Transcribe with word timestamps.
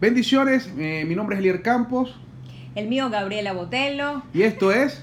Bendiciones, 0.00 0.68
eh, 0.76 1.04
mi 1.06 1.14
nombre 1.14 1.36
es 1.36 1.40
Elier 1.40 1.62
Campos. 1.62 2.14
El 2.74 2.88
mío, 2.88 3.08
Gabriela 3.10 3.52
Botello. 3.52 4.22
Y 4.32 4.42
esto 4.42 4.72
es... 4.72 5.02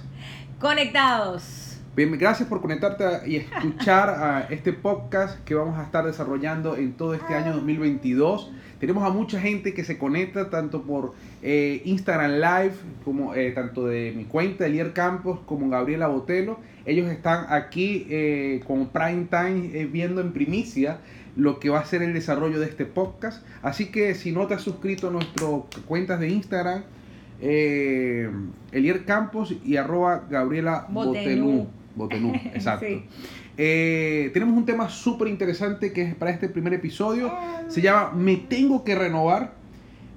Conectados. 0.59 1.70
Bien, 1.93 2.09
gracias 2.17 2.47
por 2.47 2.61
conectarte 2.61 3.03
y 3.29 3.35
escuchar 3.35 4.09
a 4.11 4.47
este 4.49 4.71
podcast 4.71 5.43
que 5.43 5.55
vamos 5.55 5.77
a 5.77 5.83
estar 5.83 6.05
desarrollando 6.05 6.77
en 6.77 6.93
todo 6.93 7.13
este 7.13 7.33
año 7.33 7.51
2022. 7.51 8.49
Tenemos 8.79 9.03
a 9.03 9.09
mucha 9.09 9.41
gente 9.41 9.73
que 9.73 9.83
se 9.83 9.97
conecta 9.97 10.49
tanto 10.49 10.83
por 10.83 11.13
eh, 11.41 11.81
Instagram 11.83 12.35
Live, 12.35 12.75
como 13.03 13.35
eh, 13.35 13.51
tanto 13.51 13.87
de 13.87 14.13
mi 14.15 14.23
cuenta, 14.23 14.67
Elier 14.67 14.93
Campos, 14.93 15.39
como 15.45 15.67
Gabriela 15.67 16.07
Botelo. 16.07 16.59
Ellos 16.85 17.11
están 17.11 17.47
aquí 17.49 18.07
eh, 18.09 18.61
con 18.65 18.87
Prime 18.87 19.27
Time 19.29 19.85
viendo 19.87 20.21
en 20.21 20.31
primicia 20.31 20.99
lo 21.35 21.59
que 21.59 21.69
va 21.69 21.79
a 21.79 21.85
ser 21.85 22.03
el 22.03 22.13
desarrollo 22.13 22.61
de 22.61 22.67
este 22.67 22.85
podcast. 22.85 23.45
Así 23.63 23.87
que 23.87 24.15
si 24.15 24.31
no 24.31 24.47
te 24.47 24.53
has 24.53 24.61
suscrito 24.61 25.09
a 25.09 25.11
nuestras 25.11 25.49
cuentas 25.85 26.21
de 26.21 26.29
Instagram, 26.29 26.83
Elier 27.41 29.03
Campos 29.03 29.53
y 29.65 29.75
arroba 29.75 30.25
Gabriela. 30.29 30.87
Botelú, 30.89 31.67
exacto. 32.53 32.85
tenemos 33.55 34.57
un 34.57 34.65
tema 34.65 34.89
súper 34.89 35.27
interesante 35.27 35.91
que 35.91 36.03
es 36.03 36.15
para 36.15 36.31
este 36.31 36.49
primer 36.49 36.73
episodio. 36.73 37.31
Se 37.67 37.81
llama 37.81 38.11
Me 38.15 38.37
tengo 38.37 38.83
que 38.83 38.95
renovar. 38.95 39.53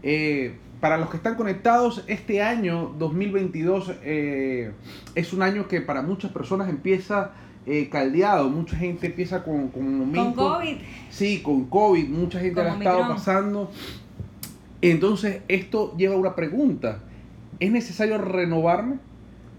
Eh, 0.03 0.55
para 0.81 0.99
los 0.99 1.09
que 1.09 1.17
están 1.17 1.35
conectados, 1.35 2.05
este 2.09 2.43
año 2.43 2.95
2022 2.99 3.93
eh, 4.03 4.73
es 5.15 5.33
un 5.33 5.41
año 5.41 5.67
que 5.67 5.81
para 5.81 6.03
muchas 6.03 6.31
personas 6.31 6.69
empieza 6.69 7.31
eh, 7.65 7.89
caldeado. 7.89 8.51
Mucha 8.51 8.77
gente 8.77 9.07
empieza 9.07 9.43
con, 9.43 9.69
con 9.69 10.13
Con 10.13 10.35
COVID. 10.35 10.77
Sí, 11.09 11.41
con 11.41 11.65
COVID. 11.65 12.07
Mucha 12.09 12.39
gente 12.39 12.63
la 12.63 12.75
ha 12.75 12.77
estado 12.77 13.09
pasando. 13.09 13.71
Entonces, 14.83 15.41
esto 15.49 15.95
lleva 15.97 16.17
a 16.17 16.19
una 16.19 16.35
pregunta. 16.35 16.99
¿Es 17.61 17.73
necesario 17.73 18.19
renovarme 18.19 18.97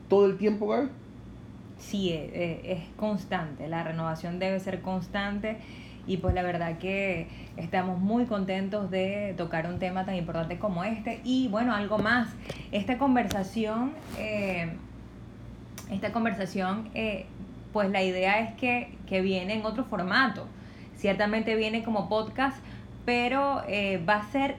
todo 0.08 0.28
el 0.28 0.38
tiempo, 0.38 0.68
Gaby? 0.68 0.90
Sí, 1.78 2.12
es 2.14 2.84
constante. 2.96 3.68
La 3.68 3.84
renovación 3.84 4.40
debe 4.40 4.60
ser 4.60 4.82
constante 4.82 5.58
y 6.08 6.18
pues 6.18 6.36
la 6.36 6.44
verdad 6.44 6.78
que 6.78 7.28
estamos 7.58 8.00
muy 8.00 8.26
contentos 8.26 8.92
de 8.92 9.34
tocar 9.38 9.68
un 9.68 9.80
tema 9.80 10.06
tan 10.06 10.16
importante 10.16 10.58
como 10.60 10.84
este 10.84 11.22
y 11.24 11.48
bueno, 11.48 11.74
algo 11.74 11.98
más, 11.98 12.30
esta 12.72 12.98
conversación, 12.98 13.94
eh, 14.20 14.74
esta 15.92 16.12
conversación, 16.12 16.90
eh, 16.94 17.26
pues 17.74 17.90
la 17.90 18.04
idea 18.04 18.40
es 18.40 18.54
que, 18.56 18.96
que, 19.08 19.22
viene 19.22 19.56
en 19.56 19.66
otro 19.66 19.84
formato, 19.86 20.48
ciertamente 20.96 21.56
viene 21.56 21.84
como 21.84 22.08
podcast, 22.08 22.58
pero 23.06 23.64
eh, 23.68 24.04
va 24.08 24.16
a 24.16 24.32
ser 24.32 24.56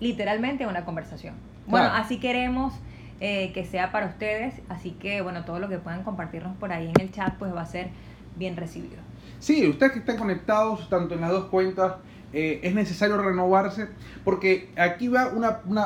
literalmente 0.00 0.66
una 0.66 0.84
conversación. 0.84 1.34
Bueno, 1.66 1.88
así 1.94 2.18
queremos 2.18 2.74
que 3.20 3.66
sea 3.70 3.90
para 3.90 4.06
ustedes, 4.06 4.54
así 4.68 4.90
que 4.90 5.22
bueno, 5.22 5.44
todo 5.44 5.58
lo 5.58 5.68
que 5.68 5.78
puedan 5.78 6.02
compartirnos 6.02 6.56
por 6.58 6.72
ahí 6.72 6.90
en 6.94 7.00
el 7.00 7.10
chat 7.10 7.36
pues 7.38 7.54
va 7.54 7.62
a 7.62 7.66
ser 7.66 7.88
bien 8.36 8.56
recibido. 8.56 8.96
Sí, 9.40 9.68
ustedes 9.68 9.92
que 9.92 9.98
están 9.98 10.16
conectados 10.16 10.88
tanto 10.88 11.14
en 11.14 11.20
las 11.20 11.30
dos 11.30 11.46
cuentas, 11.46 11.96
eh, 12.32 12.60
es 12.62 12.74
necesario 12.74 13.16
renovarse, 13.16 13.88
porque 14.24 14.70
aquí 14.76 15.08
va 15.08 15.28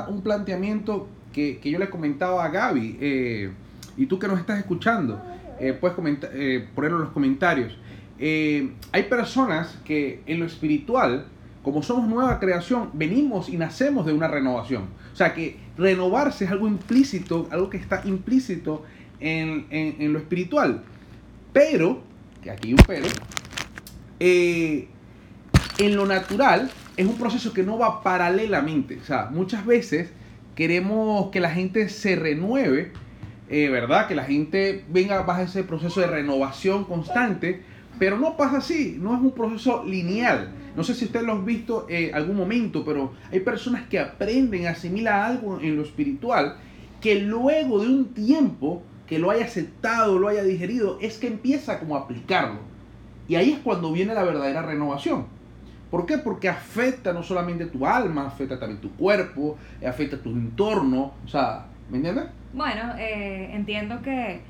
un 0.09 0.23
planteamiento 0.23 1.09
que, 1.33 1.61
yo 1.63 1.79
le 1.79 1.91
comentaba 1.91 2.45
a 2.45 2.49
Gaby, 2.49 2.99
eh, 3.01 3.53
y 3.97 4.07
tú 4.07 4.19
que 4.19 4.29
nos 4.29 4.39
estás 4.39 4.59
escuchando, 4.59 5.21
eh, 5.61 5.73
puedes 5.73 5.97
ponerlo 5.97 6.99
en 6.99 7.03
los 7.03 7.11
comentarios. 7.11 7.77
hay 8.19 9.03
personas 9.11 9.77
que 9.85 10.23
en 10.27 10.41
lo 10.41 10.47
espiritual, 10.47 11.27
como 11.63 11.83
somos 11.83 12.09
nueva 12.09 12.39
creación, 12.39 12.91
venimos 12.93 13.49
y 13.49 13.57
nacemos 13.57 14.07
de 14.07 14.13
una 14.13 14.29
renovación. 14.29 14.85
O 15.13 15.17
sea 15.17 15.35
que 15.35 15.59
renovarse 15.79 16.45
es 16.45 16.51
algo 16.51 16.67
implícito, 16.67 17.49
algo 17.51 17.71
que 17.71 17.79
está 17.79 18.03
implícito 18.05 18.85
en, 19.21 19.67
en 19.71 20.13
lo 20.13 20.19
espiritual. 20.19 20.83
Pero, 21.53 22.03
que 22.43 22.51
aquí 22.51 22.69
hay 22.69 22.75
un 22.75 22.81
pero, 22.87 23.07
eh, 24.21 24.89
en 25.79 25.97
lo 25.97 26.07
natural 26.07 26.71
es 26.97 27.07
un 27.07 27.17
proceso 27.17 27.53
que 27.53 27.63
no 27.63 27.79
va 27.79 28.03
paralelamente. 28.03 28.99
O 29.01 29.05
sea, 29.05 29.29
muchas 29.31 29.65
veces 29.65 30.11
queremos 30.55 31.31
que 31.31 31.41
la 31.41 31.51
gente 31.51 31.89
se 31.89 32.17
renueve, 32.17 32.93
eh, 33.49 33.69
¿verdad? 33.69 34.09
Que 34.09 34.15
la 34.15 34.25
gente 34.25 34.85
venga 34.89 35.23
bajo 35.23 35.43
ese 35.43 35.63
proceso 35.63 36.01
de 36.01 36.09
renovación 36.09 36.85
constante, 36.85 37.63
pero 37.99 38.19
no 38.19 38.37
pasa 38.37 38.59
así, 38.59 38.97
no 39.01 39.15
es 39.15 39.21
un 39.21 39.33
proceso 39.33 39.85
lineal. 39.85 40.53
No 40.79 40.85
sé 40.85 40.95
si 40.95 41.07
ustedes 41.07 41.27
lo 41.27 41.33
han 41.33 41.45
visto 41.45 41.87
en 41.89 42.15
algún 42.15 42.37
momento, 42.37 42.85
pero 42.85 43.13
hay 43.33 43.41
personas 43.41 43.89
que 43.89 43.99
aprenden, 43.99 44.69
asimilar 44.69 45.29
algo 45.29 45.59
en 45.61 45.75
lo 45.75 45.83
espiritual, 45.83 46.55
que 47.01 47.21
luego 47.21 47.81
de 47.81 47.89
un 47.89 48.15
tiempo 48.15 48.85
que 49.09 49.19
lo 49.19 49.33
haya 49.33 49.45
aceptado, 49.45 50.21
lo 50.21 50.29
haya 50.29 50.45
digerido, 50.45 50.97
es 51.01 51.19
que 51.19 51.27
empieza 51.27 51.81
como 51.81 51.97
a 51.97 52.03
aplicarlo. 52.03 52.61
Y 53.27 53.35
ahí 53.35 53.51
es 53.51 53.59
cuando 53.59 53.91
viene 53.91 54.15
la 54.15 54.23
verdadera 54.23 54.63
renovación. 54.63 55.27
¿Por 55.91 56.07
qué? 56.07 56.17
Porque 56.17 56.49
afecta 56.49 57.13
no 57.13 57.25
solamente 57.25 57.67
tu 57.67 57.85
alma, 57.85 58.29
afecta 58.29 58.61
también 58.61 58.81
tu 58.81 58.93
cuerpo, 58.93 59.57
afecta 59.85 60.17
tu 60.17 60.31
entorno. 60.31 61.13
O 61.25 61.29
sea, 61.29 61.67
¿me 61.91 61.97
entiendes? 61.97 62.27
Bueno, 62.53 62.95
eh, 62.97 63.51
entiendo 63.53 64.01
que, 64.01 64.43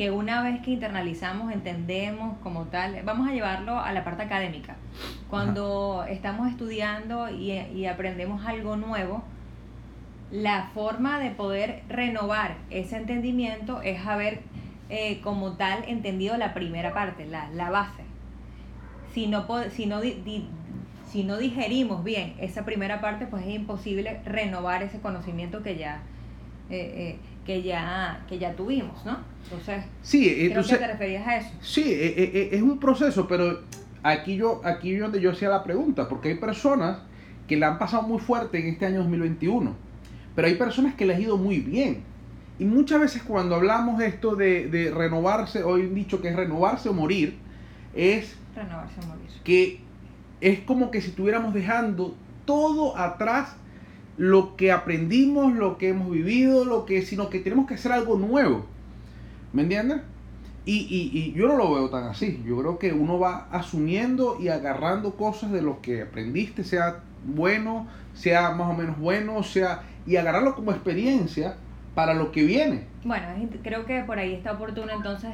que 0.00 0.10
una 0.10 0.40
vez 0.40 0.62
que 0.62 0.70
internalizamos, 0.70 1.52
entendemos 1.52 2.38
como 2.38 2.64
tal, 2.68 3.02
vamos 3.04 3.28
a 3.28 3.32
llevarlo 3.32 3.78
a 3.78 3.92
la 3.92 4.02
parte 4.02 4.22
académica. 4.22 4.76
Cuando 5.28 6.06
estamos 6.08 6.48
estudiando 6.48 7.28
y, 7.28 7.50
y 7.52 7.84
aprendemos 7.84 8.46
algo 8.46 8.76
nuevo, 8.76 9.22
la 10.30 10.70
forma 10.72 11.20
de 11.20 11.32
poder 11.32 11.82
renovar 11.90 12.56
ese 12.70 12.96
entendimiento 12.96 13.82
es 13.82 14.06
haber 14.06 14.40
eh, 14.88 15.20
como 15.20 15.52
tal 15.58 15.84
entendido 15.86 16.38
la 16.38 16.54
primera 16.54 16.94
parte, 16.94 17.26
la, 17.26 17.50
la 17.50 17.68
base 17.68 18.04
si 19.12 19.26
no, 19.26 19.46
si 19.70 19.84
no, 19.84 20.00
si 21.10 21.24
no 21.24 21.36
digerimos 21.36 22.04
bien 22.04 22.36
esa 22.40 22.64
primera 22.64 23.02
parte, 23.02 23.26
pues 23.26 23.44
es 23.46 23.54
imposible 23.54 24.20
renovar 24.24 24.82
ese 24.82 24.98
conocimiento 25.00 25.62
que 25.62 25.76
ya, 25.76 26.00
eh, 26.70 27.18
eh, 27.18 27.18
que 27.44 27.62
ya, 27.62 28.24
que 28.28 28.38
ya 28.38 28.54
tuvimos, 28.54 29.04
¿no? 29.04 29.18
Entonces, 29.44 29.84
sí, 30.02 30.48
creo 30.50 30.62
que 30.64 30.76
te 30.76 30.86
referías 30.86 31.26
a 31.26 31.36
eso. 31.38 31.50
Sí, 31.60 31.84
eh, 31.86 32.50
es 32.52 32.62
un 32.62 32.78
proceso, 32.78 33.26
pero 33.26 33.60
aquí 34.02 34.36
yo, 34.36 34.60
aquí 34.64 34.92
yo 34.92 35.04
donde 35.04 35.20
yo 35.20 35.30
hacía 35.30 35.48
la 35.48 35.64
pregunta, 35.64 36.08
porque 36.08 36.28
hay 36.28 36.36
personas 36.36 36.98
que 37.48 37.56
la 37.56 37.68
han 37.68 37.78
pasado 37.78 38.02
muy 38.02 38.20
fuerte 38.20 38.60
en 38.60 38.68
este 38.68 38.86
año 38.86 38.98
2021, 38.98 39.74
pero 40.36 40.48
hay 40.48 40.54
personas 40.54 40.94
que 40.94 41.06
les 41.06 41.16
ha 41.16 41.20
ido 41.20 41.36
muy 41.36 41.58
bien. 41.60 42.02
Y 42.58 42.64
muchas 42.64 43.00
veces 43.00 43.22
cuando 43.22 43.54
hablamos 43.56 44.00
esto 44.02 44.36
de, 44.36 44.68
de 44.68 44.90
renovarse, 44.90 45.62
hoy 45.62 45.82
han 45.82 45.94
dicho 45.94 46.20
que 46.20 46.28
es 46.28 46.36
renovarse 46.36 46.88
o 46.88 46.92
morir, 46.92 47.38
es 47.94 48.36
Renovarse 48.54 49.00
morir. 49.06 49.30
Que 49.42 49.80
es 50.40 50.60
como 50.60 50.90
que 50.90 51.00
si 51.00 51.10
estuviéramos 51.10 51.54
dejando 51.54 52.14
todo 52.44 52.96
atrás 52.96 53.56
lo 54.20 54.54
que 54.54 54.70
aprendimos, 54.70 55.54
lo 55.54 55.78
que 55.78 55.88
hemos 55.88 56.10
vivido, 56.10 56.66
lo 56.66 56.84
que, 56.84 57.00
sino 57.00 57.30
que 57.30 57.38
tenemos 57.38 57.66
que 57.66 57.74
hacer 57.74 57.90
algo 57.92 58.18
nuevo. 58.18 58.66
¿Me 59.54 59.62
entiendes? 59.62 60.02
Y, 60.66 60.80
y, 60.90 61.18
y, 61.18 61.32
yo 61.32 61.48
no 61.48 61.56
lo 61.56 61.74
veo 61.74 61.88
tan 61.88 62.04
así. 62.04 62.42
Yo 62.46 62.58
creo 62.58 62.78
que 62.78 62.92
uno 62.92 63.18
va 63.18 63.48
asumiendo 63.50 64.36
y 64.38 64.48
agarrando 64.48 65.16
cosas 65.16 65.50
de 65.52 65.62
lo 65.62 65.80
que 65.80 66.02
aprendiste, 66.02 66.64
sea 66.64 67.00
bueno, 67.24 67.86
sea 68.12 68.50
más 68.50 68.68
o 68.68 68.74
menos 68.74 68.98
bueno, 68.98 69.42
sea 69.42 69.84
y 70.06 70.16
agarrarlo 70.16 70.54
como 70.54 70.70
experiencia 70.72 71.56
para 71.94 72.12
lo 72.12 72.30
que 72.30 72.44
viene. 72.44 72.84
Bueno, 73.04 73.26
creo 73.62 73.86
que 73.86 74.02
por 74.02 74.18
ahí 74.18 74.34
está 74.34 74.52
oportuno 74.52 74.92
entonces 74.92 75.30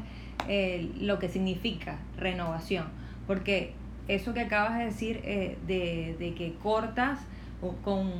eh, 0.46 0.92
lo 1.00 1.18
que 1.18 1.28
significa 1.28 1.98
renovación 2.18 2.86
porque 3.26 3.72
eso 4.08 4.34
que 4.34 4.40
acabas 4.40 4.78
de 4.78 4.84
decir 4.84 5.20
eh, 5.24 5.58
de, 5.66 6.34
que 6.36 6.54
cortas 6.62 7.18
con, 7.82 8.10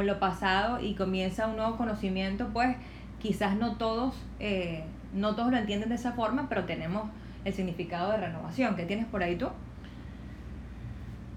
lo 0.00 0.18
pasado 0.18 0.80
y 0.80 0.94
comienza 0.94 1.46
un 1.46 1.56
nuevo 1.56 1.76
conocimiento, 1.76 2.48
pues 2.54 2.74
quizás 3.20 3.56
no 3.56 3.76
todos, 3.76 4.14
eh, 4.40 4.84
no 5.12 5.34
todos 5.34 5.50
lo 5.50 5.58
entienden 5.58 5.90
de 5.90 5.96
esa 5.96 6.12
forma, 6.12 6.48
pero 6.48 6.64
tenemos 6.64 7.10
el 7.44 7.52
significado 7.52 8.10
de 8.12 8.16
renovación. 8.16 8.74
¿Qué 8.74 8.84
tienes 8.84 9.04
por 9.04 9.22
ahí 9.22 9.36
tú? 9.36 9.48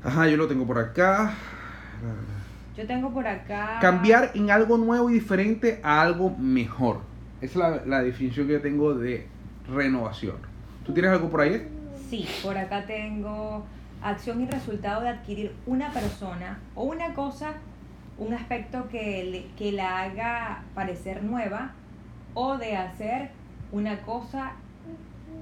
Ajá, 0.03 0.27
yo 0.29 0.37
lo 0.37 0.47
tengo 0.47 0.65
por 0.65 0.77
acá. 0.77 1.33
Yo 2.77 2.87
tengo 2.87 3.11
por 3.11 3.27
acá. 3.27 3.79
Cambiar 3.81 4.31
en 4.35 4.51
algo 4.51 4.77
nuevo 4.77 5.09
y 5.09 5.15
diferente 5.15 5.81
a 5.83 6.01
algo 6.01 6.29
mejor. 6.37 7.01
Esa 7.41 7.51
es 7.51 7.55
la, 7.55 7.85
la 7.85 8.03
definición 8.03 8.47
que 8.47 8.53
yo 8.53 8.61
tengo 8.61 8.93
de 8.93 9.27
renovación. 9.67 10.37
¿Tú 10.85 10.93
tienes 10.93 11.11
algo 11.11 11.29
por 11.29 11.41
ahí? 11.41 11.67
Sí, 12.09 12.27
por 12.43 12.57
acá 12.57 12.85
tengo 12.85 13.65
acción 14.01 14.41
y 14.41 14.45
resultado 14.45 15.01
de 15.01 15.09
adquirir 15.09 15.55
una 15.65 15.91
persona 15.91 16.59
o 16.75 16.83
una 16.83 17.13
cosa, 17.13 17.53
un 18.17 18.33
aspecto 18.33 18.87
que, 18.89 19.47
que 19.57 19.71
la 19.71 20.01
haga 20.03 20.63
parecer 20.73 21.23
nueva 21.23 21.71
o 22.33 22.57
de 22.57 22.75
hacer 22.77 23.31
una 23.71 23.97
cosa 24.01 24.53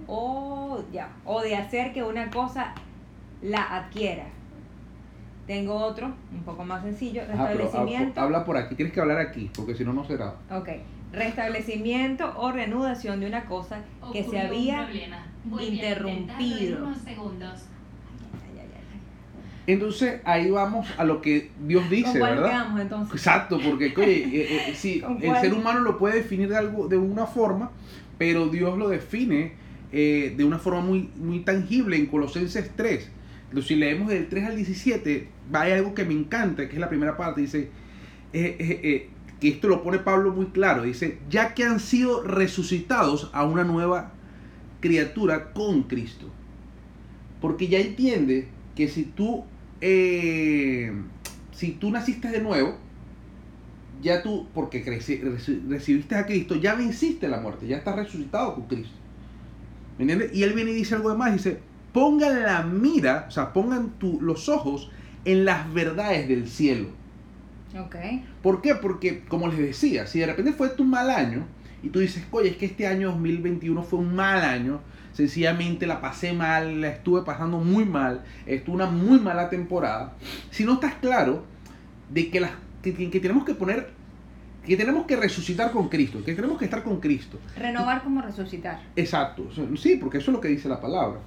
o 0.08 0.84
ya, 0.92 1.10
o 1.26 1.42
de 1.42 1.56
hacer 1.56 1.94
que 1.94 2.04
una 2.04 2.30
cosa 2.30 2.74
la 3.42 3.76
adquiera. 3.78 4.26
Tengo 5.48 5.76
otro, 5.76 6.14
un 6.32 6.44
poco 6.44 6.64
más 6.64 6.84
sencillo, 6.84 7.22
Ajá, 7.24 7.48
pero 7.52 7.64
restablecimiento. 7.66 8.22
ha- 8.22 8.24
habla 8.24 8.46
por 8.46 8.58
aquí, 8.58 8.76
tienes 8.76 8.94
que 8.94 9.02
hablar 9.02 9.20
aquí, 9.20 9.52
porque 9.56 9.76
si 9.76 9.84
no, 9.84 9.92
no 9.94 10.06
será. 10.06 10.36
Ok, 10.50 10.70
restablecimiento 11.12 12.34
o 12.38 12.52
reanudación 12.52 13.20
de 13.20 13.28
una 13.28 13.46
cosa 13.46 13.80
que 14.14 14.24
se 14.24 14.40
había... 14.40 14.90
interrumpido. 15.60 16.86
unos 16.86 16.98
segundos. 17.00 17.66
Entonces 19.66 20.20
ahí 20.26 20.52
vamos 20.52 20.88
a 20.98 21.06
lo 21.06 21.22
que 21.22 21.50
Dios 21.66 21.90
dice, 21.90 22.12
¿Con 22.12 22.20
cuál 22.20 22.36
¿verdad? 22.36 22.50
quedamos 22.50 22.82
entonces? 22.82 23.16
Exacto, 23.16 23.60
porque 23.64 23.94
oye, 23.96 24.24
eh, 24.24 24.70
eh, 24.70 24.74
sí, 24.76 25.00
¿Con 25.06 25.24
el 25.24 25.36
ser 25.38 25.54
humano 25.54 25.80
lo 25.80 25.98
puede 25.98 26.16
definir 26.16 26.50
de 26.50 26.58
algo 26.58 26.88
de 26.88 26.98
una 26.98 27.26
forma, 27.26 27.72
pero 28.18 28.48
Dios 28.48 28.78
lo 28.78 28.90
define 28.90 29.54
eh, 29.94 30.34
de 30.36 30.44
una 30.44 30.60
forma 30.60 30.82
muy, 30.82 31.10
muy 31.16 31.40
tangible 31.40 31.96
en 31.96 32.08
Colosenses 32.08 32.72
3. 32.76 33.10
Entonces, 33.54 33.68
si 33.68 33.76
leemos 33.76 34.08
del 34.08 34.28
3 34.28 34.46
al 34.46 34.56
17, 34.56 35.28
va 35.54 35.62
hay 35.62 35.74
algo 35.74 35.94
que 35.94 36.04
me 36.04 36.16
encanta, 36.16 36.68
que 36.68 36.74
es 36.74 36.80
la 36.80 36.90
primera 36.90 37.16
parte, 37.16 37.42
dice, 37.42 37.70
eh, 38.34 38.56
eh, 38.58 38.80
eh, 38.82 39.10
que 39.40 39.50
esto 39.50 39.68
lo 39.68 39.84
pone 39.84 40.00
Pablo 40.00 40.32
muy 40.32 40.48
claro, 40.48 40.82
dice, 40.82 41.20
ya 41.30 41.54
que 41.54 41.64
han 41.64 41.80
sido 41.80 42.24
resucitados 42.24 43.30
a 43.32 43.44
una 43.46 43.64
nueva 43.64 44.14
criatura 44.80 45.54
con 45.54 45.84
Cristo. 45.84 46.32
Porque 47.42 47.68
ya 47.68 47.78
entiende 47.78 48.48
que 48.76 48.88
si 48.88 49.04
tú, 49.04 49.44
eh, 49.86 50.94
si 51.52 51.72
tú 51.74 51.92
naciste 51.92 52.30
de 52.30 52.42
nuevo, 52.42 52.78
ya 54.02 54.24
tú, 54.24 54.48
porque 54.54 54.84
creci- 54.86 55.22
recibiste 55.68 56.16
a 56.16 56.26
Cristo, 56.26 56.56
ya 56.56 56.74
venciste 56.76 57.28
la 57.28 57.40
muerte, 57.42 57.68
ya 57.68 57.78
estás 57.78 57.96
resucitado 57.98 58.56
con 58.56 58.68
Cristo. 58.68 58.96
¿Me 59.98 60.04
entiendes? 60.04 60.32
Y 60.34 60.44
él 60.44 60.54
viene 60.54 60.72
y 60.72 60.76
dice 60.76 60.96
algo 60.96 61.14
más, 61.18 61.34
dice, 61.34 61.60
pongan 61.94 62.44
la 62.44 62.64
mira, 62.64 63.26
o 63.28 63.32
sea, 63.32 63.52
pongan 63.54 63.92
tu- 64.00 64.22
los 64.22 64.48
ojos 64.50 64.90
en 65.26 65.44
las 65.46 65.72
verdades 65.74 66.28
del 66.30 66.48
cielo. 66.48 66.88
Ok. 67.78 67.96
¿Por 68.42 68.62
qué? 68.62 68.76
Porque, 68.76 69.24
como 69.28 69.48
les 69.50 69.58
decía, 69.58 70.08
si 70.08 70.20
de 70.20 70.28
repente 70.28 70.54
fue 70.54 70.70
tu 70.70 70.86
mal 70.86 71.10
año 71.10 71.46
y 71.82 71.90
tú 71.90 72.00
dices, 72.00 72.24
oye, 72.32 72.50
es 72.50 72.58
que 72.58 72.66
este 72.68 72.88
año 72.88 73.12
2021 73.12 73.84
fue 73.84 74.00
un 74.00 74.16
mal 74.16 74.42
año, 74.44 74.80
sencillamente 75.14 75.88
la 75.88 76.02
pasé 76.02 76.34
mal, 76.34 76.82
la 76.82 76.90
estuve 76.90 77.22
pasando 77.24 77.60
muy 77.60 77.86
mal, 77.86 78.24
estuvo 78.46 78.76
una 78.76 78.88
muy 78.88 79.20
mala 79.20 79.50
temporada, 79.50 80.14
si 80.52 80.66
no 80.66 80.74
estás 80.74 80.96
claro 80.96 81.44
de 82.10 82.30
que, 82.30 82.40
las, 82.40 82.52
que, 82.82 82.94
que- 82.94 83.20
tenemos 83.20 83.46
que 83.46 83.54
poner, 83.56 83.92
que 84.66 84.76
tenemos 84.78 85.06
que 85.06 85.16
resucitar 85.16 85.72
con 85.72 85.90
Cristo, 85.90 86.24
que 86.24 86.34
tenemos 86.34 86.58
que 86.58 86.66
estar 86.66 86.84
con 86.84 87.00
Cristo. 87.00 87.40
Renovar 87.56 88.04
como 88.04 88.22
resucitar. 88.22 88.82
Exacto, 88.96 89.48
sí, 89.78 89.98
porque 89.98 90.18
eso 90.20 90.32
es 90.32 90.36
lo 90.36 90.42
que 90.42 90.48
dice 90.48 90.68
la 90.70 90.80
palabra. 90.82 91.20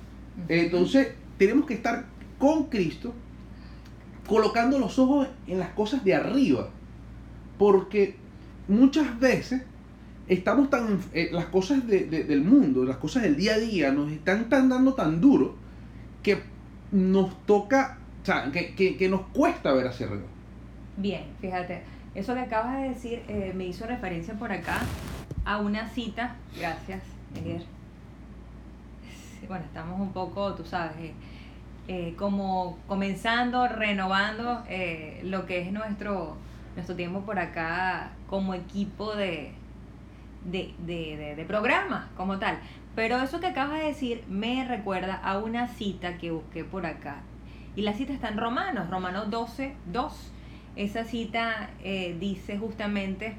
Entonces, 0.49 1.09
tenemos 1.39 1.67
que 1.67 1.75
estar 1.75 2.05
con 2.39 2.65
Cristo, 2.65 3.15
colocando 4.27 4.79
los 4.79 4.99
ojos 4.99 5.29
en 5.47 5.59
las 5.59 5.69
cosas 5.71 6.05
de 6.05 6.15
arriba. 6.15 6.69
Porque 7.59 8.17
muchas 8.69 9.19
veces 9.21 9.63
estamos 10.29 10.71
tan. 10.71 10.99
eh, 11.13 11.29
las 11.33 11.47
cosas 11.47 11.87
de- 11.87 12.05
de- 12.05 12.25
del 12.25 12.43
mundo, 12.43 12.85
las 12.85 12.97
cosas 12.97 13.23
del 13.23 13.37
día 13.37 13.55
a 13.55 13.59
día, 13.59 13.93
nos 13.93 14.11
están 14.11 14.49
tan 14.49 14.69
dando 14.69 14.95
tan 14.95 15.21
duro 15.21 15.55
que 16.23 16.43
nos 16.93 17.45
toca. 17.47 17.99
O 18.23 18.27
sea, 18.27 18.51
que, 18.51 18.75
que- 18.75 19.09
nos 19.09 19.21
cuesta 19.33 19.73
ver 19.73 19.87
hacia 19.87 20.07
arriba. 20.07 20.25
Bien, 20.97 21.25
fíjate, 21.41 21.83
eso 22.15 22.35
que 22.35 22.41
acabas 22.41 22.81
de 22.83 22.89
decir 22.89 23.23
eh, 23.29 23.53
me 23.55 23.67
hizo 23.67 23.87
referencia 23.87 24.35
por 24.35 24.51
acá 24.51 24.81
a 25.45 25.59
una 25.59 25.89
cita, 25.89 26.35
gracias, 26.59 27.03
Miguel. 27.35 27.63
Bueno, 29.47 29.65
estamos 29.65 30.01
un 30.01 30.13
poco, 30.13 30.55
tú 30.55 30.65
sabes, 30.65 31.13
eh, 31.87 32.15
como 32.19 32.79
comenzando, 32.89 33.69
renovando 33.69 34.65
lo 35.23 35.47
que 35.47 35.61
es 35.61 35.73
nuestro, 35.73 36.37
nuestro 36.75 36.97
tiempo 36.97 37.21
por 37.21 37.39
acá 37.39 38.11
como 38.29 38.55
equipo 38.55 39.15
de, 39.15 39.53
de, 40.51 40.75
de, 40.79 41.17
de- 41.17 41.35
de 41.37 41.45
programa 41.45 42.09
como 42.17 42.39
tal. 42.39 42.59
Pero 42.95 43.21
eso 43.23 43.41
que 43.41 43.47
acabas 43.49 43.81
de 43.81 43.87
decir 43.87 44.25
me 44.29 44.65
recuerda 44.67 45.15
a 45.17 45.39
una 45.39 45.69
cita 45.69 46.17
que 46.19 46.31
busqué 46.31 46.65
por 46.65 46.87
acá. 46.87 47.17
Y 47.75 47.83
la 47.83 47.93
cita 47.93 48.13
está 48.15 48.29
en 48.29 48.39
Romanos, 48.39 48.89
Romanos 48.89 49.31
12, 49.31 49.75
2. 49.93 50.33
Esa 50.77 51.05
cita 51.05 51.71
eh, 51.83 52.17
dice 52.19 52.57
justamente, 52.59 53.37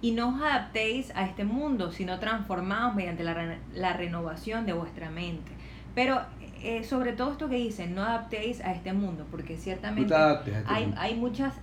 y 0.00 0.12
no 0.12 0.28
os 0.36 0.42
adaptéis 0.42 1.10
a 1.16 1.24
este 1.24 1.44
mundo, 1.44 1.90
sino 1.92 2.18
transformaos 2.20 2.94
mediante 2.94 3.24
la, 3.24 3.56
la 3.74 3.92
renovación 3.94 4.64
de 4.66 4.72
vuestra 4.74 5.10
mente. 5.10 5.50
Pero 5.94 6.20
eh, 6.62 6.84
sobre 6.84 7.12
todo 7.14 7.32
esto 7.32 7.48
que 7.48 7.56
dice, 7.56 7.86
no 7.86 8.02
adaptéis 8.02 8.60
a 8.60 8.72
este 8.72 8.92
mundo, 8.92 9.26
porque 9.30 9.56
ciertamente 9.56 10.14
este 10.50 10.64
hay, 10.66 10.84
mundo. 10.86 11.00
hay 11.00 11.14
muchas 11.14 11.54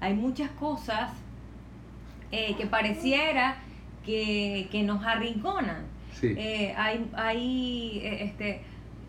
hay 0.00 0.14
muchas 0.14 0.50
cosas 0.50 1.10
eh, 2.36 2.54
que 2.58 2.66
pareciera 2.66 3.56
que, 4.04 4.68
que 4.70 4.82
nos 4.82 5.04
arrinconan 5.04 5.92
Sí. 6.20 6.32
Eh, 6.38 6.72
hay 6.76 7.10
hay 7.14 8.00
eh, 8.04 8.24
este 8.24 8.60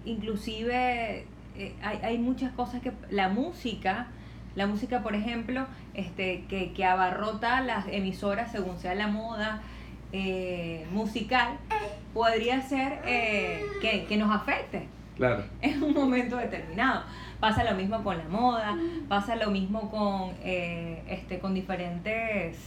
inclusive 0.05 1.25
eh, 1.57 1.73
hay, 1.83 1.99
hay 2.03 2.17
muchas 2.17 2.51
cosas 2.53 2.81
que 2.81 2.91
la 3.09 3.29
música 3.29 4.07
la 4.55 4.65
música 4.67 5.03
por 5.03 5.13
ejemplo 5.15 5.67
este 5.93 6.45
que, 6.49 6.73
que 6.73 6.83
abarrota 6.83 7.61
las 7.61 7.87
emisoras 7.89 8.51
según 8.51 8.79
sea 8.79 8.95
la 8.95 9.07
moda 9.07 9.61
eh, 10.13 10.85
musical 10.91 11.57
podría 12.13 12.61
ser 12.61 12.99
eh, 13.05 13.61
que, 13.81 14.05
que 14.05 14.17
nos 14.17 14.33
afecte 14.35 14.87
Claro. 15.15 15.43
en 15.61 15.81
un 15.81 15.93
momento 15.93 16.35
determinado. 16.35 17.03
Pasa 17.39 17.63
lo 17.63 17.73
mismo 17.77 18.03
con 18.03 18.17
la 18.17 18.25
moda, 18.25 18.77
pasa 19.07 19.35
lo 19.37 19.49
mismo 19.49 19.89
con, 19.89 20.33
eh, 20.43 21.01
este, 21.07 21.39
con 21.39 21.53
diferentes, 21.53 22.57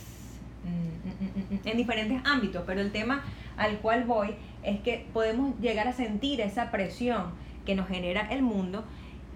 en 1.65 1.77
diferentes 1.77 2.21
ámbitos, 2.25 2.63
pero 2.67 2.81
el 2.81 2.93
tema 2.93 3.25
al 3.57 3.79
cual 3.79 4.05
voy 4.05 4.35
es 4.63 4.81
que 4.81 5.07
podemos 5.13 5.59
llegar 5.61 5.89
a 5.89 5.93
sentir 5.93 6.41
esa 6.41 6.71
presión 6.71 7.33
que 7.67 7.75
nos 7.75 7.89
genera 7.89 8.29
el 8.31 8.43
mundo 8.43 8.85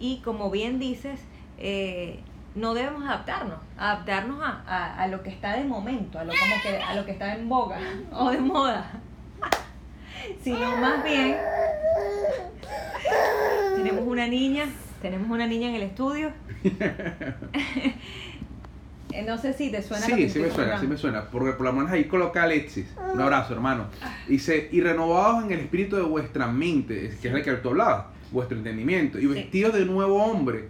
y 0.00 0.19
como 0.25 0.50
bien 0.50 0.79
dices, 0.79 1.20
eh, 1.58 2.20
no 2.55 2.75
debemos 2.75 3.05
adaptarnos, 3.05 3.58
adaptarnos 3.79 4.43
a, 4.43 4.62
a- 4.67 5.02
a 5.02 5.06
lo 5.08 5.23
que 5.23 5.31
está 5.31 5.56
de 5.56 5.64
momento, 5.64 6.19
a 6.19 6.25
lo, 6.25 6.32
como 6.38 6.55
que, 6.62 6.76
a 6.82 6.94
lo 6.94 7.05
que 7.06 7.12
está 7.12 7.34
en 7.34 7.49
boga 7.49 7.79
o 8.12 8.31
de 8.31 8.38
moda, 8.38 8.90
sino 10.43 10.76
más 10.79 11.02
bien 11.05 11.37
tenemos 13.76 14.06
una 14.06 14.26
niña, 14.29 14.67
tenemos 15.00 15.31
una 15.31 15.46
niña 15.46 15.69
en 15.69 15.75
el 15.76 15.82
estudio. 15.82 16.31
Eh, 19.13 19.25
no 19.27 19.37
sé 19.39 19.53
si 19.53 19.71
te 19.71 19.83
suena 19.83 20.09
lo 20.09 20.15
Sí, 20.17 20.23
que 20.23 20.29
sí 20.31 20.39
me 20.39 20.51
suena, 20.51 20.81
sí 20.81 20.87
me 20.87 20.97
suena. 20.97 21.25
Porque 21.31 21.53
por 21.53 21.67
lo 21.67 21.73
menos 21.73 21.91
ahí 21.91 22.05
coloca 22.05 22.43
Alexis. 22.43 22.87
Un 23.13 23.21
abrazo, 23.21 23.53
hermano. 23.55 23.87
Dice, 24.29 24.69
y 24.73 24.81
renovados 24.81 25.45
en 25.45 25.53
el 25.53 25.61
espíritu 25.61 25.97
de 25.97 26.03
vuestra 26.03 26.47
mente, 26.47 27.07
es- 27.07 27.17
que 27.17 27.29
es 27.29 27.35
la 27.35 27.43
que 27.43 27.53
tú 27.55 27.71
hablabas, 27.71 28.07
vuestro 28.31 28.57
entendimiento, 28.57 29.19
y 29.19 29.23
Sí. 29.23 29.27
vestidos 29.29 29.75
de 29.75 29.85
nuevo 29.85 30.23
hombre. 30.25 30.69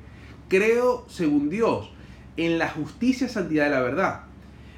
Creo, 0.49 1.07
según 1.09 1.49
Dios, 1.49 1.91
en 2.37 2.59
la 2.59 2.69
justicia 2.69 3.29
santidad 3.29 3.65
de 3.65 3.71
la 3.71 3.81
verdad. 3.81 4.21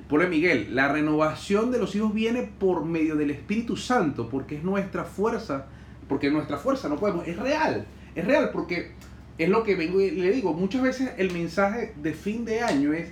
Por 0.09 0.29
Miguel, 0.29 0.75
la 0.75 0.93
renovación 0.93 1.71
de 1.73 1.79
los 1.79 1.95
hijos 1.97 2.13
viene 2.13 2.43
por 2.43 2.85
medio 2.85 3.17
del 3.17 3.31
Espíritu 3.31 3.77
Santo, 3.77 4.29
porque 4.29 4.57
es 4.57 4.63
nuestra 4.63 5.05
fuerza, 5.05 5.67
porque 6.09 6.31
nuestra 6.31 6.59
fuerza 6.59 6.89
no 6.91 6.97
podemos, 6.97 7.27
es 7.27 7.37
real, 7.39 7.87
es 8.15 8.25
real, 8.25 8.51
porque 8.53 8.93
es 9.39 9.49
lo 9.49 9.65
que 9.65 9.75
vengo 9.75 10.01
y 10.01 10.11
le 10.11 10.31
digo, 10.31 10.53
muchas 10.53 10.83
veces 10.83 11.11
el 11.17 11.33
mensaje 11.33 11.95
de 12.01 12.13
fin 12.13 12.45
de 12.45 12.61
año 12.61 12.93
es 12.93 13.09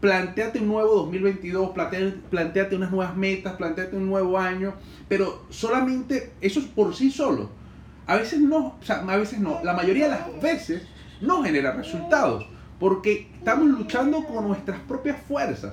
planteate 0.00 0.60
un 0.60 0.68
nuevo 0.68 0.94
2022, 0.96 1.70
plantea- 1.70 2.14
planteate 2.30 2.76
unas 2.76 2.90
nuevas 2.90 3.16
metas, 3.16 3.54
planteate 3.54 3.96
un 3.96 4.06
nuevo 4.06 4.38
año, 4.38 4.74
pero 5.08 5.44
solamente 5.50 6.32
eso 6.40 6.60
es 6.60 6.66
por 6.66 6.94
sí 6.94 7.10
solo. 7.10 7.50
A 8.06 8.16
veces 8.16 8.40
no, 8.40 8.76
o 8.80 8.82
sea, 8.82 9.04
a 9.06 9.16
veces 9.16 9.40
no, 9.40 9.60
la 9.64 9.72
mayoría 9.72 10.04
de 10.04 10.10
las 10.12 10.40
veces 10.40 10.82
no 11.20 11.42
genera 11.42 11.72
resultados, 11.72 12.46
porque 12.78 13.28
estamos 13.38 13.66
luchando 13.68 14.24
con 14.24 14.46
nuestras 14.48 14.78
propias 14.80 15.16
fuerzas. 15.26 15.72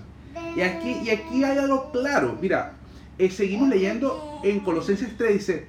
Y 0.55 0.61
aquí, 0.61 0.97
y 1.03 1.09
aquí 1.09 1.43
hay 1.43 1.57
algo 1.57 1.91
claro, 1.91 2.37
mira, 2.41 2.73
eh, 3.19 3.29
seguimos 3.29 3.69
leyendo 3.69 4.39
en 4.43 4.61
Colosenses 4.61 5.15
3, 5.17 5.33
dice, 5.33 5.67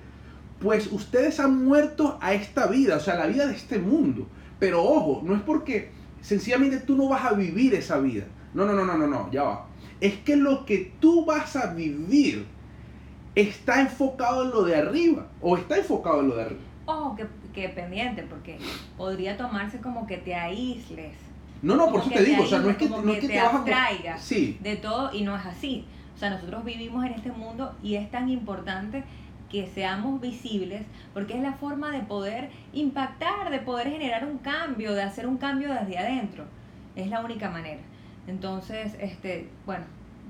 pues 0.60 0.90
ustedes 0.90 1.38
han 1.40 1.64
muerto 1.64 2.18
a 2.22 2.32
esta 2.32 2.66
vida, 2.68 2.96
o 2.96 3.00
sea, 3.00 3.16
la 3.16 3.26
vida 3.26 3.46
de 3.46 3.54
este 3.54 3.78
mundo. 3.78 4.26
Pero 4.58 4.82
ojo, 4.82 5.20
no 5.22 5.34
es 5.34 5.42
porque 5.42 5.90
sencillamente 6.22 6.78
tú 6.78 6.96
no 6.96 7.08
vas 7.08 7.26
a 7.26 7.34
vivir 7.34 7.74
esa 7.74 7.98
vida. 7.98 8.24
No, 8.54 8.64
no, 8.64 8.72
no, 8.72 8.84
no, 8.84 8.96
no, 8.96 9.06
no, 9.06 9.30
ya 9.30 9.42
va. 9.42 9.66
Es 10.00 10.14
que 10.18 10.36
lo 10.36 10.64
que 10.64 10.92
tú 11.00 11.24
vas 11.24 11.56
a 11.56 11.74
vivir 11.74 12.46
está 13.34 13.80
enfocado 13.80 14.44
en 14.44 14.50
lo 14.50 14.62
de 14.62 14.76
arriba, 14.76 15.26
o 15.40 15.56
está 15.56 15.76
enfocado 15.76 16.20
en 16.20 16.28
lo 16.28 16.36
de 16.36 16.42
arriba. 16.42 16.60
Ojo, 16.86 17.16
que, 17.16 17.26
que 17.52 17.68
pendiente, 17.70 18.22
porque 18.22 18.58
podría 18.96 19.36
tomarse 19.36 19.80
como 19.80 20.06
que 20.06 20.18
te 20.18 20.34
aísles 20.34 21.16
No, 21.62 21.76
no, 21.76 21.90
por 21.90 22.00
eso 22.00 22.10
te 22.10 22.22
digo, 22.22 22.42
te 22.42 22.44
o 22.44 22.46
sea, 22.46 22.58
no 22.60 22.70
es 22.70 22.76
que, 22.76 22.88
no 22.88 22.98
es 22.98 23.14
que 23.14 23.20
que 23.20 23.28
te 23.28 23.40
abstraigas. 23.40 24.22
Sí, 24.22 24.58
de 24.62 24.76
todo 24.76 25.12
y 25.12 25.22
no 25.22 25.36
es 25.36 25.46
así. 25.46 25.86
O 26.14 26.18
sea, 26.18 26.30
nosotros 26.30 26.64
vivimos 26.64 27.04
en 27.04 27.14
este 27.14 27.32
mundo 27.32 27.74
y 27.82 27.96
es 27.96 28.10
tan 28.10 28.28
importante 28.28 29.02
que 29.50 29.66
seamos 29.68 30.20
visibles, 30.20 30.82
porque 31.12 31.34
es 31.34 31.42
la 31.42 31.52
forma 31.54 31.90
de 31.90 32.00
poder 32.00 32.50
impactar, 32.72 33.50
de 33.50 33.60
poder 33.60 33.88
generar 33.88 34.26
un 34.26 34.38
cambio, 34.38 34.92
de 34.94 35.02
hacer 35.02 35.26
un 35.26 35.38
cambio 35.38 35.72
desde 35.72 35.98
adentro. 35.98 36.44
Es 36.94 37.08
la 37.08 37.20
única 37.20 37.50
manera. 37.50 37.80
Entonces, 38.26 38.94
este, 39.00 39.48
bueno, 39.66 39.84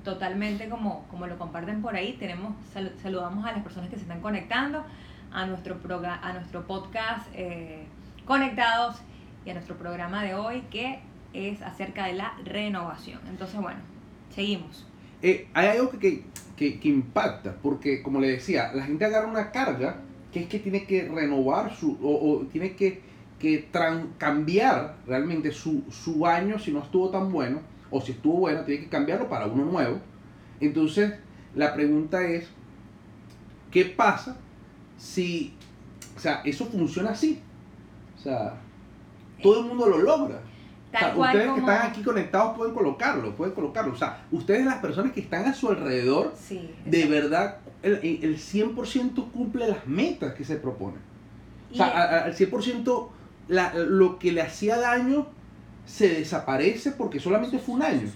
totalmente 0.05 0.69
como, 0.69 1.07
como 1.11 1.27
lo 1.27 1.39
comparten 1.39 1.81
por 1.83 1.95
ahí, 1.97 2.17
tenemos, 2.19 2.55
sal- 2.73 2.93
saludamos 3.03 3.45
a 3.47 3.53
las 3.53 3.63
personas 3.63 3.89
que 3.91 3.97
se 3.97 4.03
están 4.03 4.21
conectando 4.21 4.85
a 5.33 5.47
nuestro, 5.47 5.81
proga- 5.83 6.19
a 6.23 6.33
nuestro 6.33 6.67
podcast 6.67 7.27
eh, 7.35 7.85
Conectados 8.25 8.97
y 9.45 9.51
a 9.51 9.55
nuestro 9.55 9.77
programa 9.77 10.23
de 10.25 10.35
hoy 10.35 10.63
que 10.71 11.01
es 11.35 11.61
acerca 11.63 12.07
de 12.07 12.15
la 12.15 12.35
renovación. 12.45 13.21
Entonces, 13.29 13.61
bueno, 13.61 13.81
seguimos. 14.35 14.87
Eh, 15.23 15.49
hay 15.55 15.69
algo 15.69 15.91
que, 15.91 16.25
que, 16.57 16.79
que- 16.81 16.89
impacta, 16.89 17.55
porque 17.63 18.03
como 18.03 18.21
le 18.21 18.29
decía, 18.29 18.73
la 18.75 18.85
gente 18.85 19.05
agarra 19.05 19.27
una 19.27 19.51
carga 19.51 19.97
que 20.33 20.41
es 20.41 20.49
que 20.49 20.59
tiene 20.59 20.85
que 20.85 21.09
renovar 21.09 21.75
su, 21.75 21.99
o, 22.03 22.31
o 22.33 22.41
tiene 22.47 22.75
que, 22.77 23.01
que 23.39 23.71
tran- 23.73 24.09
cambiar 24.19 24.97
realmente 25.07 25.51
su, 25.53 25.83
su 25.91 26.27
año 26.27 26.59
si 26.59 26.73
no 26.73 26.81
estuvo 26.81 27.11
tan 27.11 27.31
bueno, 27.33 27.61
o 27.97 28.01
si 28.01 28.11
estuvo 28.11 28.41
bueno, 28.41 28.63
tiene 28.65 28.83
que 28.83 28.89
cambiarlo 28.89 29.29
para 29.29 29.47
uno 29.47 29.65
nuevo. 29.65 30.01
Entonces, 30.61 31.15
la 31.55 31.73
pregunta 31.75 32.27
es, 32.27 32.49
¿qué 33.71 33.85
pasa 33.85 34.37
si, 34.99 35.55
o 36.17 36.19
sea, 36.21 36.43
eso 36.45 36.67
funciona 36.67 37.11
así? 37.11 37.41
O 38.19 38.21
sea, 38.21 38.57
todo 39.41 39.61
el 39.61 39.67
mundo 39.67 39.87
lo 39.89 39.99
logra. 39.99 40.41
O 40.93 40.99
sea, 40.99 41.15
ustedes 41.17 41.47
como- 41.51 41.55
que 41.67 41.73
están 41.73 41.91
aquí 41.91 42.03
conectados 42.03 42.57
pueden 42.57 42.75
colocarlo, 42.75 43.35
pueden 43.37 43.55
colocarlo. 43.55 43.93
O 43.93 43.97
sea, 43.97 44.25
ustedes 44.33 44.65
las 44.65 44.77
personas 44.79 45.13
que 45.13 45.21
están 45.21 45.45
a 45.47 45.55
su 45.55 45.69
alrededor, 45.69 46.33
Sí, 46.37 46.69
de 46.85 47.07
verdad, 47.07 47.59
el, 47.83 47.95
el 48.23 48.39
100% 48.39 49.31
cumple 49.31 49.69
las 49.69 49.87
metas 49.87 50.35
que 50.35 50.45
se 50.45 50.57
proponen. 50.57 50.99
O 51.73 51.77
sea, 51.77 51.87
Y- 52.25 52.25
al 52.29 52.35
100% 52.35 53.11
la- 53.47 53.73
lo 53.75 54.19
que 54.19 54.33
le 54.33 54.43
hacía 54.43 54.79
daño 54.79 55.27
se 55.87 56.09
desaparece 56.09 56.93
porque 56.93 57.21
solamente 57.21 57.59
fue 57.59 57.75
un 57.77 57.83
año. 57.83 58.09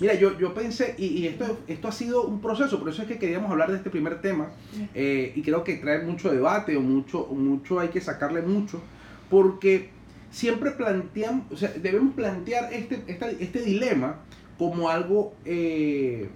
Mira, 0.00 0.14
yo, 0.14 0.36
yo 0.38 0.52
pensé, 0.54 0.96
y, 0.98 1.06
y 1.06 1.26
esto, 1.28 1.58
esto 1.68 1.88
ha 1.88 1.92
sido 1.92 2.24
un 2.24 2.40
proceso, 2.40 2.80
por 2.80 2.88
eso 2.88 3.02
es 3.02 3.08
que 3.08 3.16
queríamos 3.16 3.50
hablar 3.50 3.70
de 3.70 3.76
este 3.76 3.90
primer 3.90 4.20
tema, 4.20 4.50
eh, 4.92 5.32
y 5.36 5.42
creo 5.42 5.62
que 5.62 5.74
trae 5.74 6.02
mucho 6.02 6.32
debate, 6.32 6.76
o 6.76 6.80
mucho, 6.80 7.26
mucho 7.26 7.78
hay 7.78 7.88
que 7.88 8.00
sacarle 8.00 8.42
mucho, 8.42 8.82
porque 9.30 9.90
siempre 10.32 10.72
planteamos, 10.72 11.44
o 11.52 11.56
sea, 11.56 11.70
debemos 11.80 12.14
plantear 12.14 12.72
este, 12.72 13.04
este 13.38 13.62
dilema 13.62 14.16
como 14.58 14.88
algo, 14.88 15.34
eh, 15.44 16.28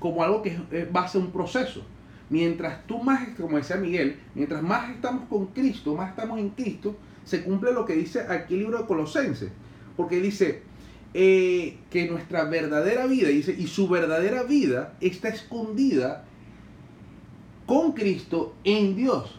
como 0.00 0.24
algo 0.24 0.42
que 0.42 0.58
va 0.94 1.02
a 1.02 1.08
ser 1.08 1.20
un 1.20 1.30
proceso. 1.30 1.84
Mientras 2.28 2.84
tú 2.88 2.98
más, 2.98 3.28
como 3.40 3.56
decía 3.56 3.76
Miguel, 3.76 4.18
mientras 4.34 4.62
más 4.62 4.90
estamos 4.90 5.28
con 5.28 5.46
Cristo, 5.46 5.94
más 5.94 6.10
estamos 6.10 6.40
en 6.40 6.50
Cristo, 6.50 6.96
se 7.24 7.44
cumple 7.44 7.72
lo 7.72 7.84
que 7.84 7.94
dice 7.94 8.20
aquí 8.28 8.54
el 8.54 8.60
libro 8.60 8.78
de 8.78 8.86
Colosenses. 8.86 9.50
Porque 9.96 10.20
dice 10.20 10.62
eh, 11.14 11.78
que 11.90 12.08
nuestra 12.08 12.44
verdadera 12.44 13.06
vida, 13.06 13.28
dice, 13.28 13.54
y 13.56 13.66
su 13.66 13.88
verdadera 13.88 14.42
vida 14.42 14.94
está 15.00 15.28
escondida 15.28 16.24
con 17.66 17.92
Cristo 17.92 18.54
en 18.64 18.96
Dios. 18.96 19.34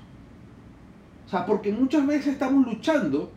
O 1.26 1.30
sea, 1.30 1.46
porque 1.46 1.72
muchas 1.72 2.08
veces 2.08 2.28
estamos 2.34 2.66
luchando 2.66 3.32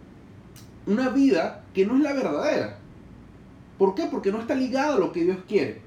una 0.87 1.09
vida 1.11 1.65
que 1.75 1.87
no 1.87 1.97
es 1.97 2.03
la 2.03 2.13
verdadera. 2.13 2.79
¿Por 3.79 3.95
qué? 3.95 4.05
Porque 4.11 4.31
no 4.31 4.41
está 4.41 4.55
ligada 4.55 4.95
a 4.95 4.99
lo 4.99 5.13
que 5.13 5.25
Dios 5.25 5.39
quiere. 5.49 5.81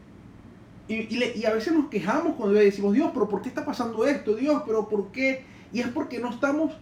Y, 0.87 1.45
a 1.45 1.53
veces 1.53 1.73
nos 1.73 1.87
quejamos 1.87 2.35
cuando 2.35 2.59
decimos, 2.59 2.93
Dios, 2.93 3.11
pero 3.13 3.29
¿por 3.29 3.41
qué 3.41 3.49
está 3.49 3.63
pasando 3.63 4.05
esto? 4.05 4.35
Dios, 4.35 4.63
pero 4.65 4.89
¿por 4.89 5.11
qué? 5.11 5.45
Y 5.71 5.79
es 5.79 5.87
porque 5.87 6.19
no 6.19 6.29
estamos 6.29 6.73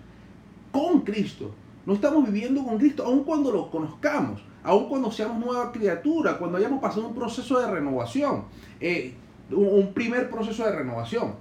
con 0.72 1.02
Cristo. 1.02 1.54
No 1.86 1.94
estamos 1.94 2.26
viviendo 2.26 2.64
con 2.64 2.78
Cristo, 2.78 3.04
aun 3.04 3.24
cuando 3.24 3.52
lo 3.52 3.72
conozcamos, 3.72 4.42
aun 4.64 4.88
cuando 4.88 5.12
seamos 5.12 5.44
nueva 5.44 5.72
criatura, 5.72 6.38
cuando 6.38 6.58
hayamos 6.58 6.82
pasado 6.82 7.08
un 7.08 7.16
proceso 7.16 7.60
de 7.60 7.70
renovación, 7.70 8.44
eh, 8.80 9.14
un, 9.50 9.94
primer 9.94 10.30
proceso 10.30 10.64
de 10.64 10.72
renovación. 10.76 11.36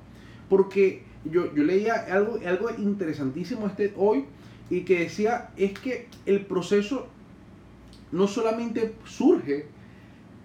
Porque 0.48 1.04
yo, 1.24 1.54
yo 1.54 1.62
leía 1.62 2.06
algo, 2.10 2.38
algo 2.46 2.70
interesantísimo 2.78 3.66
este, 3.66 3.92
hoy 3.96 4.24
y 4.70 4.82
que 4.82 5.00
decía 5.00 5.50
es 5.56 5.78
que 5.78 6.08
el 6.26 6.46
proceso 6.46 7.08
no 8.12 8.26
solamente 8.26 8.94
surge 9.04 9.66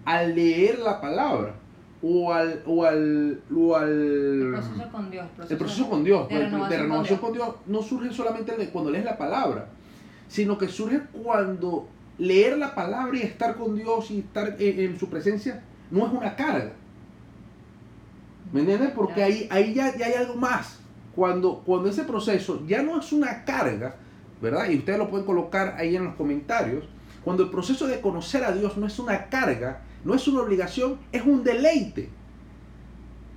al 0.03 0.35
leer 0.35 0.79
la 0.79 0.99
palabra 1.01 1.55
o 2.01 2.31
al, 2.31 2.61
o 2.65 2.85
al, 2.85 3.41
o 3.55 3.75
al 3.75 3.89
el 3.89 4.51
proceso 4.51 4.91
con 4.91 5.09
Dios. 5.09 5.25
el 5.49 5.57
proceso 5.57 5.89
con 5.89 6.03
Dios, 6.03 6.29
de 6.29 6.35
de 6.35 6.41
renovación 6.43 6.81
renovación, 6.81 7.19
con 7.19 7.29
con, 7.29 7.37
Dios. 7.37 7.55
no 7.65 7.81
surge 7.81 8.13
solamente 8.13 8.69
cuando 8.69 8.91
lees 8.91 9.05
la 9.05 9.17
palabra, 9.17 9.69
sino 10.27 10.57
que 10.57 10.67
surge 10.67 11.01
cuando 11.23 11.87
leer 12.17 12.57
la 12.57 12.75
palabra 12.75 13.17
y 13.17 13.21
estar 13.21 13.55
con 13.55 13.75
Dios 13.75 14.11
y 14.11 14.19
estar 14.19 14.55
en, 14.59 14.79
en 14.79 14.99
su 14.99 15.09
presencia 15.09 15.63
no 15.91 16.05
es 16.05 16.13
una 16.13 16.35
carga. 16.35 16.73
¿Me 18.51 18.61
entiendes? 18.61 18.91
Porque 18.91 19.23
ahí, 19.23 19.47
ahí 19.51 19.73
ya, 19.73 19.95
ya 19.97 20.05
hay 20.07 20.13
algo 20.13 20.35
más. 20.35 20.79
Cuando, 21.15 21.61
cuando 21.65 21.89
ese 21.89 22.03
proceso 22.03 22.65
ya 22.67 22.81
no 22.83 22.99
es 22.99 23.11
una 23.11 23.45
carga, 23.45 23.95
¿verdad? 24.41 24.69
Y 24.69 24.77
ustedes 24.77 24.99
lo 24.99 25.09
pueden 25.09 25.25
colocar 25.25 25.75
ahí 25.77 25.95
en 25.95 26.05
los 26.05 26.15
comentarios. 26.15 26.85
Cuando 27.23 27.43
el 27.43 27.49
proceso 27.49 27.87
de 27.87 28.01
conocer 28.01 28.43
a 28.43 28.51
Dios 28.51 28.77
no 28.77 28.85
es 28.85 28.99
una 28.99 29.29
carga, 29.29 29.81
no 30.03 30.13
es 30.13 30.27
una 30.27 30.41
obligación, 30.41 30.99
es 31.11 31.25
un 31.25 31.43
deleite. 31.43 32.09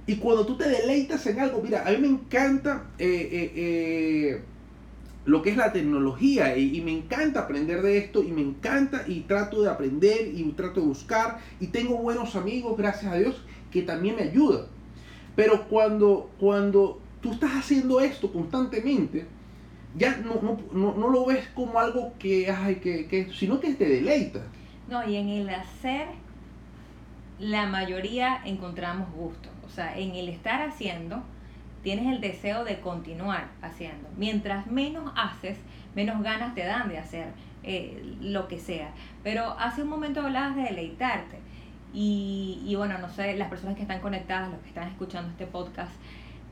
Y 0.06 0.16
cuando 0.16 0.44
tú 0.44 0.56
te 0.56 0.68
deleitas 0.68 1.26
en 1.26 1.40
algo, 1.40 1.60
mira, 1.62 1.86
a 1.86 1.90
mí 1.90 1.98
me 1.98 2.08
encanta 2.08 2.84
eh, 2.98 3.28
eh, 3.30 3.52
eh, 3.54 4.42
lo 5.28 5.42
que 5.42 5.50
es 5.50 5.58
la 5.58 5.72
tecnología 5.72 6.56
y, 6.56 6.80
me 6.80 6.90
encanta 6.90 7.40
aprender 7.40 7.82
de 7.82 7.98
esto 7.98 8.22
y 8.22 8.32
me 8.32 8.40
encanta 8.40 9.04
y 9.06 9.20
trato 9.20 9.60
de 9.60 9.68
aprender 9.68 10.32
y 10.34 10.42
trato 10.52 10.80
de 10.80 10.86
buscar 10.86 11.38
y 11.60 11.66
tengo 11.66 11.98
buenos 11.98 12.34
amigos, 12.34 12.78
gracias 12.78 13.12
a 13.12 13.16
Dios, 13.16 13.44
que 13.70 13.82
también 13.82 14.16
me 14.16 14.22
ayudan. 14.22 14.62
Pero 15.36 15.68
cuando, 15.68 16.30
cuando 16.40 16.98
tú 17.20 17.32
estás 17.32 17.50
haciendo 17.56 18.00
esto 18.00 18.32
constantemente, 18.32 19.26
ya 19.98 20.16
no, 20.16 20.40
no, 20.40 20.58
no, 20.72 20.94
no 20.94 21.10
lo 21.10 21.26
ves 21.26 21.46
como 21.54 21.78
algo 21.78 22.14
que, 22.18 22.50
ay, 22.50 22.76
que, 22.76 23.06
que, 23.06 23.30
sino 23.34 23.60
que 23.60 23.74
te 23.74 23.86
deleita. 23.86 24.40
No, 24.88 25.06
y 25.06 25.16
en 25.16 25.28
el 25.28 25.50
hacer, 25.50 26.06
la 27.38 27.66
mayoría 27.66 28.40
encontramos 28.46 29.12
gusto. 29.12 29.50
O 29.66 29.68
sea, 29.68 29.98
en 29.98 30.14
el 30.14 30.30
estar 30.30 30.62
haciendo, 30.62 31.22
tienes 31.82 32.06
el 32.12 32.20
deseo 32.20 32.64
de 32.64 32.80
continuar 32.80 33.48
haciendo. 33.62 34.08
Mientras 34.16 34.66
menos 34.66 35.12
haces, 35.16 35.58
menos 35.94 36.22
ganas 36.22 36.54
te 36.54 36.64
dan 36.64 36.88
de 36.88 36.98
hacer 36.98 37.28
eh, 37.62 38.16
lo 38.20 38.48
que 38.48 38.58
sea. 38.58 38.90
Pero 39.22 39.56
hace 39.58 39.82
un 39.82 39.88
momento 39.88 40.20
hablabas 40.20 40.56
de 40.56 40.62
deleitarte. 40.62 41.38
Y, 41.94 42.62
y 42.66 42.74
bueno, 42.74 42.98
no 42.98 43.08
sé, 43.08 43.36
las 43.36 43.48
personas 43.48 43.74
que 43.76 43.82
están 43.82 44.00
conectadas, 44.00 44.50
los 44.50 44.60
que 44.60 44.68
están 44.68 44.88
escuchando 44.88 45.30
este 45.30 45.46
podcast, 45.46 45.92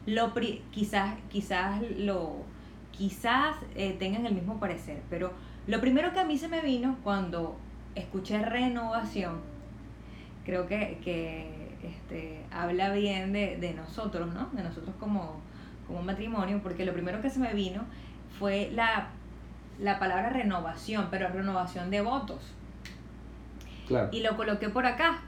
lo 0.06 0.32
pri- 0.32 0.62
quizás, 0.70 1.14
quizás 1.28 1.82
lo 1.98 2.44
quizás 2.92 3.56
eh, 3.74 3.94
tengan 3.98 4.24
el 4.24 4.32
mismo 4.34 4.58
parecer, 4.58 5.02
pero 5.10 5.30
lo 5.66 5.82
primero 5.82 6.14
que 6.14 6.20
a 6.20 6.24
mí 6.24 6.38
se 6.38 6.48
me 6.48 6.62
vino 6.62 6.96
cuando 7.04 7.58
escuché 7.94 8.38
renovación, 8.38 9.40
creo 10.46 10.66
que, 10.66 10.98
que 11.04 11.50
este, 11.82 12.44
habla 12.50 12.90
bien 12.90 13.32
de, 13.32 13.56
de 13.56 13.74
nosotros, 13.74 14.32
¿no? 14.32 14.48
De 14.52 14.62
nosotros 14.62 14.94
como, 14.98 15.40
como 15.86 16.02
matrimonio, 16.02 16.60
porque 16.62 16.84
lo 16.84 16.92
primero 16.92 17.20
que 17.20 17.30
se 17.30 17.38
me 17.38 17.52
vino 17.54 17.84
fue 18.38 18.70
la, 18.72 19.08
la 19.78 19.98
palabra 19.98 20.30
renovación, 20.30 21.08
pero 21.10 21.28
renovación 21.28 21.90
de 21.90 22.00
votos. 22.00 22.54
Claro. 23.86 24.08
Y 24.12 24.20
lo 24.20 24.36
coloqué 24.36 24.68
por 24.68 24.86
acá. 24.86 25.20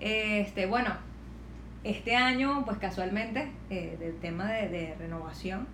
Este, 0.00 0.66
bueno, 0.66 0.90
este 1.84 2.16
año, 2.16 2.64
pues 2.64 2.78
casualmente, 2.78 3.52
eh, 3.70 3.96
del 3.98 4.18
tema 4.18 4.50
de, 4.50 4.68
de 4.68 4.94
renovación, 4.98 5.66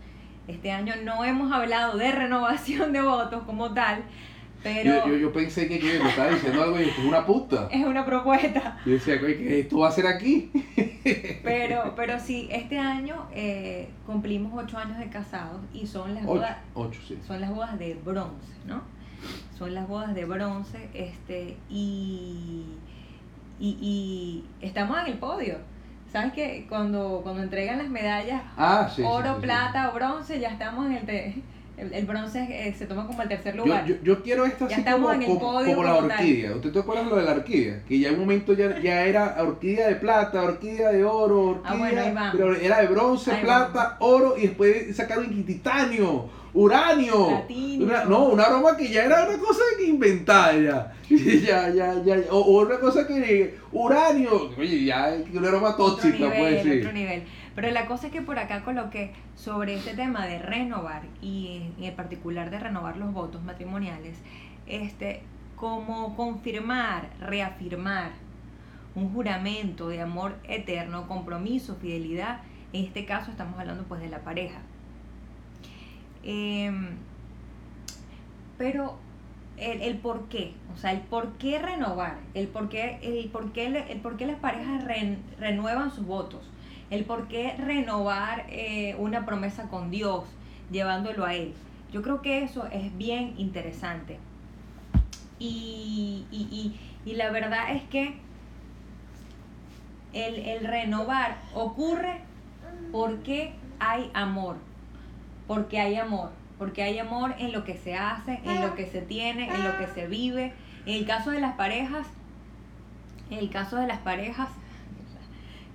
este 0.49 0.71
año 0.71 0.95
no 1.03 1.25
hemos 1.25 1.53
hablado 1.53 1.97
de 1.97 2.13
renovación 2.13 2.93
de 2.93 3.03
votos 3.03 3.43
como 3.45 3.75
tal, 3.75 4.03
pero 4.67 5.07
Yo, 5.07 5.07
yo, 5.13 5.17
yo 5.17 5.33
pensé 5.33 5.69
que, 5.69 5.79
que 5.79 5.99
me 6.01 6.09
estaba 6.09 6.29
diciendo 6.31 6.61
algo 6.63 6.81
y 6.81 6.85
esto 6.85 7.01
es 7.01 7.07
una 7.07 7.25
puta. 7.25 7.69
es 7.73 7.85
una 7.85 8.05
propuesta. 8.05 8.79
Yo 8.85 8.93
decía, 8.93 9.15
"Oye, 9.23 9.39
¿qué 9.39 9.61
esto 9.61 9.79
va 9.79 9.89
a 9.89 9.93
ser 9.93 10.07
aquí? 10.09 10.51
Pero, 11.45 11.93
pero 11.95 12.19
sí, 12.19 12.49
este 12.51 12.79
año 12.81 13.29
eh, 13.33 13.89
cumplimos 14.07 14.53
ocho 14.65 14.77
años 14.77 14.99
de 14.99 15.09
casados 15.09 15.61
y 15.73 15.87
son 15.87 16.15
las 16.15 16.25
Ocho, 16.25 16.33
bodas, 16.35 16.57
ocho, 16.75 17.01
sí. 17.07 17.17
son 17.25 17.41
las 17.41 17.51
bodas 17.55 17.79
de 17.79 17.95
bronce, 18.05 18.53
¿no? 18.67 18.83
Son 19.57 19.73
las 19.73 19.87
bodas 19.87 20.13
de 20.17 20.25
bronce, 20.25 20.89
este, 20.95 21.57
y, 21.71 22.65
y, 23.61 23.69
y 23.81 24.45
estamos 24.61 24.99
en 24.99 25.07
el 25.07 25.19
podio. 25.19 25.59
¿Sabes 26.13 26.33
que 26.33 26.67
cuando, 26.69 27.21
cuando 27.23 27.43
entregan 27.43 27.79
las 27.79 27.89
medallas 27.89 28.43
Ah, 28.57 28.91
sí. 28.95 29.03
oro, 29.05 29.37
sí, 29.37 29.43
plata 29.43 29.91
o 29.91 29.95
bronce, 29.95 30.41
ya 30.41 30.49
estamos 30.49 30.87
en 30.87 30.93
el, 31.09 31.43
El, 31.77 31.93
el 31.93 32.07
bronce 32.07 32.41
eh, 32.51 32.75
se 32.79 32.87
toma 32.87 33.07
como 33.07 33.21
el 33.23 33.29
tercer 33.29 33.55
lugar. 33.55 33.85
yo, 33.87 33.97
yo 34.03 34.23
quiero 34.23 34.47
esto 34.47 34.67
Ya 34.67 34.77
así 34.77 34.85
como, 34.85 35.13
en 35.13 35.21
el 35.23 35.29
como, 35.29 35.41
podio 35.41 35.69
como 35.75 35.85
la 35.85 35.97
orquídea. 35.97 36.57
¿Usted 36.57 36.73
te 36.73 36.79
acuerdas 36.79 37.07
lo 37.07 37.17
de 37.17 37.23
la 37.25 37.33
orquídea? 37.33 37.83
Que 37.87 37.99
ya 37.99 38.09
en 38.09 38.15
un 38.15 38.21
momento 38.21 38.55
ya, 38.55 38.81
ya 38.81 39.05
era 39.05 39.37
orquídea 39.43 39.89
de 39.89 39.97
plata, 39.97 40.43
orquídea 40.43 40.91
de 40.91 41.05
oro, 41.05 41.41
orquídea, 41.51 41.73
Ah, 41.75 41.79
bueno, 41.79 42.01
ahí 42.01 42.13
vamos. 42.15 42.31
pero 42.37 42.55
era 42.57 42.81
de 42.81 42.87
bronce, 42.89 43.31
Ahí 43.33 43.43
plata, 43.43 43.97
oro 44.01 44.37
y 44.39 44.43
después 44.47 44.97
sacaron 44.97 45.45
titanio, 45.45 46.31
uranio. 46.55 47.45
Una- 47.81 48.05
no, 48.05 48.25
una 48.29 48.49
broma 48.49 48.77
que 48.77 48.89
ya 48.89 49.05
era 49.05 49.29
una 49.29 49.39
cosa 49.39 49.61
que 49.79 49.87
inventada 49.87 50.53
ya. 50.59 50.93
ya, 51.11 51.69
ya, 51.71 52.03
ya. 52.03 52.17
O, 52.31 52.39
o 52.39 52.63
una 52.67 52.79
cosa 52.81 53.07
que 53.07 53.55
uranio, 53.73 54.51
oye, 54.59 54.85
ya 54.85 55.15
una 55.33 55.49
otro 55.69 55.95
tóxica, 55.97 56.17
nivel, 56.17 56.39
pues 56.39 56.63
sí. 56.63 56.79
otro 56.81 56.93
nivel. 56.93 57.23
Pero 57.57 57.71
la 57.71 57.87
cosa 57.87 58.07
es 58.07 58.13
que 58.13 58.23
por 58.23 58.39
acá 58.39 58.63
coloqué 58.63 59.13
sobre 59.35 59.75
este 59.75 59.95
tema 59.95 60.27
de 60.27 60.39
renovar 60.39 61.03
y 61.23 61.73
en, 61.81 61.97
particular 61.97 62.51
de 62.51 62.61
renovar 62.61 62.99
los 62.99 63.13
votos 63.13 63.43
matrimoniales, 63.43 64.19
este, 64.67 65.23
como 65.57 66.15
confirmar, 66.15 67.09
reafirmar 67.19 68.11
un 68.95 69.13
juramento 69.13 69.89
de 69.89 70.03
amor 70.03 70.37
eterno, 70.45 71.09
compromiso, 71.09 71.77
fidelidad. 71.77 72.41
En 72.73 72.85
este 72.85 73.07
caso 73.07 73.31
estamos 73.31 73.59
hablando 73.59 73.85
pues 73.85 74.01
de 74.03 74.11
la 74.11 74.19
pareja. 74.21 74.59
Em, 76.25 76.89
pero 78.59 78.97
el, 79.57 79.81
el 79.81 79.97
por 79.99 80.29
qué, 80.29 80.53
o 80.75 80.77
sea, 80.77 80.93
el 80.93 81.01
por 81.01 81.33
qué 81.39 81.59
renovar, 81.59 82.19
el 82.35 82.49
por 82.49 82.69
qué, 82.69 82.99
el 83.03 83.29
por 83.31 83.53
qué, 83.53 83.67
el 83.67 84.01
por 84.01 84.17
qué 84.17 84.27
las 84.27 84.39
parejas 84.41 84.85
ren- 84.85 85.19
renuevan 85.39 85.91
sus 85.91 86.05
votos, 86.07 86.51
el 86.91 87.05
por 87.05 87.29
qué 87.29 87.55
renovar 87.59 88.47
eh, 88.49 88.95
una 88.99 89.27
promesa 89.27 89.69
con 89.69 89.91
Dios, 89.91 90.25
llevándolo 90.71 91.25
a 91.25 91.35
Él. 91.35 91.55
Yo 91.93 92.03
creo 92.03 92.23
que 92.23 92.43
eso 92.43 92.67
es 92.67 92.97
bien 92.97 93.35
interesante. 93.39 94.19
Y, 95.39 96.25
y, 96.31 96.79
y, 97.05 97.15
la 97.15 97.31
verdad 97.31 97.75
es 97.75 97.83
que 97.85 98.17
el, 100.15 100.35
el 100.37 100.67
renovar 100.67 101.37
ocurre 101.55 102.21
porque 102.91 103.55
hay 103.79 104.11
amor, 104.15 104.57
porque 105.47 105.79
hay 105.79 105.97
amor, 105.97 106.31
porque 106.59 106.83
hay 106.83 106.99
amor 106.99 107.35
en 107.39 107.53
lo 107.53 107.65
que 107.65 107.77
se 107.77 107.95
hace, 107.97 108.41
en 108.45 108.63
lo 108.63 108.75
que 108.75 108.87
se 108.87 109.03
tiene, 109.03 109.55
en 109.55 109.65
lo 109.65 109.77
que 109.79 109.87
se 109.89 110.07
vive. 110.07 110.55
En 110.87 110.95
el 110.95 111.07
caso 111.07 111.31
de 111.31 111.41
las 111.41 111.55
parejas, 111.55 112.07
en 113.31 113.39
el 113.39 113.51
caso 113.51 113.77
de 113.77 113.87
las 113.87 113.99
parejas, 113.99 114.49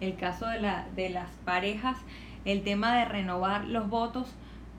el 0.02 0.18
caso 0.18 0.48
de, 0.48 0.60
la, 0.60 0.88
de 0.96 1.10
las 1.10 1.30
parejas, 1.46 1.98
el 2.44 2.64
tema 2.64 2.98
de 2.98 3.06
renovar 3.06 3.66
los 3.66 3.90
votos, 3.90 4.28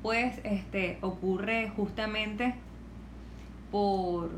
pues 0.03 0.41
este 0.45 0.99
ocurre 1.01 1.73
justamente 1.75 2.55
por 3.71 4.31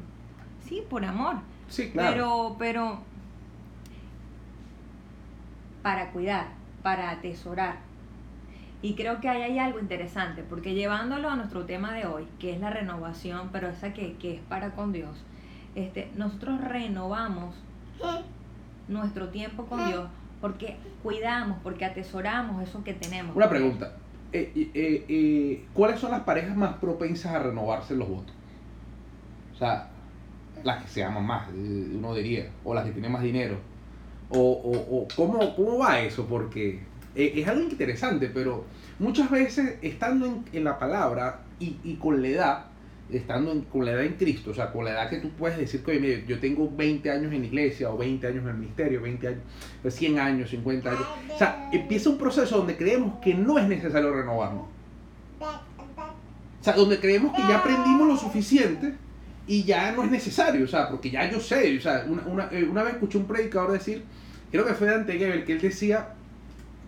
sí, 0.62 0.82
por 0.88 1.04
amor. 1.04 1.36
Sí, 1.68 1.90
claro. 1.90 2.12
Pero, 2.12 2.56
pero 2.58 2.98
para 5.82 6.10
cuidar, 6.10 6.48
para 6.82 7.10
atesorar. 7.10 7.78
Y 8.82 8.94
creo 8.94 9.20
que 9.20 9.30
ahí 9.30 9.40
hay 9.40 9.58
algo 9.58 9.80
interesante, 9.80 10.42
porque 10.42 10.74
llevándolo 10.74 11.30
a 11.30 11.36
nuestro 11.36 11.64
tema 11.64 11.94
de 11.94 12.06
hoy, 12.06 12.26
que 12.38 12.52
es 12.52 12.60
la 12.60 12.68
renovación, 12.68 13.48
pero 13.50 13.68
esa 13.68 13.94
que, 13.94 14.16
que 14.16 14.34
es 14.34 14.40
para 14.42 14.72
con 14.72 14.92
Dios, 14.92 15.24
este, 15.74 16.10
nosotros 16.16 16.60
renovamos 16.60 17.54
nuestro 18.88 19.30
tiempo 19.30 19.64
con 19.64 19.86
Dios 19.86 20.08
porque 20.44 20.76
cuidamos, 21.02 21.56
porque 21.62 21.86
atesoramos 21.86 22.62
eso 22.62 22.84
que 22.84 22.92
tenemos. 22.92 23.34
Una 23.34 23.48
pregunta. 23.48 23.92
Eh, 24.30 24.52
eh, 24.74 25.04
eh, 25.08 25.64
¿Cuáles 25.72 25.98
son 25.98 26.10
las 26.10 26.20
parejas 26.20 26.54
más 26.54 26.76
propensas 26.76 27.32
a 27.32 27.38
renovarse 27.38 27.96
los 27.96 28.06
votos? 28.06 28.34
O 29.54 29.56
sea, 29.56 29.88
las 30.62 30.82
que 30.82 30.88
se 30.90 31.02
aman 31.02 31.24
más, 31.24 31.48
uno 31.48 32.14
diría, 32.14 32.50
o 32.62 32.74
las 32.74 32.84
que 32.84 32.90
tienen 32.90 33.10
más 33.10 33.22
dinero. 33.22 33.56
O, 34.28 34.38
o, 34.38 34.98
o 34.98 35.08
¿cómo, 35.16 35.56
¿Cómo 35.56 35.78
va 35.78 36.00
eso? 36.00 36.26
Porque 36.26 36.80
es 37.14 37.48
algo 37.48 37.62
interesante, 37.62 38.28
pero 38.28 38.66
muchas 38.98 39.30
veces 39.30 39.78
estando 39.80 40.44
en, 40.52 40.62
la 40.62 40.78
palabra 40.78 41.40
y 41.58 41.94
con 41.94 42.20
la 42.20 42.28
edad, 42.28 42.64
estando 43.12 43.52
en- 43.52 43.62
con 43.62 43.84
la 43.84 43.92
edad 43.92 44.04
en 44.04 44.14
Cristo, 44.14 44.50
o 44.50 44.54
sea, 44.54 44.72
con 44.72 44.84
la 44.84 44.92
edad 44.92 45.10
que 45.10 45.18
tú 45.18 45.28
puedes 45.30 45.58
decir 45.58 45.82
que, 45.84 45.92
oye, 45.92 46.24
yo 46.26 46.38
tengo 46.40 46.70
20 46.74 47.10
años 47.10 47.32
en 47.32 47.44
iglesia, 47.44 47.90
o 47.90 47.98
20 47.98 48.26
años 48.26 48.42
en 48.44 48.48
el 48.50 48.56
ministerio, 48.56 49.00
20 49.02 49.28
años, 49.28 49.40
100 49.88 50.18
años, 50.18 50.50
50 50.50 50.90
años. 50.90 51.02
O 51.34 51.38
sea, 51.38 51.68
empieza 51.72 52.08
un 52.10 52.18
proceso 52.18 52.56
donde 52.58 52.76
creemos 52.76 53.18
que 53.20 53.34
no 53.34 53.58
es 53.58 53.68
necesario 53.68 54.12
renovarnos. 54.14 54.64
O 55.40 56.64
sea, 56.64 56.72
donde 56.74 56.98
creemos 56.98 57.34
que 57.36 57.42
ya 57.42 57.58
aprendimos 57.58 58.08
lo 58.08 58.16
suficiente 58.16 58.94
y 59.46 59.64
ya 59.64 59.92
no 59.92 60.02
es 60.04 60.10
necesario, 60.10 60.64
o 60.64 60.68
sea, 60.68 60.88
porque 60.88 61.10
ya 61.10 61.30
yo 61.30 61.38
sé, 61.40 61.76
o 61.76 61.80
sea, 61.80 62.06
una, 62.08 62.22
una, 62.26 62.48
eh, 62.50 62.64
una 62.64 62.82
vez 62.82 62.94
escuché 62.94 63.18
un 63.18 63.26
predicador 63.26 63.72
decir, 63.72 64.02
creo 64.50 64.64
que 64.64 64.72
fue 64.72 64.86
de 64.88 64.94
Antegebel, 64.94 65.44
que 65.44 65.52
él 65.52 65.60
decía 65.60 66.14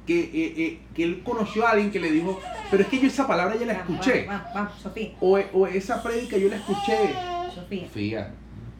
que, 0.07 0.21
eh, 0.21 0.55
eh, 0.57 0.79
que 0.95 1.05
él 1.05 1.23
conoció 1.25 1.67
a 1.67 1.71
alguien 1.71 1.91
que 1.91 2.01
le 2.01 2.11
dijo, 2.11 2.41
pero 2.71 2.83
es 2.83 2.89
que 2.89 2.99
yo 3.01 3.09
esa 3.09 3.27
palabra 3.27 3.57
ya 3.57 3.67
la 3.67 3.73
escuché, 3.75 4.25
Vamos, 4.27 4.43
vamos, 4.43 4.55
vamos, 4.55 4.81
Sofía. 4.81 5.11
o, 5.21 5.39
o 5.53 5.67
esa 5.67 6.03
prédica 6.03 6.37
yo 6.39 6.49
la 6.49 6.57
escuché, 6.57 6.97
Sofía. 7.55 7.87
Sofía. 7.89 8.35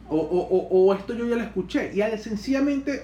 O, 0.09 0.17
o, 0.17 0.47
o, 0.47 0.85
o 0.85 0.93
esto 0.93 1.13
yo 1.13 1.25
ya 1.27 1.35
lo 1.35 1.43
escuché. 1.43 1.91
Y 1.93 2.17
sencillamente, 2.17 3.03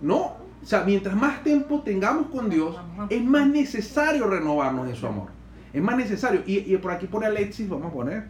no. 0.00 0.36
O 0.62 0.66
sea, 0.66 0.84
mientras 0.84 1.16
más 1.16 1.42
tiempo 1.42 1.82
tengamos 1.82 2.28
con 2.28 2.50
Dios, 2.50 2.76
es 3.10 3.22
más 3.24 3.46
necesario 3.48 4.26
renovarnos 4.28 4.88
en 4.88 4.94
su 4.96 5.06
amor. 5.06 5.28
Es 5.72 5.82
más 5.82 5.96
necesario. 5.96 6.42
Y, 6.46 6.72
y 6.72 6.76
por 6.78 6.92
aquí 6.92 7.06
pone 7.06 7.26
Alexis, 7.26 7.68
vamos 7.68 7.90
a 7.90 7.94
poner. 7.94 8.24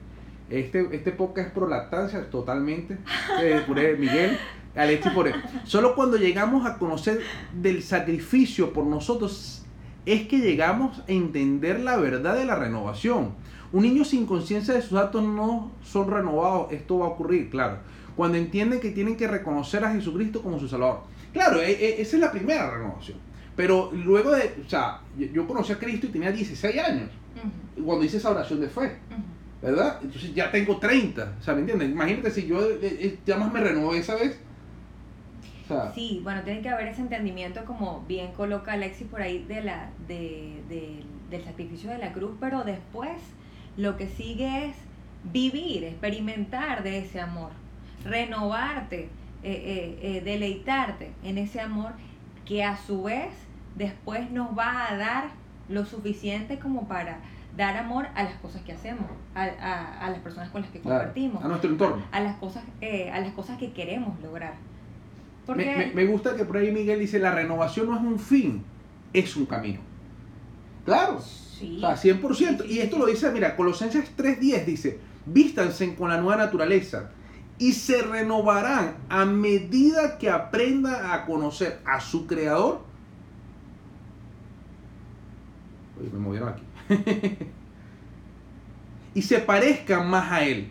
Este, 0.50 0.88
este 0.92 1.12
podcast 1.12 1.48
es 1.48 1.52
pro 1.52 1.68
lactancia, 1.68 2.30
totalmente. 2.30 2.96
Eh, 3.42 3.62
pone 3.66 3.94
Miguel. 3.94 4.38
Alexis 4.78 5.12
pone. 5.12 5.32
Solo 5.64 5.94
cuando 5.94 6.16
llegamos 6.16 6.66
a 6.66 6.78
conocer 6.78 7.20
del 7.52 7.82
sacrificio 7.82 8.72
por 8.72 8.84
nosotros 8.86 9.64
es 10.06 10.26
que 10.26 10.38
llegamos 10.38 11.00
a 11.00 11.04
entender 11.12 11.80
la 11.80 11.96
verdad 11.96 12.34
de 12.36 12.44
la 12.46 12.54
renovación. 12.54 13.32
Un 13.72 13.82
niño 13.82 14.04
sin 14.04 14.24
conciencia 14.24 14.72
de 14.74 14.80
sus 14.82 14.98
actos 14.98 15.22
no 15.22 15.72
son 15.82 16.10
renovados. 16.10 16.72
Esto 16.72 16.98
va 17.00 17.06
a 17.06 17.08
ocurrir, 17.10 17.50
claro. 17.50 17.78
Cuando 18.16 18.38
entienden 18.38 18.80
que 18.80 18.90
tienen 18.90 19.16
que 19.16 19.28
reconocer 19.28 19.84
a 19.84 19.92
Jesucristo 19.92 20.42
como 20.42 20.58
su 20.58 20.66
Salvador. 20.68 21.00
Claro, 21.32 21.60
e- 21.60 21.70
e- 21.72 22.00
esa 22.00 22.16
es 22.16 22.22
la 22.22 22.32
primera 22.32 22.70
renovación. 22.70 23.18
Pero 23.54 23.90
luego 23.92 24.30
de, 24.30 24.54
o 24.64 24.68
sea, 24.68 25.00
yo- 25.18 25.46
conocí 25.46 25.72
a 25.72 25.78
Cristo 25.78 26.06
y 26.06 26.10
tenía 26.10 26.32
16 26.32 26.78
años. 26.78 27.10
Cuando 27.84 28.04
hice 28.04 28.16
esa 28.16 28.30
oración 28.30 28.60
de 28.60 28.68
fe. 28.68 28.96
¿verdad? 29.60 29.98
Entonces 30.02 30.32
ya 30.34 30.50
tengo 30.52 30.78
30. 30.78 31.34
O 31.40 31.42
sea, 31.42 31.52
¿me 31.54 31.60
entiendes? 31.60 31.90
Imagínate 31.90 32.30
si 32.30 32.46
yo 32.46 32.60
eh, 32.64 32.78
eh, 32.82 33.18
ya 33.26 33.36
más 33.36 33.52
me 33.52 33.60
renové 33.60 33.98
esa 33.98 34.14
vez. 34.14 34.38
Sea, 35.68 35.92
Sí, 35.94 36.20
bueno, 36.24 36.42
tiene 36.42 36.62
que 36.62 36.68
haber 36.70 36.88
ese 36.88 37.02
entendimiento, 37.02 37.64
como 37.66 38.02
bien 38.09 38.33
coloca 38.33 38.72
Alexis 38.72 39.07
por 39.07 39.20
ahí, 39.22 39.44
de 39.44 39.62
la, 39.62 39.90
de, 40.09 40.62
de- 40.68 41.04
del 41.31 41.44
sacrificio 41.44 41.90
de 41.90 41.98
la 41.98 42.12
cruz, 42.12 42.37
pero 42.40 42.64
después 42.64 43.18
lo 43.76 43.96
que 43.96 44.09
sigue 44.09 44.66
es 44.66 44.76
vivir, 45.24 45.85
experimentar 45.85 46.83
de 46.83 46.98
ese 46.98 47.20
amor, 47.20 47.50
renovarte, 48.04 49.04
eh, 49.04 49.09
eh, 49.42 49.98
eh, 50.02 50.20
deleitarte 50.24 51.12
en 51.22 51.38
ese 51.38 51.61
amor 51.61 51.92
que 52.44 52.64
a 52.64 52.76
su 52.76 53.02
vez 53.04 53.28
después 53.76 54.31
nos 54.31 54.57
va 54.59 54.88
a 54.90 54.96
dar 54.96 55.24
lo 55.68 55.85
suficiente 55.85 56.59
como 56.59 56.88
para 56.88 57.18
dar 57.57 57.76
amor 57.76 58.09
a 58.14 58.22
las 58.22 58.35
cosas 58.35 58.62
que 58.62 58.72
hacemos, 58.72 59.04
a, 59.35 59.42
a- 59.44 60.07
a 60.07 60.11
las 60.11 60.20
personas 60.20 60.48
con 60.50 60.62
las 60.62 60.70
que 60.70 60.81
claro, 60.81 60.98
compartimos, 60.98 61.44
a 61.44 61.48
nuestro 61.48 61.70
entorno. 61.70 62.02
a 62.11 62.20
las 62.20 62.37
cosas, 62.37 62.64
eh, 62.81 63.11
a 63.11 63.20
las 63.20 63.33
cosas 63.33 63.59
que 63.59 63.72
queremos 63.72 64.18
lograr. 64.22 64.54
Me, 65.48 65.54
Porque 65.54 65.76
me- 65.76 65.92
me 65.94 66.04
gusta 66.06 66.37
que 66.37 66.44
por 66.44 66.56
ahí 66.58 66.70
Miguel 66.70 67.00
dice, 67.00 67.18
la 67.18 67.34
renovación 67.34 67.87
no 67.87 67.96
es 67.96 68.02
un 68.02 68.18
fin, 68.18 68.62
es 69.12 69.34
un 69.37 69.46
camino. 69.46 69.80
Claro. 70.84 71.20
sí, 71.20 71.76
O 71.76 71.80
sea, 71.80 71.96
100%. 71.96 72.64
Y 72.68 72.80
esto 72.80 72.98
lo 72.98 73.06
dice, 73.06 73.30
mira, 73.30 73.56
Colosenses 73.56 74.11
3.10 74.16 74.64
dice, 74.64 74.98
vístanse 75.26 75.94
con 75.94 76.08
la 76.11 76.20
nueva 76.20 76.37
naturaleza 76.37 77.11
y 77.58 77.72
se 77.72 78.02
renovarán 78.02 78.94
a 79.08 79.24
medida 79.24 80.18
que 80.18 80.30
aprendan 80.30 81.11
a 81.11 81.24
conocer 81.26 81.80
a 81.84 81.98
su 82.00 82.26
creador. 82.26 82.82
Oye, 86.00 86.11
me 86.12 86.18
movieron 86.18 86.50
aquí. 86.50 86.62
y 89.14 89.22
se 89.22 89.38
parezcan 89.40 90.08
más 90.08 90.30
a 90.30 90.44
él. 90.44 90.68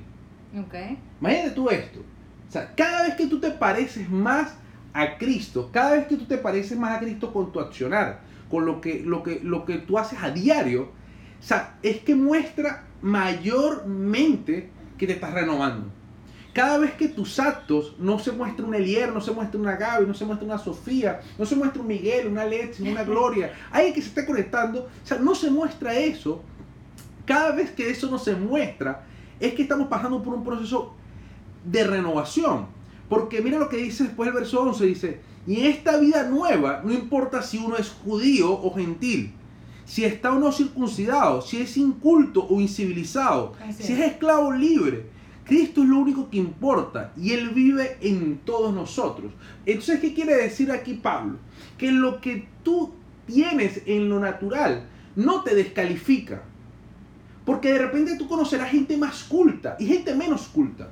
ok, 0.57 0.75
Imagínate 1.19 1.51
tú 1.51 1.69
esto. 1.69 1.99
O 2.47 2.51
sea, 2.51 2.73
cada 2.75 3.03
vez 3.03 3.15
que 3.15 3.27
tú 3.27 3.39
te 3.39 3.51
pareces 3.51 4.09
más 4.09 4.53
a 4.97 5.19
Cristo, 5.19 5.69
cada 5.71 5.91
vez 5.91 6.07
que 6.07 6.15
tú 6.15 6.25
te 6.25 6.39
pareces 6.39 6.75
más 6.75 6.97
a 6.97 6.99
Cristo 6.99 7.31
con 7.31 7.51
tu 7.51 7.60
accionar, 7.60 8.21
con 8.49 8.65
lo 8.65 8.81
que, 8.81 9.03
lo 9.05 9.21
que, 9.21 9.39
lo 9.43 9.63
que 9.63 9.77
tú 9.77 9.99
haces 9.99 10.17
a 10.23 10.31
diario, 10.31 10.89
o 11.39 11.43
sea, 11.43 11.77
es 11.83 11.99
que 11.99 12.15
muestra 12.15 12.83
mayormente 13.03 14.71
que 14.97 15.05
te 15.05 15.13
estás 15.13 15.36
renovando. 15.36 15.91
Cada 16.51 16.79
vez 16.79 16.93
que 16.93 17.10
tus 17.10 17.39
actos 17.39 17.95
no 17.99 18.17
se 18.17 18.31
muestra 18.31 18.65
un 18.65 18.73
Elier, 18.73 19.13
no 19.13 19.21
se 19.21 19.31
muestra 19.31 19.60
una 19.60 19.75
Gaby, 19.75 20.07
no 20.07 20.15
se 20.15 20.25
muestra 20.25 20.47
una 20.47 20.57
Sofía, 20.57 21.21
no 21.38 21.45
se 21.45 21.55
muestra 21.55 21.79
un 21.79 21.88
Miguel, 21.88 22.25
una 22.25 22.41
Alexis, 22.41 22.89
una 22.89 23.03
Gloria, 23.03 23.53
alguien 23.71 23.93
que 23.93 24.01
se 24.01 24.07
esté 24.07 24.25
conectando, 24.25 24.79
o 24.79 25.05
sea, 25.05 25.19
no 25.19 25.36
se 25.36 25.51
muestra 25.51 25.93
eso, 25.93 26.41
cada 27.23 27.51
vez 27.51 27.69
que 27.69 27.88
eso 27.88 28.10
no 28.10 28.17
se 28.17 28.33
muestra, 28.33 29.03
es 29.39 29.53
que 29.53 29.62
estamos 29.62 29.89
pasando 29.89 30.23
por 30.23 30.33
un 30.33 30.43
proceso 30.43 30.95
de 31.63 31.83
renovación. 31.83 32.76
Porque 33.09 33.41
mira 33.41 33.57
lo 33.57 33.69
que 33.69 33.77
dice 33.77 34.05
después 34.05 34.27
el 34.27 34.35
verso 34.35 34.61
11, 34.61 34.85
dice, 34.85 35.21
y 35.45 35.61
en 35.61 35.67
esta 35.67 35.97
vida 35.97 36.23
nueva, 36.23 36.81
no 36.83 36.91
importa 36.91 37.41
si 37.41 37.57
uno 37.57 37.77
es 37.77 37.89
judío 37.89 38.51
o 38.51 38.73
gentil, 38.73 39.31
si 39.85 40.03
está 40.03 40.33
o 40.33 40.39
no 40.39 40.51
circuncidado, 40.51 41.41
si 41.41 41.61
es 41.61 41.77
inculto 41.77 42.45
o 42.49 42.59
incivilizado, 42.59 43.53
Así 43.61 43.83
si 43.83 43.93
es. 43.93 43.99
es 43.99 44.05
esclavo 44.11 44.47
o 44.47 44.51
libre, 44.51 45.05
Cristo 45.45 45.81
es 45.81 45.87
lo 45.87 45.99
único 45.99 46.29
que 46.29 46.37
importa 46.37 47.13
y 47.15 47.31
Él 47.31 47.49
vive 47.51 47.97
en 48.01 48.39
todos 48.39 48.73
nosotros. 48.73 49.31
Entonces, 49.65 50.01
¿qué 50.01 50.13
quiere 50.13 50.35
decir 50.35 50.69
aquí 50.71 50.95
Pablo? 50.95 51.37
Que 51.77 51.91
lo 51.91 52.19
que 52.19 52.49
tú 52.63 52.93
tienes 53.25 53.81
en 53.85 54.09
lo 54.09 54.19
natural 54.19 54.87
no 55.15 55.43
te 55.43 55.55
descalifica. 55.55 56.43
Porque 57.45 57.71
de 57.71 57.79
repente 57.79 58.17
tú 58.17 58.27
conocerás 58.27 58.71
gente 58.71 58.97
más 58.97 59.23
culta 59.23 59.77
y 59.79 59.85
gente 59.85 60.13
menos 60.13 60.47
culta. 60.49 60.89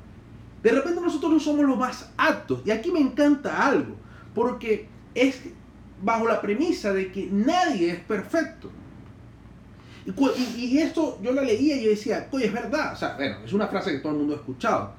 De 0.66 0.72
repente 0.72 1.00
nosotros 1.00 1.32
no 1.32 1.40
somos 1.40 1.64
los 1.64 1.78
más 1.78 2.10
aptos. 2.18 2.64
Y 2.66 2.72
aquí 2.72 2.92
me 2.92 3.00
encanta 3.00 3.68
algo. 3.68 3.96
Porque 4.34 4.88
es 5.14 5.40
bajo 6.02 6.28
la 6.28 6.42
premisa 6.42 6.92
de 6.92 7.12
que 7.12 7.30
nadie 7.32 7.92
es 7.92 8.00
perfecto. 8.00 8.72
Y, 10.58 10.80
esto 10.80 11.20
yo 11.22 11.34
la 11.34 11.44
leía 11.44 11.78
y 11.78 11.84
yo 11.84 11.92
decía, 11.92 12.28
oye, 12.32 12.48
es 12.48 12.54
verdad. 12.54 12.94
O 12.94 12.96
sea, 12.96 13.16
bueno, 13.16 13.38
es 13.46 13.54
una 13.54 13.68
frase 13.68 13.92
que 13.92 14.00
todo 14.00 14.14
el 14.14 14.18
mundo 14.18 14.34
ha 14.34 14.38
escuchado. 14.38 14.94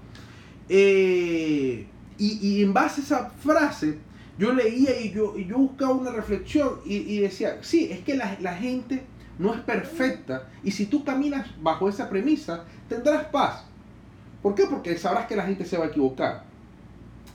Eh, 0.68 1.84
y, 2.16 2.62
en 2.62 2.72
base 2.72 3.00
a 3.00 3.04
esa 3.04 3.30
frase, 3.30 3.98
yo 4.38 4.52
leía 4.52 5.00
y 5.00 5.10
yo, 5.10 5.36
yo 5.36 5.58
buscaba 5.58 5.94
una 5.94 6.12
reflexión 6.12 6.78
y, 6.84 7.18
decía, 7.18 7.58
sí, 7.62 7.88
es 7.90 8.04
que 8.04 8.14
la 8.16 8.54
gente 8.54 9.04
no 9.40 9.52
es 9.52 9.60
perfecta. 9.62 10.48
Y 10.62 10.70
si 10.70 10.86
tú 10.86 11.02
caminas 11.02 11.48
bajo 11.60 11.88
esa 11.88 12.08
premisa, 12.08 12.62
tendrás 12.88 13.24
paz. 13.24 13.64
¿Por 14.46 14.54
qué? 14.54 14.66
Porque 14.70 14.96
sabrás 14.96 15.26
que 15.26 15.34
la 15.34 15.42
gente 15.42 15.64
se 15.64 15.76
va 15.76 15.86
a 15.86 15.88
equivocar. 15.88 16.44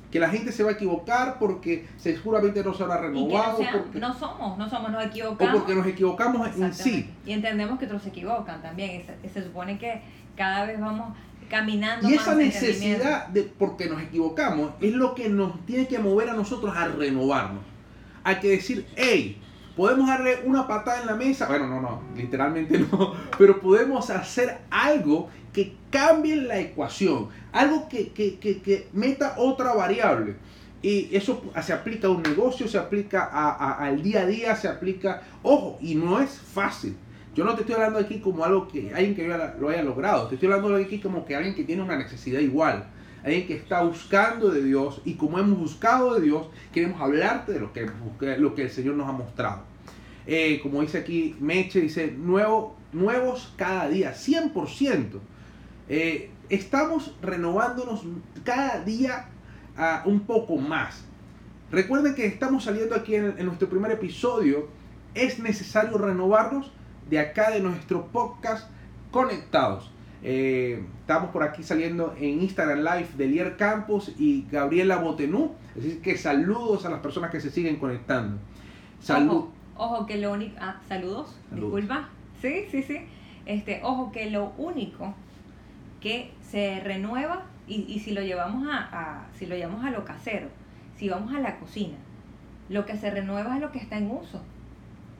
Que 0.10 0.18
la 0.18 0.30
gente 0.30 0.54
se 0.54 0.64
va 0.64 0.70
a 0.70 0.74
equivocar 0.76 1.40
porque 1.40 1.86
seguramente 1.98 2.64
no 2.64 2.74
se 2.74 2.84
habrá 2.84 3.00
Y 3.00 3.02
que 3.02 3.08
no, 3.10 3.28
renovado. 3.28 3.58
sean- 3.58 3.74
porque- 3.74 4.00
no 4.00 4.14
somos, 4.18 4.58
no 4.58 4.70
somos, 4.70 4.92
nos 4.92 5.04
o 5.04 5.08
equivocamos. 5.08 5.56
porque 5.58 5.76
nos 5.76 5.88
equivocamos 5.88 6.58
en 6.58 6.74
sí. 6.74 7.10
Y 7.26 7.34
entendemos 7.34 7.78
que 7.80 7.86
otros 7.86 8.02
se 8.02 8.08
equivocan 8.08 8.62
también. 8.62 9.04
Se, 9.06 9.28
se 9.28 9.44
supone 9.44 9.78
que 9.78 10.02
cada 10.38 10.66
vez 10.66 10.80
vamos 10.80 11.14
caminando 11.50 12.08
Y 12.10 12.14
más 12.14 12.22
esa 12.22 12.36
necesidad 12.36 13.28
de 13.28 13.44
porque 13.44 13.90
nos 13.90 14.02
equivocamos 14.02 14.72
es 14.80 14.94
lo 14.94 15.14
que 15.14 15.28
nos 15.28 15.66
tiene 15.66 15.90
que 15.90 16.00
mover 16.00 16.30
a 16.30 16.34
nosotros 16.34 16.74
a 16.78 16.88
renovarnos. 16.88 17.62
Hay 18.24 18.36
que 18.38 18.52
decir, 18.52 18.88
hey, 18.96 19.38
podemos 19.76 20.08
darle 20.08 20.40
una 20.46 20.68
patada 20.68 21.02
en 21.02 21.08
la 21.08 21.16
mesa. 21.16 21.48
Bueno, 21.48 21.68
no, 21.68 21.82
no, 21.82 22.02
literalmente 22.16 22.80
no. 22.92 23.14
Pero 23.38 23.60
podemos 23.60 24.10
hacer 24.10 24.60
algo 24.70 25.30
que 25.54 25.76
cambie 25.90 26.36
la 26.38 26.60
ecuación. 26.60 27.30
Algo 27.52 27.90
que, 27.90 28.10
que, 28.10 28.38
que, 28.40 28.88
meta 28.94 29.36
otra 29.38 29.74
variable. 29.74 30.36
Y 30.82 31.16
eso 31.16 31.44
se 31.62 31.74
aplica 31.74 32.08
a 32.08 32.12
un 32.12 32.24
negocio, 32.24 32.68
se 32.68 32.78
aplica 32.78 33.30
a- 33.32 33.76
al 33.86 34.02
día 34.02 34.22
a 34.22 34.26
día, 34.26 34.56
se 34.56 34.68
aplica... 34.68 35.22
Ojo, 35.44 35.78
y 35.82 35.94
no 35.96 36.20
es 36.20 36.32
fácil. 36.32 36.96
Yo 37.36 37.46
no 37.46 37.54
te 37.56 37.62
estoy 37.62 37.76
hablando 37.76 38.00
aquí 38.00 38.20
como 38.20 38.44
algo 38.44 38.68
que 38.68 38.92
alguien 38.94 39.16
que 39.16 39.28
lo 39.60 39.70
haya 39.70 39.84
logrado. 39.84 40.28
Te 40.28 40.36
estoy 40.36 40.52
hablando 40.52 40.76
aquí 40.78 41.00
como 41.00 41.24
que 41.26 41.36
alguien 41.36 41.54
que 41.56 41.64
tiene 41.64 41.82
una 41.84 41.98
necesidad 41.98 42.40
igual. 42.40 42.88
Alguien 43.24 43.46
que 43.46 43.56
está 43.56 43.84
buscando 43.84 44.50
de 44.50 44.64
Dios 44.64 45.02
y 45.06 45.14
como 45.14 45.38
hemos 45.38 45.60
buscado 45.60 46.16
de 46.16 46.22
Dios, 46.22 46.48
queremos 46.74 47.00
hablarte 47.00 47.54
de 47.54 47.60
lo 47.60 47.72
que, 47.72 47.88
lo 48.38 48.56
que 48.56 48.64
el 48.64 48.72
Señor 48.72 48.96
nos 48.96 49.08
ha 49.08 49.12
mostrado. 49.12 49.64
Eh, 50.26 50.60
como 50.62 50.82
dice 50.82 51.00
aquí 51.00 51.36
Meche, 51.40 51.82
dice, 51.82 52.12
nuevo, 52.12 52.76
nuevos 52.92 53.54
cada 53.58 53.90
día, 53.90 54.14
100%. 54.14 55.20
Eh, 55.90 56.32
estamos 56.50 57.16
renovándonos 57.22 58.04
cada 58.44 58.84
día 58.84 59.28
ah, 59.78 60.04
un 60.06 60.22
poco 60.22 60.58
más. 60.58 61.04
Recuerden 61.72 62.16
que 62.16 62.26
estamos 62.26 62.64
saliendo 62.64 62.96
aquí 62.96 63.16
en, 63.16 63.36
en 63.38 63.46
nuestro 63.46 63.70
primer 63.70 63.92
episodio. 63.92 64.68
Es 65.14 65.40
necesario 65.40 65.98
renovarnos 65.98 66.72
de 67.10 67.20
acá 67.20 67.52
de 67.52 67.60
nuestro 67.60 68.08
podcast 68.08 68.70
Conectados. 69.12 69.92
Eh, 70.24 70.84
estamos 71.00 71.32
por 71.32 71.42
aquí 71.44 71.64
saliendo 71.64 72.14
en 72.20 72.42
Instagram 72.44 72.80
Live 72.80 73.08
de 73.18 73.28
Lier 73.28 73.58
Campos 73.58 74.14
y 74.20 74.46
Gabriela 74.52 74.98
Botenú. 74.98 75.54
Así 75.78 76.00
que 76.04 76.18
saludos 76.18 76.86
a 76.86 76.90
las 76.90 77.00
personas 77.00 77.32
que 77.32 77.40
se 77.42 77.50
siguen 77.50 77.78
conectando. 77.78 78.38
Salud. 79.00 79.46
Ojo, 79.76 79.96
ojo 79.96 80.06
que 80.06 80.18
lo 80.18 80.34
único. 80.34 80.56
Ah, 80.60 80.80
saludos, 80.88 81.36
Saludos. 81.50 81.76
disculpa. 81.82 82.10
Sí, 82.42 82.66
sí, 82.70 82.84
sí. 82.84 82.98
Este, 83.46 83.80
ojo 83.84 84.12
que 84.12 84.30
lo 84.30 84.52
único 84.58 85.14
que 86.00 86.32
se 86.42 86.80
renueva, 86.82 87.46
y, 87.68 87.86
y 87.92 88.00
si 88.00 88.12
lo 88.12 88.22
llevamos 88.22 88.68
a, 88.68 88.78
a- 88.92 89.28
si 89.34 89.46
lo 89.48 89.56
llevamos 89.56 89.84
a 89.86 89.92
lo 89.92 90.04
casero, 90.06 90.48
si 90.96 91.10
vamos 91.10 91.34
a 91.34 91.40
la 91.40 91.58
cocina, 91.58 91.96
lo 92.70 92.86
que 92.86 92.96
se 92.98 93.10
renueva 93.10 93.56
es 93.56 93.62
lo 93.62 93.72
que 93.72 93.80
está 93.80 93.98
en 93.98 94.12
uso. 94.12 94.42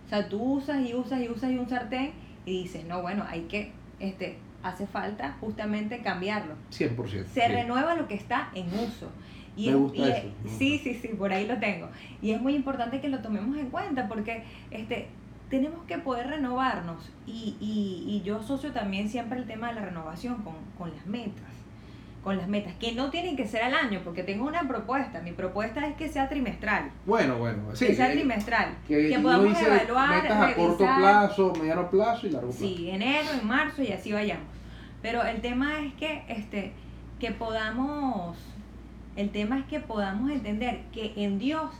O 0.06 0.10
sea, 0.10 0.28
tú 0.30 0.42
usas 0.42 0.82
y 0.88 0.94
usas 0.94 1.22
y 1.22 1.30
usas 1.30 1.52
y 1.52 1.58
un 1.58 1.68
sartén 1.70 2.12
y 2.46 2.64
dices, 2.64 2.86
no, 2.86 3.02
bueno, 3.02 3.24
hay 3.28 3.42
que, 3.44 3.72
este, 4.00 4.38
hace 4.64 4.88
falta 4.88 5.36
justamente 5.40 6.00
cambiarlo. 6.02 6.56
100%. 6.72 7.26
Se 7.34 7.42
sí. 7.42 7.48
renueva 7.48 7.96
lo 7.96 8.08
que 8.08 8.16
está 8.16 8.50
en 8.54 8.68
uso. 8.68 9.10
Y 9.58 9.66
Me 9.66 9.72
es- 9.72 9.78
gusta 9.78 9.98
y 9.98 10.12
eso. 10.12 10.28
Sí, 10.58 10.80
sí, 10.80 10.94
sí, 10.96 11.10
por 11.10 11.32
ahí 11.34 11.46
lo 11.46 11.58
tengo. 11.60 11.90
Y 12.22 12.32
es 12.32 12.42
muy 12.42 12.56
importante 12.56 13.02
que 13.02 13.10
lo 13.10 13.20
tomemos 13.20 13.58
en 13.58 13.70
cuenta 13.70 14.08
porque 14.08 14.44
este, 14.72 15.08
tenemos 15.50 15.84
que 15.86 15.98
poder 15.98 16.28
renovarnos. 16.28 17.10
Y, 17.28 17.56
y, 17.60 18.06
y 18.08 18.22
yo 18.24 18.38
asocio 18.40 18.72
también 18.72 19.10
siempre 19.10 19.38
el 19.40 19.46
tema 19.48 19.68
de 19.70 19.76
la 19.76 19.82
renovación 19.86 20.44
con, 20.44 20.56
con 20.78 20.96
las 20.96 21.06
metas. 21.06 21.44
Con 22.24 22.38
las 22.38 22.48
metas, 22.48 22.74
que 22.76 22.92
no 22.92 23.10
tienen 23.10 23.36
que 23.36 23.48
ser 23.48 23.64
al 23.64 23.74
año, 23.74 24.02
porque 24.04 24.22
tengo 24.22 24.46
una 24.46 24.68
propuesta. 24.68 25.22
Mi 25.22 25.32
propuesta 25.32 25.88
es 25.88 25.96
que 25.96 26.08
sea 26.08 26.30
trimestral. 26.30 26.92
Bueno, 27.08 27.38
bueno. 27.38 27.76
Sí, 27.76 27.88
que 27.88 27.96
sea 27.96 28.12
eh, 28.12 28.16
trimestral. 28.16 28.78
que 28.88 29.20
podamos 29.22 29.60
evaluar, 29.60 30.22
metas 30.22 30.52
a 30.52 30.54
corto 30.54 30.86
plazo, 30.98 31.54
mediano 31.58 31.90
plazo 31.90 32.28
y 32.28 32.30
largo 32.30 32.50
plazo. 32.50 32.64
Sí, 32.64 32.90
enero, 32.92 33.28
en 33.40 33.48
marzo 33.48 33.82
y 33.82 33.92
así 33.92 34.12
vayamos. 34.12 34.46
Pero 35.02 35.24
el 35.24 35.42
tema 35.42 35.80
es 35.80 35.94
que, 35.96 36.24
este, 36.28 36.74
que 37.20 37.32
podamos, 37.32 38.38
el 39.16 39.32
tema 39.32 39.58
es 39.58 39.66
que 39.66 39.80
podamos 39.80 40.30
entender 40.30 40.82
que 40.94 41.14
en 41.16 41.40
Dios 41.40 41.72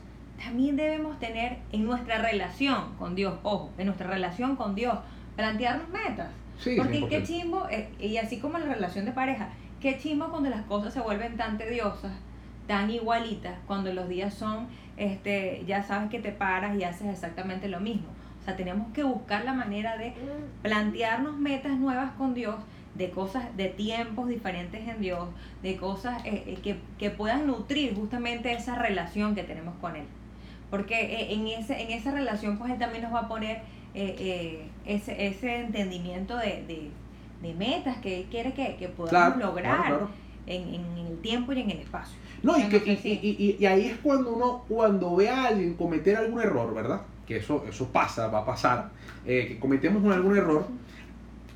también 0.44 0.76
debemos 0.76 1.20
tener 1.20 1.58
en 1.72 1.86
nuestra 1.86 2.18
relación 2.18 2.96
con 2.98 3.16
Dios, 3.16 3.36
ojo, 3.44 3.72
en 3.78 3.86
nuestra 3.86 4.08
relación 4.08 4.56
con 4.56 4.76
Dios, 4.76 4.98
plantearnos 5.36 5.90
metas. 5.90 6.30
Sí, 6.58 6.76
Porque 6.78 7.08
qué 7.08 7.24
100%. 7.24 7.28
chimbo, 7.28 7.68
eh, 7.70 7.90
y 8.00 8.18
así 8.18 8.38
como 8.38 8.58
en 8.58 8.68
la 8.68 8.76
relación 8.76 9.06
de 9.06 9.12
pareja, 9.12 9.50
qué 9.82 9.98
chimbo 9.98 10.30
cuando 10.30 10.50
las 10.50 10.62
cosas 10.64 10.94
se 10.94 11.02
vuelven 11.02 11.36
tan 11.36 11.58
tediosas, 11.58 12.14
tan 12.68 12.90
igualitas, 12.90 13.56
cuando 13.68 13.92
los 13.94 14.08
días 14.08 14.34
son, 14.34 14.68
este, 14.96 15.64
ya 15.66 15.84
sabes 15.84 16.10
que 16.10 16.20
te 16.20 16.32
paras 16.32 16.78
y 16.78 16.84
haces 16.84 17.08
exactamente 17.08 17.68
lo 17.68 17.80
mismo. 17.80 18.08
O 18.42 18.44
sea, 18.44 18.56
tenemos 18.56 18.92
que 18.94 19.04
buscar 19.04 19.44
la 19.44 19.54
manera 19.54 19.98
de 19.98 20.14
plantearnos 20.62 21.38
metas 21.38 21.78
nuevas 21.78 22.12
con 22.14 22.34
Dios, 22.34 22.56
de 22.96 23.10
cosas, 23.10 23.56
de 23.56 23.70
tiempos 23.70 24.28
diferentes 24.28 24.88
en 24.88 25.02
Dios, 25.02 25.30
de 25.64 25.78
cosas 25.78 26.24
eh, 26.26 26.44
eh, 26.46 26.58
que, 26.62 26.78
que 26.98 27.10
puedan 27.10 27.48
nutrir 27.48 27.96
justamente 27.96 28.52
esa 28.52 28.76
relación 28.76 29.36
que 29.36 29.44
tenemos 29.44 29.76
con 29.80 29.96
Él. 29.96 30.06
Porque 30.70 31.00
eh, 31.00 31.34
en, 31.34 31.48
ese, 31.48 31.82
en 31.82 31.92
esa 31.92 32.12
relación, 32.12 32.58
pues 32.58 32.72
Él 32.72 32.80
también 32.80 33.04
nos 33.04 33.14
va 33.14 33.22
a 33.22 33.28
poner 33.28 33.62
ese, 33.94 34.64
ese 34.86 35.60
entendimiento 35.60 36.38
de, 36.38 36.92
de 37.42 37.54
metas 37.54 37.98
que 37.98 38.20
Él 38.22 38.28
quiere 38.30 38.54
que, 38.54 38.76
que 38.78 38.88
podamos 38.90 39.10
Claro, 39.36 39.48
lograr 39.48 39.78
claro, 39.78 39.98
claro. 39.98 40.10
En, 40.48 40.74
en 40.76 41.08
el 41.08 41.18
tiempo 41.22 41.54
y 41.54 41.62
en 41.62 41.72
el 41.72 41.80
espacio. 41.80 42.18
No, 42.44 42.58
y, 42.58 42.64
que, 42.64 42.78
y, 42.78 43.10
y- 43.10 43.56
y- 43.60 43.66
ahí 43.66 43.86
es 43.88 43.98
cuando 44.02 44.32
uno, 44.34 44.66
cuando 44.68 45.16
ve 45.16 45.30
a 45.30 45.46
alguien 45.46 45.76
cometer 45.76 46.18
algún 46.18 46.42
error, 46.42 46.74
¿verdad? 46.74 47.02
Que 47.28 47.38
eso, 47.38 47.64
eso 47.70 47.88
pasa, 47.90 48.28
va 48.28 48.40
a 48.40 48.46
pasar, 48.46 48.90
eh, 49.26 49.46
que 49.48 49.60
cometemos 49.60 50.04
algún 50.14 50.36
error, 50.36 50.66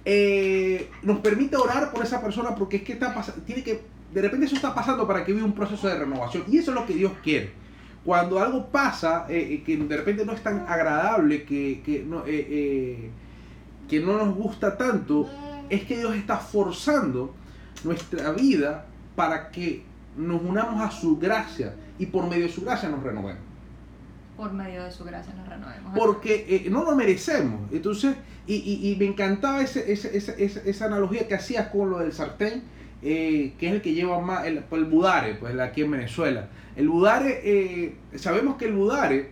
eh, 0.05 0.89
nos 1.01 1.19
permite 1.19 1.55
orar 1.55 1.91
por 1.91 2.03
esa 2.03 2.21
persona 2.21 2.53
porque 2.55 2.77
es 2.77 2.83
que 2.83 2.93
está 2.93 3.13
tiene 3.45 3.63
que, 3.63 3.81
de 4.13 4.21
repente 4.21 4.45
eso 4.45 4.55
está 4.55 4.75
pasando 4.75 5.07
para 5.07 5.25
que 5.25 5.33
viva 5.33 5.45
un 5.45 5.53
proceso 5.53 5.87
de 5.87 5.97
renovación 5.97 6.43
y 6.47 6.57
eso 6.59 6.71
es 6.71 6.75
lo 6.75 6.85
que 6.85 6.93
Dios 6.93 7.11
quiere. 7.23 7.51
Cuando 8.05 8.39
algo 8.39 8.67
pasa 8.67 9.25
eh, 9.29 9.63
que 9.65 9.77
de 9.77 9.97
repente 9.97 10.23
no 10.25 10.33
es 10.33 10.41
tan 10.43 10.59
agradable, 10.67 11.43
que, 11.43 11.81
que 11.83 12.03
no, 12.03 12.23
que 12.23 13.99
no 13.99 14.17
nos 14.23 14.35
gusta 14.35 14.77
tanto, 14.77 15.27
es 15.69 15.83
que 15.85 15.97
Dios 15.97 16.15
está 16.15 16.37
forzando 16.37 17.33
nuestra 17.83 18.31
vida 18.31 18.85
para 19.15 19.49
que 19.49 19.83
nos 20.17 20.41
unamos 20.41 20.81
a 20.81 20.91
su 20.91 21.17
gracia 21.17 21.75
y 21.99 22.05
por 22.07 22.27
medio 22.29 22.45
de 22.45 22.51
su 22.51 22.61
gracia 22.61 22.89
nos 22.89 23.03
renovemos. 23.03 23.41
Por 24.37 24.51
medio 24.53 24.83
de 24.83 24.91
su 24.91 25.03
gracia 25.05 25.33
nos 25.33 25.47
renovemos. 25.47 25.93
Porque 25.97 26.45
eh, 26.49 26.69
no 26.69 26.83
lo 26.83 26.95
merecemos. 26.95 27.71
Entonces, 27.71 28.15
y, 28.47 28.55
y- 28.55 28.91
y 28.91 28.95
me 28.97 29.05
encantaba 29.05 29.61
ese, 29.61 29.91
ese- 29.91 30.15
ese- 30.17 30.61
esa, 30.69 30.85
analogía 30.85 31.27
que 31.27 31.35
hacías 31.35 31.67
con 31.69 31.89
lo 31.89 31.99
del 31.99 32.11
sartén, 32.11 32.63
eh, 33.01 33.53
que 33.57 33.67
es 33.67 33.73
el 33.75 33.81
que 33.81 33.93
lleva 33.93 34.19
más, 34.19 34.45
el, 34.45 34.63
el 34.69 34.85
budare, 34.85 35.35
pues 35.35 35.57
aquí 35.59 35.81
en 35.83 35.91
Venezuela. 35.91 36.49
El 36.75 36.89
budare, 36.89 37.39
eh, 37.43 37.95
sabemos 38.15 38.57
que 38.57 38.65
el 38.65 38.73
budare 38.73 39.29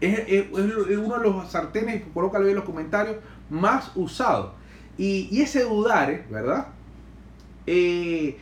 es, 0.00 0.18
es- 0.20 0.46
es 0.50 0.96
uno 0.98 1.18
de 1.18 1.22
los 1.24 1.50
sartenes, 1.50 2.02
colócalo 2.14 2.44
ahí 2.46 2.50
en 2.52 2.56
los 2.56 2.64
comentarios, 2.64 3.16
más 3.50 3.92
usados. 3.96 4.52
Y, 4.98 5.28
ese 5.42 5.64
dudar, 5.64 6.24
¿verdad? 6.30 6.68
Eh, 7.66 8.36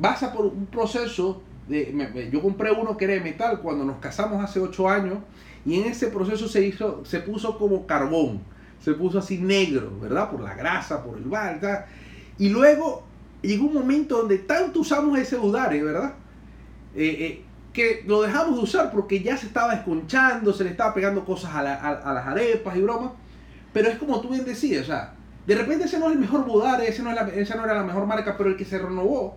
pasa 0.00 0.32
por 0.32 0.46
un 0.46 0.66
proceso 0.66 1.42
yo 2.32 2.42
compré 2.42 2.72
uno 2.72 2.96
que 2.96 3.04
era 3.04 3.14
de 3.14 3.20
metal 3.20 3.60
cuando 3.60 3.84
nos 3.84 3.98
casamos 3.98 4.42
hace 4.42 4.58
ocho 4.58 4.88
años 4.88 5.18
y 5.64 5.80
en 5.80 5.86
ese 5.86 6.08
proceso 6.08 6.48
se 6.48 6.66
hizo 6.66 7.04
se 7.04 7.20
puso 7.20 7.56
como 7.58 7.86
carbón 7.86 8.40
se 8.80 8.92
puso 8.94 9.20
así 9.20 9.38
negro 9.38 9.92
verdad 10.00 10.30
por 10.30 10.40
la 10.40 10.54
grasa 10.54 11.04
por 11.04 11.16
el 11.16 11.24
bar 11.24 11.86
y 12.38 12.48
luego 12.48 13.04
llegó 13.42 13.66
un 13.66 13.74
momento 13.74 14.18
donde 14.18 14.38
tanto 14.38 14.80
usamos 14.80 15.16
ese 15.18 15.36
udare 15.36 15.82
verdad 15.82 16.14
Eh, 16.96 17.16
eh, 17.20 17.44
que 17.72 18.02
lo 18.06 18.22
dejamos 18.22 18.56
de 18.56 18.62
usar 18.64 18.90
porque 18.90 19.20
ya 19.20 19.36
se 19.36 19.46
estaba 19.46 19.74
desconchando 19.76 20.52
se 20.52 20.64
le 20.64 20.70
estaba 20.70 20.92
pegando 20.92 21.24
cosas 21.24 21.54
a, 21.54 21.62
la- 21.62 21.76
a- 21.76 22.10
a 22.10 22.12
las 22.14 22.26
arepas 22.26 22.76
y 22.76 22.80
bromas. 22.80 23.12
Pero 23.72 23.88
es 23.88 23.96
como 23.98 24.20
tú 24.20 24.30
bien 24.30 24.44
decías 24.44 24.82
o 24.82 24.86
de 25.46 25.54
repente 25.54 25.84
ese 25.84 25.98
no 25.98 26.06
es 26.06 26.12
el 26.12 26.18
mejor 26.18 26.44
budare 26.44 26.88
ese 26.88 27.02
no 27.02 27.10
es 27.10 27.16
la- 27.16 27.28
esa 27.28 27.56
no 27.56 27.64
era 27.64 27.74
la 27.74 27.82
mejor 27.84 28.06
marca 28.06 28.36
pero 28.36 28.50
el 28.50 28.56
que 28.56 28.64
se 28.64 28.78
renovó 28.78 29.36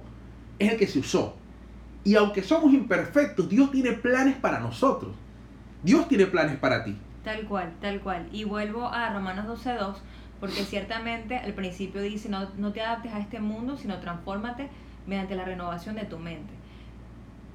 es 0.60 0.72
el 0.72 0.78
que 0.78 0.88
se 0.88 1.00
usó 1.00 1.36
y 2.04 2.16
aunque 2.16 2.44
somos 2.44 2.74
imperfectos, 2.74 3.48
Dios 3.48 3.72
tiene 3.72 3.94
planes 3.94 4.36
para 4.36 4.60
nosotros. 4.60 5.14
Dios 5.84 6.08
tiene 6.08 6.26
planes 6.26 6.58
para 6.58 6.84
ti. 6.84 6.98
Tal 7.24 7.46
cual, 7.46 7.72
tal 7.80 8.02
cual. 8.02 8.28
Y 8.32 8.44
vuelvo 8.44 8.88
a 8.88 9.14
Romanos 9.14 9.46
12.2, 9.48 9.96
porque 10.42 10.64
ciertamente 10.66 11.38
al 11.38 11.54
principio 11.54 12.02
dice, 12.02 12.28
no, 12.28 12.50
no 12.58 12.74
te 12.74 12.82
adaptes 12.82 13.14
a 13.14 13.20
este 13.20 13.40
mundo, 13.40 13.78
sino 13.78 14.00
transfórmate 14.00 14.70
mediante 15.08 15.36
la 15.36 15.46
renovación 15.46 15.96
de 15.96 16.04
tu 16.04 16.20
mente. 16.20 16.54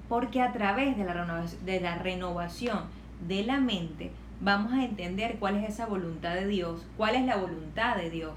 Porque 0.08 0.40
a 0.40 0.52
través 0.52 0.96
de 0.96 1.04
la, 1.04 1.12
renovación, 1.12 1.66
de 1.66 1.80
la 1.80 1.96
renovación 1.96 2.80
de 3.26 3.44
la 3.44 3.60
mente 3.60 4.12
vamos 4.40 4.72
a 4.72 4.84
entender 4.84 5.36
cuál 5.38 5.56
es 5.56 5.68
esa 5.68 5.86
voluntad 5.86 6.34
de 6.34 6.46
Dios, 6.46 6.86
cuál 6.96 7.14
es 7.16 7.24
la 7.24 7.36
voluntad 7.36 7.96
de 7.96 8.10
Dios. 8.10 8.34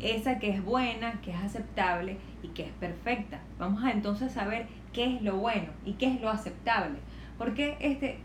Esa 0.00 0.38
que 0.38 0.50
es 0.50 0.64
buena, 0.64 1.20
que 1.20 1.30
es 1.30 1.36
aceptable 1.36 2.16
y 2.42 2.48
que 2.48 2.64
es 2.64 2.72
perfecta. 2.72 3.40
Vamos 3.58 3.84
a 3.84 3.90
entonces 3.92 4.32
saber 4.32 4.66
qué 4.92 5.16
es 5.16 5.22
lo 5.22 5.36
bueno 5.36 5.68
y 5.84 5.92
qué 5.92 6.06
es 6.14 6.20
lo 6.20 6.30
aceptable. 6.30 6.98
Porque 7.36 7.76
este, 7.80 8.18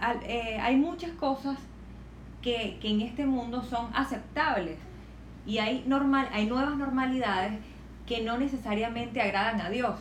al- 0.00 0.22
eh, 0.24 0.58
hay 0.60 0.76
muchas 0.76 1.10
cosas 1.12 1.58
que, 2.42 2.78
que 2.80 2.88
en 2.90 3.02
este 3.02 3.26
mundo 3.26 3.62
son 3.62 3.90
aceptables 3.94 4.78
y 5.46 5.58
hay, 5.58 5.84
normal, 5.86 6.28
hay 6.32 6.46
nuevas 6.46 6.76
normalidades 6.76 7.52
que 8.06 8.22
no 8.22 8.38
necesariamente 8.38 9.20
agradan 9.20 9.60
a 9.60 9.68
Dios. 9.70 9.96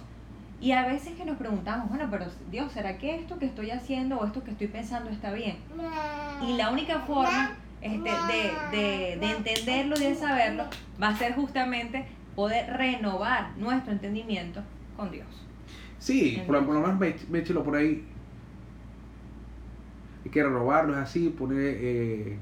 Y 0.62 0.72
a 0.72 0.88
veces 0.88 1.14
que 1.16 1.26
nos 1.26 1.38
preguntamos, 1.38 1.90
bueno, 1.90 2.08
pero 2.10 2.26
Dios, 2.50 2.72
¿será 2.72 2.98
que 2.98 3.16
esto 3.16 3.38
que 3.38 3.46
estoy 3.46 3.72
haciendo 3.72 4.18
o 4.18 4.26
esto 4.26 4.44
que 4.44 4.52
estoy 4.52 4.68
pensando 4.68 5.10
está 5.10 5.32
bien? 5.34 5.58
Y 6.48 6.54
la 6.58 6.72
única 6.72 7.00
forma 7.02 7.58
este, 7.82 8.10
de, 8.10 8.78
de, 8.78 9.18
de 9.18 9.32
entenderlo 9.32 9.96
y 10.00 10.04
de 10.06 10.16
saberlo 10.16 10.64
va 11.02 11.10
a 11.10 11.18
ser 11.18 11.36
justamente 11.36 12.06
poder 12.36 12.72
renovar 12.78 13.52
nuestro 13.58 13.92
entendimiento 13.94 14.62
con 14.98 15.12
Dios. 15.12 15.28
Sí, 16.00 16.42
por, 16.48 16.56
lo 16.56 16.62
menos 16.62 17.00
me- 17.00 17.16
méchelo 17.30 17.64
por 17.64 17.76
ahí. 17.76 18.06
Hay 20.24 20.32
que 20.32 20.44
renovarlo, 20.44 20.94
es 20.94 21.00
así, 21.00 21.30
poner 21.30 21.60
eh, 21.80 22.38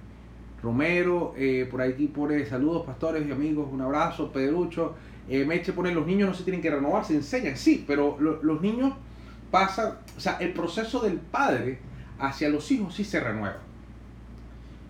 Romero, 0.61 1.33
eh, 1.35 1.67
por 1.69 1.81
aquí 1.81 2.07
pone 2.07 2.45
saludos 2.45 2.85
pastores 2.85 3.27
y 3.27 3.31
amigos, 3.31 3.67
un 3.71 3.81
abrazo, 3.81 4.31
Pedrucho. 4.31 4.95
Eh, 5.29 5.45
Meche 5.45 5.71
pone 5.73 5.93
los 5.93 6.05
niños 6.05 6.29
no 6.29 6.35
se 6.35 6.43
tienen 6.43 6.61
que 6.61 6.69
renovar, 6.69 7.05
se 7.05 7.13
enseñan, 7.15 7.55
sí, 7.57 7.83
pero 7.87 8.17
lo- 8.19 8.43
los 8.43 8.61
niños 8.61 8.93
pasan, 9.51 9.93
o 10.17 10.19
sea, 10.19 10.37
el 10.39 10.51
proceso 10.53 10.99
del 10.99 11.17
padre 11.17 11.79
hacia 12.19 12.49
los 12.49 12.69
hijos 12.71 12.93
sí 12.95 13.03
se 13.03 13.19
renueva. 13.19 13.57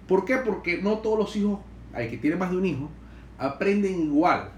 ¿Por 0.07 0.25
qué? 0.25 0.37
Porque 0.37 0.81
no 0.81 0.97
todos 0.99 1.17
los 1.19 1.35
hijos, 1.35 1.59
hay 1.93 2.09
que 2.09 2.17
tienen 2.17 2.39
más 2.39 2.51
de 2.51 2.57
un 2.57 2.65
hijo, 2.65 2.89
aprenden 3.37 3.99
igual. 4.01 4.49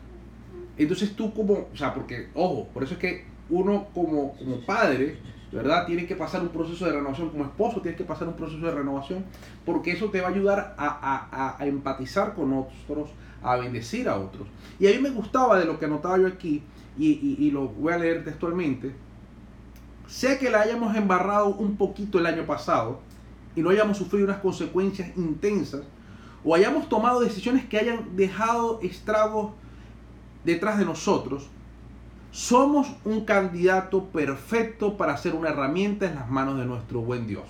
Entonces 0.77 1.15
tú 1.15 1.33
como, 1.33 1.67
o 1.71 1.75
sea, 1.75 1.93
porque, 1.93 2.29
ojo, 2.33 2.67
por 2.73 2.83
eso 2.83 2.93
es 2.93 2.99
que 2.99 3.25
uno 3.49 3.87
como, 3.93 4.35
como 4.37 4.57
padre, 4.61 5.17
¿verdad? 5.51 5.85
Tiene 5.85 6.05
que 6.05 6.15
pasar 6.15 6.41
un 6.41 6.49
proceso 6.49 6.85
de 6.85 6.91
renovación, 6.93 7.29
como 7.29 7.45
esposo 7.45 7.81
tienes 7.81 7.97
que 7.97 8.03
pasar 8.03 8.27
un 8.27 8.35
proceso 8.35 8.65
de 8.65 8.71
renovación, 8.73 9.23
porque 9.65 9.91
eso 9.91 10.09
te 10.09 10.19
va 10.19 10.27
a 10.27 10.31
ayudar 10.31 10.75
a- 10.77 11.27
a- 11.31 11.55
a 11.61 11.65
empatizar 11.67 12.33
con 12.33 12.51
otros, 12.53 13.11
a 13.43 13.55
bendecir 13.57 14.09
a 14.09 14.17
otros. 14.17 14.47
Y 14.79 14.87
a 14.87 14.91
mí 14.91 14.99
me 14.99 15.09
gustaba 15.09 15.59
de 15.59 15.65
lo 15.65 15.79
que 15.79 15.85
anotaba 15.85 16.17
yo 16.17 16.27
aquí, 16.27 16.63
y, 16.97 17.35
y- 17.39 17.51
lo 17.51 17.67
voy 17.67 17.91
a 17.93 17.97
leer 17.97 18.23
textualmente, 18.23 18.95
sé 20.07 20.37
que 20.37 20.49
la 20.49 20.61
hayamos 20.61 20.95
embarrado 20.95 21.47
un 21.47 21.75
poquito 21.75 22.19
el 22.19 22.25
año 22.25 22.45
pasado, 22.45 23.01
y 23.55 23.61
no 23.61 23.69
hayamos 23.69 23.97
sufrido 23.97 24.25
unas 24.25 24.39
consecuencias 24.39 25.15
intensas, 25.17 25.81
o 26.43 26.55
hayamos 26.55 26.87
tomado 26.87 27.19
decisiones 27.21 27.65
que 27.65 27.77
hayan 27.77 28.15
dejado 28.15 28.79
estragos 28.81 29.51
detrás 30.43 30.77
de 30.77 30.85
nosotros, 30.85 31.49
somos 32.31 32.87
un 33.05 33.25
candidato 33.25 34.05
perfecto 34.05 34.97
para 34.97 35.17
ser 35.17 35.35
una 35.35 35.49
herramienta 35.49 36.05
en 36.05 36.15
las 36.15 36.29
manos 36.29 36.57
de 36.57 36.65
nuestro 36.65 37.01
buen 37.01 37.27
Dios. 37.27 37.45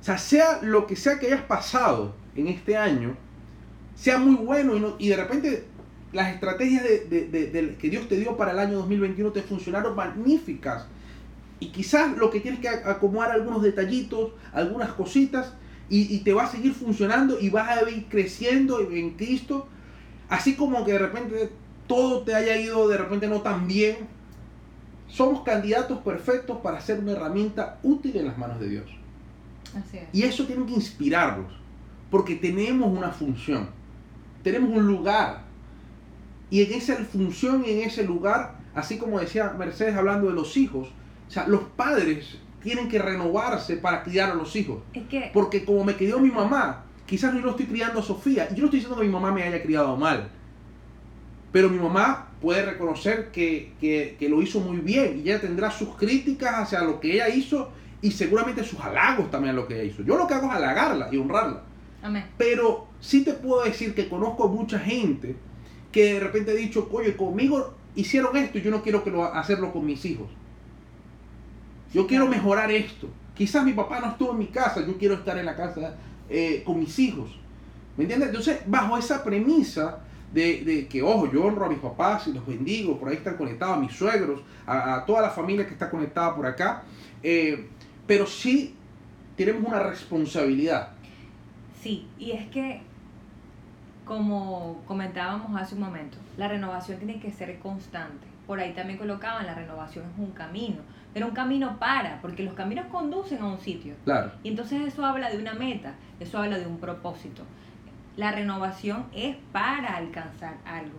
O 0.00 0.04
sea, 0.04 0.18
sea 0.18 0.60
lo 0.62 0.86
que 0.86 0.96
sea 0.96 1.18
que 1.18 1.26
hayas 1.26 1.42
pasado 1.42 2.14
en 2.36 2.46
este 2.46 2.76
año, 2.76 3.16
sea 3.98 4.18
muy 4.18 4.36
bueno 4.36 4.76
y, 4.76 4.80
no- 4.80 4.94
y 4.98 5.08
de 5.08 5.16
repente 5.16 5.64
las 6.12 6.32
estrategias 6.32 6.84
de- 6.84 7.00
de- 7.00 7.26
de- 7.28 7.46
de- 7.50 7.76
que 7.76 7.90
Dios 7.90 8.08
te 8.08 8.16
dio 8.16 8.36
para 8.36 8.52
el 8.52 8.58
año 8.58 8.78
2021 8.78 9.30
te 9.32 9.42
funcionaron 9.42 9.94
magníficas. 9.96 10.86
Y 11.60 11.66
quizás 11.68 12.16
lo 12.16 12.30
que 12.30 12.40
tienes 12.40 12.60
que 12.60 12.68
acomodar 12.68 13.32
algunos 13.32 13.62
detallitos, 13.62 14.30
algunas 14.52 14.92
cositas, 14.92 15.52
y, 15.90 16.14
y 16.14 16.20
te 16.20 16.32
va 16.32 16.44
a 16.44 16.50
seguir 16.50 16.72
funcionando 16.72 17.38
y 17.40 17.50
vas 17.50 17.68
a 17.70 17.90
ir 17.90 18.06
creciendo 18.08 18.80
en- 18.90 19.10
Cristo. 19.16 19.66
Así 20.28 20.54
como 20.54 20.84
que 20.84 20.92
de 20.92 20.98
repente 20.98 21.50
todo 21.86 22.22
te 22.22 22.34
haya 22.34 22.56
ido 22.58 22.86
de 22.88 22.98
repente 22.98 23.26
no 23.26 23.40
tan 23.40 23.66
bien. 23.66 23.96
Somos 25.08 25.42
candidatos 25.42 25.98
perfectos 26.00 26.58
para 26.58 26.80
ser 26.80 27.00
una 27.00 27.12
herramienta 27.12 27.78
útil 27.82 28.16
en 28.16 28.26
las 28.26 28.36
manos 28.38 28.60
de 28.60 28.68
Dios. 28.68 28.84
Así 29.74 29.98
es. 29.98 30.04
Y 30.12 30.22
eso 30.22 30.46
tiene 30.46 30.66
que 30.66 30.74
inspirarnos, 30.74 31.50
porque 32.10 32.34
tenemos 32.36 32.96
una 32.96 33.10
función, 33.10 33.70
tenemos 34.52 34.76
un 34.76 34.86
lugar. 34.86 35.42
Y 36.50 36.62
en 36.62 36.72
esa 36.72 36.96
función 36.96 37.64
y 37.66 37.70
en 37.72 37.80
ese 37.88 38.04
lugar, 38.04 38.56
así 38.74 38.96
como 38.96 39.20
decía 39.20 39.54
Mercedes 39.58 39.94
hablando 39.96 40.28
de 40.28 40.32
los 40.34 40.56
hijos, 40.56 40.88
o 41.26 41.30
sea, 41.30 41.46
los 41.46 41.60
padres 41.76 42.38
tienen 42.62 42.88
que 42.88 42.98
renovarse 42.98 43.76
para 43.76 44.02
criar 44.02 44.30
a 44.30 44.34
los 44.34 44.56
hijos. 44.56 44.78
Es 44.94 45.06
que 45.08 45.30
Porque 45.32 45.64
como 45.64 45.84
me 45.84 45.94
crió 45.94 46.18
mi 46.18 46.30
mamá, 46.30 46.84
quizás 47.06 47.34
yo 47.34 47.40
no 47.40 47.50
estoy 47.50 47.66
criando 47.66 48.00
a 48.00 48.02
Sofía. 48.02 48.48
Y 48.50 48.54
yo 48.54 48.60
no 48.60 48.64
estoy 48.66 48.80
diciendo 48.80 48.98
que 48.98 49.06
mi 49.06 49.12
mamá 49.12 49.30
me 49.30 49.42
haya 49.42 49.62
criado 49.62 49.96
mal. 49.96 50.28
Pero 51.52 51.68
mi 51.68 51.78
mamá 51.78 52.28
puede 52.40 52.64
reconocer 52.64 53.30
que, 53.30 53.72
que- 53.80 54.16
que 54.18 54.28
lo 54.28 54.40
hizo 54.42 54.60
muy 54.60 54.78
bien. 54.78 55.18
Y 55.18 55.22
ella 55.30 55.40
tendrá 55.40 55.70
sus 55.70 55.90
críticas 55.96 56.54
hacia 56.58 56.82
lo 56.82 56.98
que 57.00 57.12
ella 57.14 57.28
hizo 57.28 57.70
y 58.00 58.10
seguramente 58.10 58.64
sus 58.64 58.80
halagos 58.80 59.30
también 59.30 59.54
a 59.54 59.56
lo 59.58 59.66
que 59.68 59.74
ella 59.74 59.84
hizo. 59.84 60.02
Yo 60.02 60.16
lo 60.16 60.26
que 60.26 60.34
hago 60.34 60.46
es 60.48 60.52
halagarla 60.54 61.08
y 61.12 61.16
honrarla. 61.18 61.62
Amén. 62.02 62.24
Pero 62.36 62.87
sí 63.00 63.24
te 63.24 63.32
puedo 63.32 63.64
decir 63.64 63.94
que 63.94 64.08
conozco 64.08 64.48
mucha 64.48 64.78
gente 64.78 65.36
que 65.92 66.14
de 66.14 66.20
repente 66.20 66.50
ha 66.52 66.54
dicho, 66.54 66.88
oye, 66.92 67.16
conmigo 67.16 67.74
hicieron 67.94 68.36
esto 68.36 68.58
y 68.58 68.62
yo 68.62 68.70
no 68.70 68.82
quiero 68.82 69.02
que 69.02 69.10
lo, 69.10 69.24
hacerlo 69.24 69.72
con 69.72 69.86
mis 69.86 70.04
hijos. 70.04 70.28
Yo 71.92 72.06
quiero 72.06 72.26
mejorar 72.26 72.70
esto. 72.70 73.08
Quizás 73.34 73.64
mi 73.64 73.72
papá 73.72 74.00
no 74.00 74.10
estuvo 74.10 74.32
en 74.32 74.38
mi 74.38 74.46
casa, 74.48 74.84
yo 74.86 74.98
quiero 74.98 75.14
estar 75.14 75.38
en 75.38 75.46
la 75.46 75.56
casa 75.56 75.96
eh, 76.28 76.62
con 76.64 76.78
mis 76.78 76.98
hijos. 76.98 77.30
¿Me 77.96 78.04
entiendes? 78.04 78.28
Entonces, 78.28 78.60
bajo 78.66 78.98
esa 78.98 79.24
premisa 79.24 80.00
de, 80.32 80.62
de 80.64 80.86
que, 80.86 81.02
ojo, 81.02 81.30
yo 81.32 81.44
honro 81.44 81.64
a 81.64 81.68
mis 81.68 81.78
papás 81.78 82.26
y 82.28 82.32
los 82.32 82.46
bendigo, 82.46 82.98
por 82.98 83.08
ahí 83.08 83.16
están 83.16 83.36
conectados 83.36 83.78
a 83.78 83.80
mis 83.80 83.92
suegros, 83.92 84.42
a, 84.66 84.96
a 84.96 85.06
toda 85.06 85.22
la 85.22 85.30
familia 85.30 85.66
que 85.66 85.72
está 85.72 85.90
conectada 85.90 86.34
por 86.36 86.46
acá, 86.46 86.82
eh, 87.22 87.66
pero 88.06 88.26
sí 88.26 88.74
tenemos 89.36 89.62
una 89.66 89.80
responsabilidad. 89.80 90.90
Sí, 91.80 92.06
y 92.18 92.32
es 92.32 92.46
que, 92.48 92.82
como 94.08 94.82
comentábamos 94.86 95.60
hace 95.60 95.74
un 95.74 95.82
momento, 95.82 96.16
la 96.38 96.48
renovación 96.48 96.96
tiene 96.98 97.20
que 97.20 97.30
ser 97.30 97.58
constante. 97.58 98.26
Por 98.46 98.58
ahí 98.58 98.72
también 98.72 98.98
colocaban, 98.98 99.44
la 99.46 99.54
renovación 99.54 100.06
es 100.10 100.18
un 100.18 100.30
camino, 100.32 100.78
pero 101.12 101.26
un 101.26 101.34
camino 101.34 101.78
para, 101.78 102.18
porque 102.22 102.42
los 102.42 102.54
caminos 102.54 102.86
conducen 102.86 103.42
a 103.42 103.46
un 103.46 103.60
sitio. 103.60 103.94
Claro. 104.04 104.32
Y 104.42 104.48
entonces 104.48 104.80
eso 104.86 105.04
habla 105.04 105.30
de 105.30 105.36
una 105.38 105.52
meta, 105.52 105.92
eso 106.18 106.38
habla 106.38 106.58
de 106.58 106.66
un 106.66 106.78
propósito. 106.78 107.42
La 108.16 108.32
renovación 108.32 109.04
es 109.14 109.36
para 109.52 109.96
alcanzar 109.96 110.56
algo. 110.64 110.98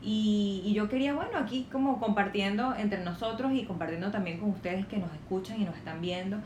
Y, 0.00 0.62
y 0.64 0.72
yo 0.74 0.88
quería, 0.88 1.14
bueno, 1.14 1.36
aquí 1.38 1.66
como 1.72 1.98
compartiendo 1.98 2.74
entre 2.76 3.02
nosotros 3.02 3.52
y 3.52 3.64
compartiendo 3.64 4.10
también 4.12 4.38
con 4.38 4.50
ustedes 4.50 4.86
que 4.86 4.98
nos 4.98 5.12
escuchan 5.12 5.60
y 5.60 5.64
nos 5.64 5.74
están 5.76 6.00
viendo, 6.00 6.38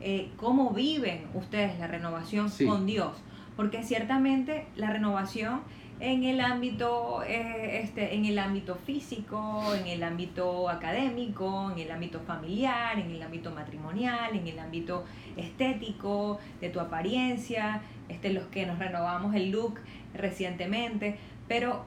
eh, 0.00 0.30
cómo 0.36 0.70
viven 0.70 1.26
ustedes 1.34 1.78
la 1.80 1.88
renovación 1.88 2.48
Sí. 2.50 2.66
con 2.66 2.86
Dios. 2.86 3.12
Porque 3.56 3.82
ciertamente 3.82 4.66
la 4.76 4.90
renovación 4.90 5.62
en 6.00 6.24
el 6.24 6.40
ámbito 6.40 7.22
eh, 7.26 7.80
este 7.82 8.14
en 8.14 8.26
el 8.26 8.38
ámbito 8.38 8.74
físico 8.74 9.62
en 9.74 9.86
el 9.86 10.02
ámbito 10.02 10.68
académico 10.68 11.70
en 11.70 11.78
el 11.78 11.90
ámbito 11.90 12.20
familiar 12.20 12.98
en 12.98 13.10
el 13.10 13.22
ámbito 13.22 13.50
matrimonial 13.50 14.36
en 14.36 14.46
el 14.46 14.58
ámbito 14.58 15.04
estético 15.36 16.38
de 16.60 16.68
tu 16.68 16.80
apariencia 16.80 17.80
este 18.10 18.30
los 18.30 18.44
que 18.48 18.66
nos 18.66 18.78
renovamos 18.78 19.34
el 19.34 19.50
look 19.50 19.80
recientemente 20.12 21.18
pero 21.48 21.84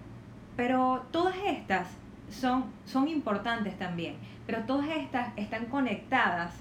pero 0.55 1.05
todas 1.11 1.35
estas 1.45 1.87
son 2.31 2.65
son 2.85 3.07
importantes 3.07 3.77
también 3.77 4.15
pero 4.47 4.63
todas 4.63 4.89
estas 4.89 5.37
están 5.37 5.65
conectadas 5.65 6.55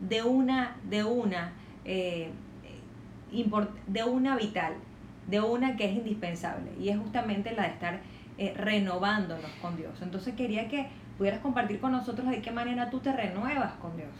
de 0.00 0.22
una 0.22 0.76
de 0.84 1.04
una 1.04 1.52
eh, 1.84 2.30
de 3.86 4.04
una 4.04 4.36
vital 4.36 4.74
de 5.26 5.40
una 5.40 5.76
que 5.76 5.86
es 5.86 5.96
indispensable 5.96 6.70
y 6.78 6.90
es 6.90 6.98
justamente 6.98 7.52
la 7.52 7.62
de 7.62 7.68
estar 7.70 8.00
eh, 8.38 8.52
renovándonos 8.56 9.50
con 9.62 9.76
Dios. 9.76 10.00
Entonces 10.02 10.34
quería 10.34 10.68
que 10.68 10.86
pudieras 11.16 11.40
compartir 11.40 11.80
con 11.80 11.92
nosotros 11.92 12.28
de 12.28 12.42
qué 12.42 12.50
manera 12.50 12.90
tú 12.90 12.98
te 12.98 13.12
renuevas 13.12 13.72
con 13.74 13.96
Dios. 13.96 14.10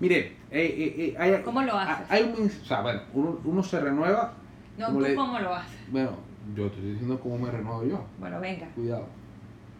Mire, 0.00 0.18
eh, 0.50 0.64
eh, 0.64 0.94
eh, 0.98 1.16
hay, 1.18 1.42
¿Cómo 1.42 1.62
lo 1.62 1.76
haces? 1.78 2.06
Hay 2.10 2.22
un, 2.22 2.46
o 2.46 2.64
sea, 2.64 2.80
bueno, 2.82 3.00
uno, 3.14 3.38
uno 3.44 3.62
se 3.62 3.78
renueva, 3.80 4.34
No, 4.78 4.86
¿Cómo 4.86 4.98
¿tú 4.98 5.04
le- 5.06 5.14
cómo 5.14 5.38
lo 5.38 5.54
haces? 5.54 5.78
bueno, 5.92 6.10
yo 6.56 6.64
te 6.68 6.74
estoy 6.76 6.90
diciendo 6.90 7.20
cómo 7.20 7.38
me 7.38 7.50
renuevo 7.50 7.84
yo. 7.84 8.04
Bueno, 8.18 8.40
venga. 8.40 8.66
Cuidado. 8.74 9.06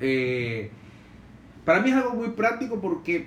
Eh, 0.01 0.71
para 1.65 1.81
mí 1.81 1.91
es 1.91 1.97
algo 1.97 2.15
muy 2.15 2.29
práctico 2.29 2.77
porque 2.81 3.27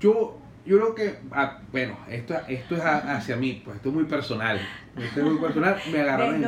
yo, 0.00 0.36
yo 0.66 0.76
creo 0.78 0.94
que, 0.94 1.14
ah, 1.32 1.60
bueno, 1.72 1.96
esto, 2.08 2.34
esto 2.48 2.74
es 2.76 2.82
a- 2.82 3.16
hacia 3.16 3.36
mí, 3.36 3.62
pues 3.64 3.76
esto 3.76 3.88
es 3.90 3.94
muy 3.94 4.04
personal. 4.04 4.60
Esto 4.96 5.20
es 5.20 5.26
muy 5.26 5.38
personal, 5.38 5.76
me 5.92 6.00
agarraron 6.00 6.34
en. 6.36 6.42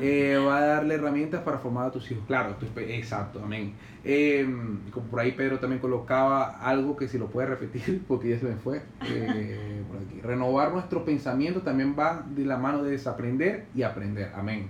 Eh, 0.00 0.36
va 0.38 0.56
a 0.58 0.60
darle 0.66 0.94
herramientas 0.94 1.42
para 1.42 1.58
formar 1.58 1.88
a 1.88 1.90
tus 1.92 2.10
hijos. 2.10 2.24
Claro, 2.26 2.50
esto 2.50 2.66
es 2.80 2.90
exacto, 2.90 3.40
amén. 3.44 3.74
Eh, 4.04 4.46
como 4.90 5.06
por 5.06 5.20
ahí 5.20 5.32
Pedro 5.32 5.58
también 5.58 5.80
colocaba 5.80 6.58
algo 6.60 6.96
que 6.96 7.08
si 7.08 7.18
lo 7.18 7.26
puede 7.28 7.48
repetir, 7.48 8.02
porque 8.08 8.30
ya 8.30 8.38
se 8.38 8.46
me 8.46 8.56
fue. 8.56 8.82
eh, 9.08 9.82
por 9.88 9.98
aquí. 9.98 10.20
Renovar 10.22 10.72
nuestro 10.72 11.04
pensamiento 11.04 11.60
también 11.62 11.94
va 11.98 12.24
de 12.34 12.44
la 12.44 12.56
mano 12.56 12.82
de 12.82 12.92
desaprender 12.92 13.66
y 13.74 13.82
aprender. 13.82 14.32
Amén. 14.34 14.68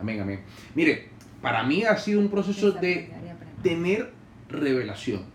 Amén, 0.00 0.20
amén. 0.20 0.40
Mire, 0.74 1.08
para 1.40 1.62
mí 1.62 1.84
ha 1.84 1.96
sido 1.96 2.20
un 2.20 2.28
proceso 2.30 2.72
de 2.72 3.10
tener 3.62 4.10
revelación. 4.48 5.31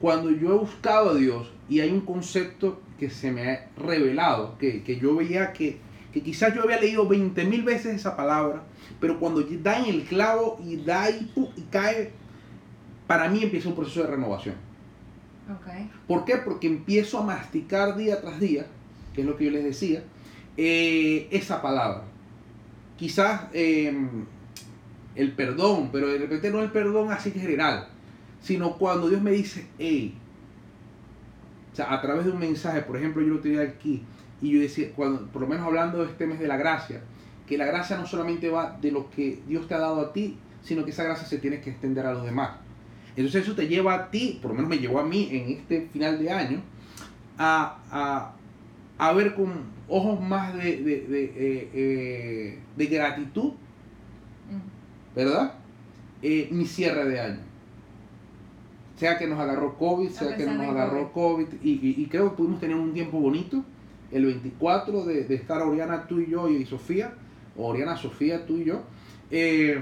Cuando 0.00 0.30
yo 0.30 0.54
he 0.54 0.58
buscado 0.58 1.10
a 1.10 1.14
Dios 1.14 1.50
y 1.68 1.80
hay 1.80 1.90
un 1.90 2.00
concepto 2.00 2.80
que 2.98 3.10
se 3.10 3.30
me 3.30 3.50
ha 3.50 3.68
revelado, 3.76 4.56
que, 4.58 4.82
que 4.82 4.98
yo 4.98 5.16
veía 5.16 5.52
que, 5.52 5.78
que 6.12 6.22
quizás 6.22 6.54
yo 6.54 6.62
había 6.62 6.80
leído 6.80 7.06
20 7.06 7.44
mil 7.44 7.62
veces 7.62 7.96
esa 7.96 8.16
palabra, 8.16 8.62
pero 9.00 9.18
cuando 9.18 9.42
da 9.42 9.78
en 9.78 9.86
el 9.86 10.02
clavo 10.04 10.58
y 10.64 10.76
da 10.76 11.10
y, 11.10 11.30
cae, 11.70 12.12
para 13.06 13.28
mí 13.28 13.42
empieza 13.42 13.68
un 13.68 13.76
proceso 13.76 14.02
de 14.02 14.08
renovación. 14.08 14.54
¿Por 16.06 16.24
qué? 16.24 16.36
Porque 16.36 16.68
empiezo 16.68 17.18
a 17.18 17.24
masticar 17.24 17.96
día 17.96 18.20
tras 18.20 18.38
día, 18.38 18.66
que 19.14 19.22
es 19.22 19.26
lo 19.26 19.36
que 19.36 19.46
yo 19.46 19.50
les 19.50 19.64
decía, 19.64 20.02
eh, 20.56 21.26
esa 21.30 21.60
palabra. 21.60 22.04
Quizás 22.96 23.42
eh, 23.52 23.92
el 25.14 25.32
perdón, 25.32 25.90
pero 25.90 26.08
de 26.08 26.18
repente 26.18 26.50
no 26.50 26.62
el 26.62 26.70
perdón 26.70 27.10
así 27.10 27.32
general, 27.32 27.88
sino 28.40 28.76
cuando 28.76 29.08
Dios 29.08 29.22
me 29.22 29.32
dice, 29.32 29.66
hey, 29.78 30.16
o 31.72 31.76
sea, 31.76 31.92
a 31.92 32.00
través 32.00 32.24
de 32.24 32.32
un 32.32 32.38
mensaje, 32.38 32.82
por 32.82 32.96
ejemplo, 32.96 33.22
yo 33.22 33.34
lo 33.34 33.40
tenía 33.40 33.62
aquí, 33.62 34.02
y 34.42 34.52
yo 34.52 34.60
decía, 34.60 34.92
cuando, 34.94 35.26
por 35.26 35.42
lo 35.42 35.48
menos 35.48 35.66
hablando 35.66 35.98
de 35.98 36.10
este 36.10 36.26
mes 36.26 36.38
de 36.38 36.48
la 36.48 36.56
gracia, 36.56 37.02
que 37.46 37.58
la 37.58 37.66
gracia 37.66 37.96
no 37.96 38.06
solamente 38.06 38.48
va 38.48 38.78
de 38.80 38.92
lo 38.92 39.10
que 39.10 39.40
Dios 39.46 39.66
te 39.68 39.74
ha 39.74 39.78
dado 39.78 40.00
a 40.00 40.12
ti, 40.12 40.38
sino 40.62 40.84
que 40.84 40.90
esa 40.90 41.04
gracia 41.04 41.26
se 41.26 41.38
tiene 41.38 41.60
que 41.60 41.70
extender 41.70 42.06
a 42.06 42.12
los 42.12 42.24
demás. 42.24 42.50
Entonces 43.16 43.42
eso 43.42 43.54
te 43.54 43.68
lleva 43.68 43.94
a 43.94 44.10
ti, 44.10 44.38
por 44.40 44.52
lo 44.52 44.56
menos 44.56 44.70
me 44.70 44.78
llevó 44.78 45.00
a 45.00 45.04
mí 45.04 45.28
en 45.30 45.50
este 45.58 45.88
final 45.92 46.18
de 46.18 46.30
año, 46.30 46.62
a, 47.38 47.78
a, 47.90 48.34
a 48.98 49.12
ver 49.12 49.34
con 49.34 49.64
ojos 49.88 50.20
más 50.20 50.54
de, 50.54 50.76
de, 50.76 51.00
de, 51.06 51.24
eh, 51.24 51.70
eh, 51.74 52.58
de 52.76 52.86
gratitud. 52.86 53.52
¿verdad? 55.14 55.54
Eh, 56.22 56.48
mi 56.50 56.66
cierre 56.66 57.04
de 57.06 57.20
año. 57.20 57.40
Sea 59.00 59.18
que 59.18 59.26
nos 59.26 59.38
agarró 59.40 59.76
COVID, 59.78 60.10
sea 60.10 60.36
que 60.36 60.44
no 60.46 60.52
nos 60.54 60.66
agarró 60.76 61.12
COVID, 61.12 61.46
y, 61.62 61.70
y- 61.70 61.94
y 62.02 62.06
creo 62.06 62.30
que 62.30 62.36
pudimos 62.36 62.60
tener 62.60 62.76
un 62.76 62.92
tiempo 62.92 63.18
bonito, 63.18 63.64
el 64.12 64.26
24 64.26 65.04
de, 65.04 65.24
de 65.24 65.34
estar 65.34 65.62
Oriana, 65.62 66.06
tú 66.06 66.20
y 66.20 66.26
yo, 66.30 66.48
y 66.48 66.66
Sofía, 66.66 67.14
Oriana, 67.56 67.96
Sofía, 67.96 68.44
tú 68.46 68.58
y 68.58 68.64
yo, 68.64 68.82
eh, 69.30 69.80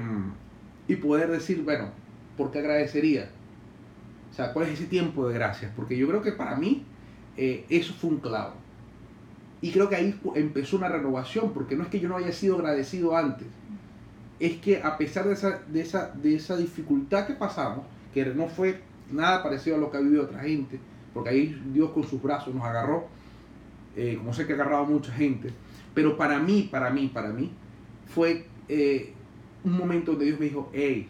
y 0.87 0.97
poder 0.97 1.31
decir, 1.31 1.63
bueno, 1.65 1.91
¿por 2.37 2.51
qué 2.51 2.61
agradecería? 2.61 3.31
O 4.31 4.35
sea, 4.35 4.53
¿cuál 4.53 4.67
es 4.69 4.75
ese 4.75 4.85
tiempo 4.87 5.27
de 5.29 5.35
gracias? 5.35 5.73
Porque 5.75 5.97
yo 5.97 6.07
creo 6.07 6.23
que 6.23 6.33
para 6.33 6.55
mí 6.57 6.85
eh, 7.37 7.65
eso 7.69 7.93
fue 7.95 8.11
un 8.11 8.19
clavo. 8.19 8.53
Y 9.61 9.73
creo 9.73 9.89
que 9.89 9.97
ahí 9.97 10.15
empezó 10.37 10.77
una 10.77 10.89
renovación, 10.89 11.53
porque 11.53 11.75
no 11.75 11.83
es 11.83 11.89
que 11.89 11.99
yo 11.99 12.09
no 12.09 12.17
haya 12.17 12.31
sido 12.33 12.55
agradecido 12.57 13.17
antes, 13.17 13.49
es 14.39 14.57
que 14.59 14.81
a 14.81 14.97
pesar 14.97 15.27
de 15.27 15.33
esa, 15.33 15.59
de 15.67 15.81
esa, 15.81 16.13
de 16.15 16.37
esa 16.37 16.57
dificultad 16.57 17.27
que 17.27 17.35
pasamos, 17.35 17.81
que 18.15 18.25
no 18.27 18.47
fue 18.47 18.81
nada 19.11 19.43
parecido 19.43 19.77
a 19.77 19.79
lo 19.79 19.91
que 19.91 19.97
ha 19.97 20.01
vivido 20.01 20.25
otra 20.25 20.41
gente, 20.41 20.79
porque 21.15 21.31
ahí 21.31 21.63
Dios 21.73 21.91
con 21.91 22.05
sus 22.05 22.23
brazos 22.23 22.55
nos 22.55 22.65
agarró, 22.65 23.07
eh, 23.97 24.17
como 24.19 24.33
sé 24.33 24.47
que 24.47 24.53
ha 24.53 24.57
agarrado 24.57 24.85
a 24.85 24.89
mucha 24.89 25.13
gente, 25.13 25.51
pero 25.95 26.17
para 26.17 26.39
mí, 26.39 26.69
para 26.71 26.91
mí, 26.91 27.11
para 27.13 27.31
mí, 27.31 27.51
fue 28.07 28.47
eh, 28.69 29.13
un 29.65 29.77
momento 29.77 30.13
donde 30.13 30.27
Dios 30.27 30.39
me 30.39 30.47
dijo, 30.47 30.71
hey, 30.73 31.09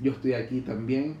yo 0.00 0.12
estoy 0.12 0.34
aquí 0.34 0.60
también, 0.60 1.16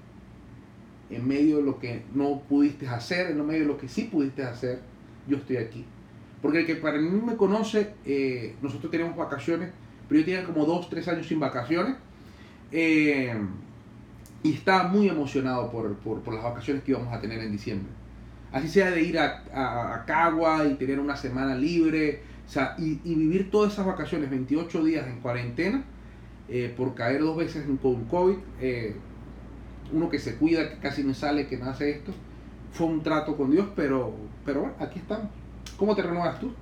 en 1.10 1.28
medio 1.28 1.58
de 1.58 1.62
lo 1.62 1.78
que 1.78 2.02
no 2.14 2.40
pudiste 2.48 2.88
hacer, 2.88 3.30
en 3.30 3.46
medio 3.46 3.60
de 3.60 3.66
lo 3.66 3.76
que 3.76 3.88
sí 3.88 4.04
pudiste 4.04 4.42
hacer, 4.42 4.80
yo 5.28 5.36
estoy 5.36 5.58
aquí. 5.58 5.84
Porque 6.40 6.60
el 6.60 6.66
que 6.66 6.76
para 6.76 6.98
mí 6.98 7.20
me 7.20 7.36
conoce, 7.36 7.94
eh, 8.04 8.56
nosotros 8.62 8.90
tenemos 8.90 9.16
vacaciones, 9.16 9.70
pero 10.08 10.20
yo 10.20 10.24
tenía 10.24 10.44
como 10.44 10.64
dos, 10.64 10.88
tres 10.88 11.06
años 11.08 11.26
sin 11.26 11.38
vacaciones. 11.38 11.96
eh, 12.72 13.34
y 14.42 14.54
estaba 14.54 14.88
muy 14.88 15.08
emocionado 15.08 15.70
por, 15.70 16.00
por, 16.00 16.22
por 16.22 16.34
las 16.34 16.42
vacaciones 16.44 16.82
que 16.84 16.92
íbamos 16.92 17.12
a 17.14 17.20
tener 17.20 17.40
en 17.40 17.52
diciembre. 17.52 17.92
Así 18.50 18.68
sea 18.68 18.90
de 18.90 19.02
ir 19.02 19.18
a, 19.18 19.44
a, 19.52 19.94
a 19.96 20.04
Cagua 20.04 20.66
y 20.66 20.74
tener 20.76 21.00
una 21.00 21.16
semana 21.16 21.54
libre, 21.56 22.24
o 22.46 22.48
sea, 22.48 22.74
y, 22.78 23.00
y 23.04 23.14
vivir 23.14 23.50
todas 23.50 23.72
esas 23.72 23.86
vacaciones, 23.86 24.30
28 24.30 24.84
días 24.84 25.06
en 25.08 25.20
cuarentena, 25.20 25.84
eh, 26.48 26.72
por 26.76 26.94
caer 26.94 27.20
dos 27.22 27.36
veces 27.36 27.66
en- 27.66 27.78
COVID, 27.78 28.36
eh, 28.58 29.02
uno 29.92 30.08
que 30.10 30.18
se 30.18 30.38
cuida, 30.38 30.70
que 30.70 30.78
casi 30.80 31.04
no 31.04 31.14
sale, 31.14 31.46
que 31.46 31.58
no 31.58 31.66
hace 31.70 31.90
esto, 31.90 32.12
fue 32.70 32.86
un 32.88 33.02
trato 33.02 33.36
con 33.36 33.50
Dios, 33.50 33.68
pero, 33.76 34.32
pero 34.44 34.62
bueno, 34.62 34.76
aquí 34.80 34.98
estamos. 35.00 35.30
¿Cómo 35.76 35.94
te 35.96 36.02
renuevas 36.02 36.38
tú? 36.40 36.56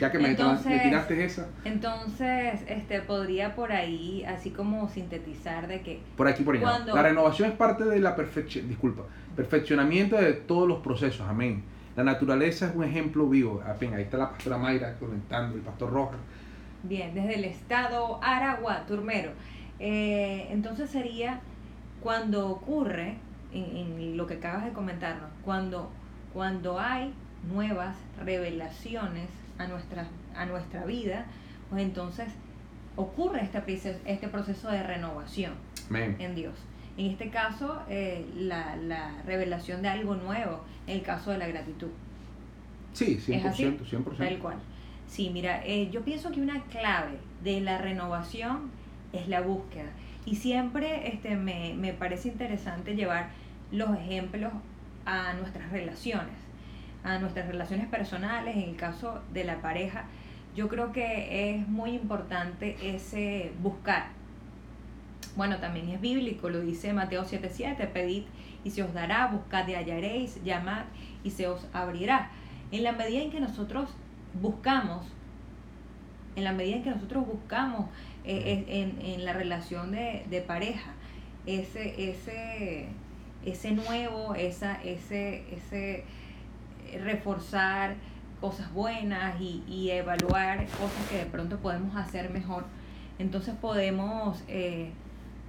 Ya 0.00 0.10
que 0.10 0.18
me, 0.18 0.30
Entonces- 0.30 0.66
me 0.66 0.78
tiraste 0.80 1.24
esa. 1.24 1.48
Entonces, 1.64 2.60
este 2.68 3.00
podría 3.02 3.54
por 3.54 3.72
ahí, 3.72 4.24
así 4.24 4.50
como 4.50 4.88
sintetizar 4.88 5.66
de 5.68 5.80
que 5.82 6.00
Por 6.16 6.28
aquí, 6.28 6.42
por 6.42 6.54
allá. 6.56 6.64
Cuando- 6.64 6.94
La 6.94 7.02
renovación 7.02 7.50
es 7.50 7.56
parte 7.56 7.84
de 7.84 8.00
la 8.00 8.14
perfección, 8.16 8.68
disculpa, 8.68 9.02
perfeccionamiento 9.36 10.16
de 10.16 10.32
todos 10.32 10.68
los 10.68 10.78
procesos, 10.80 11.26
amén. 11.28 11.62
La 11.96 12.04
naturaleza 12.04 12.68
es 12.68 12.74
un 12.76 12.84
ejemplo 12.84 13.28
vivo. 13.28 13.62
Apenas, 13.66 13.96
ahí 13.96 14.04
está 14.04 14.18
la 14.18 14.30
pastora 14.30 14.56
Mayra 14.56 14.94
conectando, 14.98 15.56
el 15.56 15.62
pastor 15.62 15.90
Rojas. 15.92 16.18
Bien, 16.84 17.12
desde 17.12 17.34
el 17.34 17.44
estado 17.44 18.20
Aragua, 18.22 18.84
Turmero. 18.86 19.32
Eh, 19.80 20.46
entonces 20.50 20.90
sería 20.90 21.40
cuando 22.00 22.48
ocurre, 22.48 23.16
en, 23.52 23.98
en 24.00 24.16
lo 24.16 24.26
que 24.26 24.34
acabas 24.34 24.64
de 24.64 24.72
comentarnos, 24.72 25.28
cuando, 25.44 25.90
cuando 26.32 26.78
hay 26.78 27.12
nuevas 27.52 27.96
revelaciones 28.24 29.28
a 29.58 29.66
nuestra, 29.66 30.06
a 30.36 30.46
nuestra 30.46 30.84
vida, 30.84 31.26
pues 31.70 31.82
entonces 31.82 32.28
ocurre 32.96 33.42
este, 33.42 33.60
proceso- 33.60 33.98
este 34.06 34.28
proceso 34.28 34.70
de 34.70 34.82
renovación 34.82 35.52
en 36.18 36.34
Dios. 36.34 36.54
En 36.96 37.06
este 37.06 37.30
caso, 37.30 37.80
eh, 37.88 38.26
la, 38.36 38.76
la 38.76 39.12
revelación 39.24 39.82
de 39.82 39.88
algo 39.88 40.16
nuevo, 40.16 40.64
en 40.86 40.96
el 40.96 41.02
caso 41.02 41.30
de 41.30 41.38
la 41.38 41.46
gratitud. 41.46 41.88
Sí, 42.92 43.20
¿Es 43.28 43.44
así? 43.44 43.64
100%, 43.64 43.80
100%. 43.84 44.16
Tal 44.16 44.38
cual. 44.38 44.56
Sí, 45.06 45.30
mira, 45.30 45.64
eh, 45.64 45.90
yo 45.90 46.02
pienso 46.02 46.30
que 46.32 46.40
una 46.40 46.62
clave 46.64 47.18
de 47.44 47.60
la 47.60 47.78
renovación 47.78 48.70
es 49.12 49.28
la 49.28 49.40
búsqueda. 49.40 49.90
Y 50.26 50.34
siempre 50.36 51.08
este, 51.08 51.36
me, 51.36 51.74
me 51.74 51.92
parece 51.92 52.28
interesante 52.28 52.94
llevar 52.96 53.30
los 53.70 53.96
ejemplos 53.96 54.52
a 55.06 55.32
nuestras 55.34 55.70
relaciones, 55.70 56.34
a 57.08 57.18
nuestras 57.18 57.46
relaciones 57.48 57.86
personales, 57.88 58.56
en 58.56 58.62
el 58.62 58.76
caso 58.76 59.20
de 59.32 59.44
la 59.44 59.60
pareja. 59.60 60.04
Yo 60.54 60.68
creo 60.68 60.92
que 60.92 61.50
es 61.50 61.68
muy 61.68 61.90
importante 61.90 62.76
ese 62.82 63.52
buscar. 63.62 64.08
Bueno, 65.36 65.58
también 65.58 65.88
es 65.88 66.00
bíblico, 66.00 66.50
lo 66.50 66.60
dice 66.60 66.92
Mateo 66.92 67.24
7:7, 67.24 67.88
pedid 67.92 68.24
y 68.64 68.70
se 68.70 68.82
os 68.82 68.92
dará, 68.92 69.26
buscad 69.28 69.68
y 69.68 69.74
hallaréis, 69.74 70.42
llamad 70.42 70.84
y 71.22 71.30
se 71.30 71.46
os 71.46 71.66
abrirá. 71.72 72.30
En 72.72 72.82
la 72.82 72.92
medida 72.92 73.22
en 73.22 73.30
que 73.30 73.40
nosotros 73.40 73.90
buscamos 74.40 75.06
en 76.36 76.44
la 76.44 76.52
medida 76.52 76.76
en 76.76 76.82
que 76.84 76.90
nosotros 76.90 77.26
buscamos 77.26 77.86
eh, 78.24 78.64
en, 78.68 79.04
en 79.04 79.24
la 79.24 79.32
relación 79.32 79.90
de, 79.90 80.24
de 80.30 80.40
pareja 80.40 80.92
ese, 81.48 82.10
ese, 82.10 82.88
ese 83.44 83.70
nuevo, 83.72 84.34
esa, 84.34 84.82
ese, 84.82 85.44
ese 85.52 86.04
reforzar 87.02 87.96
cosas 88.40 88.72
buenas 88.72 89.40
y, 89.40 89.64
y 89.66 89.90
evaluar 89.90 90.66
cosas 90.66 91.06
que 91.10 91.18
de 91.18 91.26
pronto 91.26 91.58
podemos 91.58 91.96
hacer 91.96 92.30
mejor, 92.30 92.64
entonces 93.18 93.54
podemos, 93.54 94.42
eh, 94.48 94.90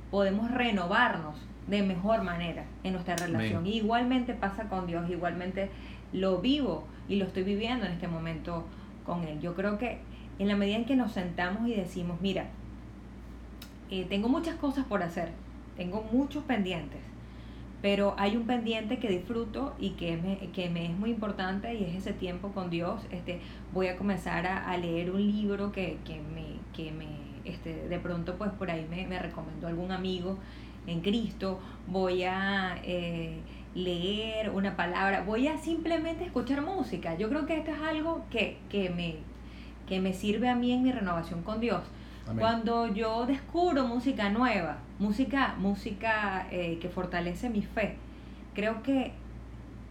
podemos 0.10 0.50
renovarnos 0.52 1.36
de 1.68 1.84
mejor 1.84 2.24
manera 2.24 2.66
en 2.84 2.94
nuestra 2.94 3.16
relación. 3.16 3.68
Igualmente 3.68 4.34
pasa 4.34 4.68
con 4.70 4.88
Dios, 4.88 5.10
igualmente 5.10 5.70
lo 6.12 6.40
vivo 6.40 6.86
y 7.08 7.18
lo 7.18 7.26
estoy 7.26 7.44
viviendo 7.44 7.86
en 7.86 7.92
este 7.92 8.08
momento 8.08 8.66
con 9.06 9.24
Él. 9.24 9.40
Yo 9.40 9.54
creo 9.56 9.78
que 9.78 10.00
en 10.40 10.48
la 10.48 10.56
medida 10.56 10.78
en 10.78 10.86
que 10.86 10.96
nos 10.96 11.12
sentamos 11.12 11.68
y 11.68 11.76
decimos, 11.76 12.20
mira, 12.22 12.48
eh, 13.92 14.06
tengo 14.10 14.30
muchas 14.30 14.56
cosas 14.56 14.86
por 14.86 15.04
hacer, 15.04 15.30
tengo 15.78 16.08
muchos 16.12 16.44
pendientes, 16.46 17.02
pero 17.82 18.14
hay 18.18 18.36
un 18.36 18.46
pendiente 18.46 19.00
que 19.00 19.08
disfruto 19.08 19.76
y 19.80 19.92
que 19.92 20.18
me, 20.18 20.38
que 20.52 20.70
me 20.70 20.86
es 20.86 20.98
muy 20.98 21.12
importante 21.12 21.74
y 21.74 21.84
es 21.84 21.96
ese 21.96 22.14
tiempo 22.14 22.50
con 22.50 22.70
Dios. 22.70 23.02
Este, 23.12 23.40
voy 23.74 23.88
a 23.88 23.96
comenzar 23.96 24.46
a, 24.48 24.76
leer 24.78 25.12
un 25.12 25.26
libro 25.26 25.72
que, 25.72 25.98
que 26.06 26.22
me, 26.34 26.58
que 26.74 26.92
me 26.92 27.08
este, 27.46 27.88
de 27.88 28.00
pronto 28.00 28.36
pues 28.36 28.52
por 28.52 28.70
ahí 28.70 28.86
me, 28.90 29.08
me 29.08 29.20
recomendó 29.20 29.68
algún 29.68 29.92
amigo 29.92 30.38
en 30.88 31.02
Cristo, 31.02 31.60
voy 31.88 32.24
a 32.24 32.78
eh, 32.84 33.38
leer 33.76 34.50
una 34.50 34.76
palabra, 34.76 35.24
voy 35.24 35.48
a 35.48 35.58
simplemente 35.58 36.26
escuchar 36.26 36.62
música. 36.62 37.16
Yo 37.18 37.30
creo 37.30 37.46
que 37.46 37.58
esto 37.58 37.72
es 37.72 37.82
algo 37.82 38.26
que, 38.30 38.58
que, 38.70 38.90
me, 38.90 39.16
que 39.88 40.00
me 40.02 40.14
sirve 40.14 40.50
a 40.50 40.56
mí 40.56 40.72
en 40.72 40.84
mi 40.84 40.92
renovación 40.92 41.44
con 41.44 41.60
Dios. 41.60 41.84
Amén. 42.30 42.40
Cuando 42.40 42.88
yo 42.94 43.26
descubro 43.26 43.86
música 43.88 44.30
nueva, 44.30 44.78
música, 45.00 45.56
música 45.58 46.48
eh, 46.52 46.78
que 46.82 46.90
fortalece 46.90 47.50
mi 47.50 47.62
fe, 47.62 47.96
creo 48.54 48.84
que, 48.84 49.14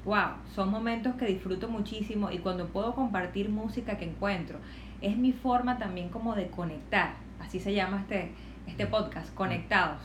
wow, 0.05 0.34
son 0.55 0.70
momentos 0.70 1.14
que 1.16 1.26
disfruto 1.26 1.68
muchísimo 1.68 2.30
y 2.30 2.39
cuando 2.39 2.66
puedo 2.68 2.95
compartir 2.95 3.49
música 3.49 3.99
que 3.99 4.05
encuentro, 4.05 4.59
es 5.01 5.16
mi 5.16 5.32
forma 5.32 5.78
también 5.78 6.09
como 6.11 6.34
de 6.34 6.49
conectar, 6.49 7.14
así 7.41 7.61
se 7.61 7.74
llama 7.74 8.01
este, 8.01 8.30
este 8.66 8.86
podcast, 8.86 9.32
conectados. 9.34 10.01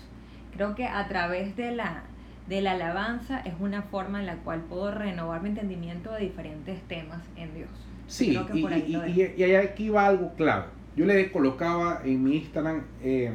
Creo 0.56 0.76
que 0.76 0.86
a 0.86 1.08
través 1.08 1.56
de 1.56 1.76
la, 1.76 2.04
de 2.48 2.62
la 2.62 2.74
alabanza 2.74 3.40
es 3.42 3.54
una 3.60 3.82
forma 3.84 4.20
en 4.20 4.28
la 4.28 4.36
cual 4.38 4.62
puedo 4.62 4.92
renovar 4.92 5.42
mi 5.42 5.50
entendimiento 5.50 6.12
de 6.12 6.22
diferentes 6.22 6.82
temas 6.84 7.22
en 7.36 7.54
Dios. 7.56 7.70
Sí, 8.08 8.38
y, 8.54 9.44
y- 9.44 9.56
aquí 9.56 9.90
va 9.90 10.08
algo 10.08 10.34
clave. 10.36 10.66
Yo 10.96 11.06
le 11.06 11.32
colocaba 11.32 12.02
en 12.06 12.24
mi 12.24 12.38
Instagram 12.38 12.82
eh, 13.02 13.32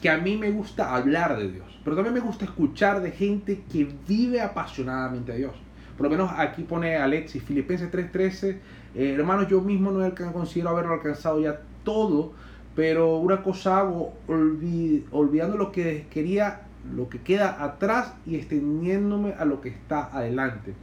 que 0.00 0.08
a 0.10 0.18
mí 0.18 0.36
me 0.36 0.50
gusta 0.50 0.94
hablar 0.94 1.36
de 1.36 1.50
Dios, 1.52 1.80
pero 1.84 1.96
también 1.96 2.14
me 2.14 2.20
gusta 2.20 2.44
escuchar 2.44 3.02
de 3.02 3.10
gente 3.10 3.62
que 3.70 3.88
vive 4.08 4.40
apasionadamente 4.40 5.32
a 5.32 5.34
Dios. 5.36 5.52
Por 5.96 6.04
lo 6.04 6.10
menos 6.10 6.30
aquí 6.36 6.62
pone 6.62 6.96
Alexis, 6.96 7.42
Filipenses 7.42 7.90
3:13, 7.90 8.58
eh, 8.94 9.14
hermanos, 9.18 9.48
yo 9.48 9.60
mismo 9.60 9.90
no 9.90 10.14
considero 10.32 10.70
haberlo 10.70 10.94
alcanzado 10.94 11.40
ya 11.40 11.60
todo, 11.84 12.32
pero 12.74 13.16
una 13.18 13.42
cosa 13.42 13.78
hago, 13.80 14.14
olvi- 14.28 15.04
olvidando 15.10 15.56
lo 15.56 15.72
que 15.72 16.06
quería, 16.10 16.62
lo 16.94 17.08
que 17.08 17.18
queda 17.20 17.62
atrás 17.64 18.12
y 18.26 18.36
extendiéndome 18.36 19.32
a 19.38 19.44
lo 19.46 19.60
que 19.60 19.70
está 19.70 20.04
adelante 20.16 20.74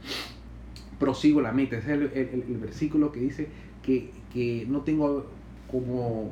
prosigo 0.98 1.40
la 1.40 1.52
meta. 1.52 1.76
Ese 1.76 1.92
es 1.94 1.98
el, 1.98 2.02
el- 2.14 2.44
el 2.48 2.56
versículo 2.58 3.12
que 3.12 3.20
dice 3.20 3.48
que, 3.82 4.10
que 4.32 4.66
no 4.68 4.80
tengo 4.80 5.26
como, 5.74 6.30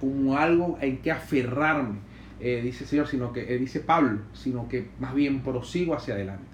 como 0.00 0.36
algo 0.38 0.78
en 0.80 0.98
que 0.98 1.10
aferrarme, 1.10 1.98
eh, 2.40 2.60
dice 2.64 2.84
el 2.84 2.90
Señor, 2.90 3.06
sino 3.08 3.32
que, 3.32 3.52
eh, 3.54 3.58
dice 3.58 3.80
Pablo, 3.80 4.20
sino 4.32 4.66
que 4.68 4.88
más 4.98 5.14
bien 5.14 5.42
prosigo 5.42 5.94
hacia 5.94 6.14
adelante. 6.14 6.44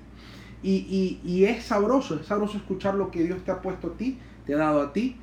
Y, 0.62 1.20
y- 1.24 1.30
y 1.30 1.44
es 1.44 1.62
sabroso, 1.64 2.18
es 2.18 2.26
sabroso 2.26 2.56
escuchar 2.56 2.94
lo 2.94 3.10
que 3.10 3.22
Dios 3.22 3.44
te 3.44 3.50
ha 3.52 3.60
puesto 3.62 3.88
a 3.88 3.96
ti, 3.96 4.18
te 4.46 4.54
ha 4.54 4.58
dado 4.58 4.82
a 4.82 4.92
ti. 4.92 5.16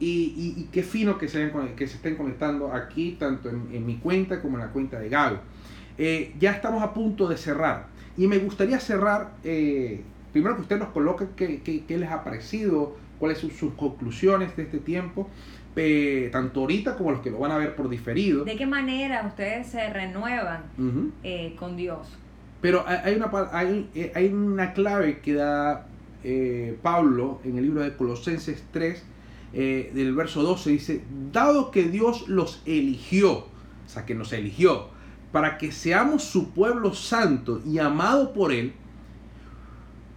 Y, 0.00 0.54
y- 0.56 0.68
qué 0.72 0.82
fino 0.82 1.18
que 1.18 1.26
se, 1.28 1.50
que 1.76 1.86
se 1.88 1.96
estén 1.96 2.16
conectando 2.16 2.72
aquí, 2.72 3.16
tanto 3.18 3.48
en, 3.48 3.68
en 3.72 3.84
mi 3.86 3.96
cuenta 3.96 4.40
como 4.42 4.56
en 4.58 4.64
la 4.64 4.70
cuenta 4.70 4.98
de 5.00 5.08
Gaby. 5.08 5.38
Eh, 5.98 6.34
ya 6.38 6.52
estamos 6.52 6.82
a 6.82 6.92
punto 6.94 7.26
de 7.28 7.36
cerrar. 7.36 7.86
Y 8.16 8.26
me 8.26 8.38
gustaría 8.38 8.78
cerrar, 8.78 9.32
eh, 9.44 10.02
primero 10.32 10.54
que 10.56 10.62
usted 10.62 10.78
nos 10.78 10.88
coloque 10.90 11.26
qué, 11.36 11.62
qué- 11.62 11.84
qué 11.84 11.96
les 11.98 12.10
ha 12.10 12.22
parecido, 12.24 12.96
cuáles 13.18 13.38
son 13.38 13.50
sus 13.50 13.74
conclusiones 13.74 14.56
de 14.56 14.62
este 14.64 14.78
tiempo, 14.78 15.28
eh, 15.76 16.28
tanto 16.32 16.60
ahorita 16.60 16.96
como 16.96 17.10
los 17.12 17.20
que 17.20 17.30
lo 17.30 17.38
van 17.38 17.52
a 17.52 17.58
ver 17.58 17.76
por 17.76 17.88
diferido. 17.88 18.44
¿De 18.44 18.56
qué 18.56 18.66
manera 18.66 19.24
ustedes 19.26 19.66
se 19.68 19.88
renuevan 19.92 20.62
eh, 21.22 21.54
con 21.58 21.76
Dios? 21.76 22.08
Pero 22.60 22.84
hay- 22.86 23.14
una, 23.14 23.30
hay, 23.52 23.88
eh, 23.94 24.12
hay 24.14 24.26
una 24.32 24.72
clave 24.72 25.20
que 25.20 25.34
da 25.34 25.86
eh, 26.24 26.76
Pablo 26.82 27.40
en 27.44 27.58
el 27.58 27.64
libro 27.64 27.82
de 27.82 27.94
Colosenses 27.96 28.64
3, 28.72 29.04
eh, 29.52 29.92
del 29.94 30.14
verso 30.16 30.42
12, 30.42 30.70
dice, 30.70 31.04
dado 31.32 31.70
que 31.70 31.84
Dios 31.84 32.28
los 32.28 32.60
eligió, 32.66 33.32
o 33.38 33.46
sea, 33.86 34.04
que 34.04 34.16
nos 34.16 34.32
eligió, 34.32 34.88
para 35.30 35.58
que 35.58 35.70
seamos 35.70 36.24
su 36.24 36.50
pueblo 36.50 36.92
santo 36.94 37.62
y 37.64 37.78
amado 37.78 38.32
por 38.32 38.52
Él, 38.52 38.72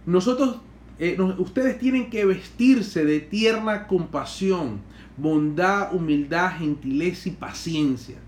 nosotros, 0.06 0.56
eh, 1.04 1.20
ustedes 1.38 1.80
tienen 1.80 2.10
que 2.10 2.24
vestirse 2.24 3.04
de 3.04 3.18
tierna 3.18 3.88
compasión, 3.88 4.82
bondad, 5.16 5.92
humildad, 5.92 6.56
gentileza 6.58 7.28
y 7.28 7.32
paciencia. 7.32 8.18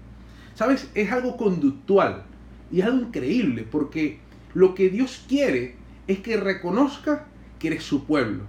¿Sabes? 0.56 0.90
Es 0.92 1.12
algo 1.12 1.36
conductual 1.36 2.24
y 2.72 2.80
es 2.80 2.86
algo 2.86 3.06
increíble 3.06 3.62
porque 3.62 4.18
lo 4.54 4.74
que 4.74 4.88
Dios 4.88 5.24
quiere 5.28 5.76
es 6.08 6.18
que 6.18 6.36
reconozca 6.36 7.26
que 7.60 7.68
eres 7.68 7.84
su 7.84 8.06
pueblo. 8.06 8.42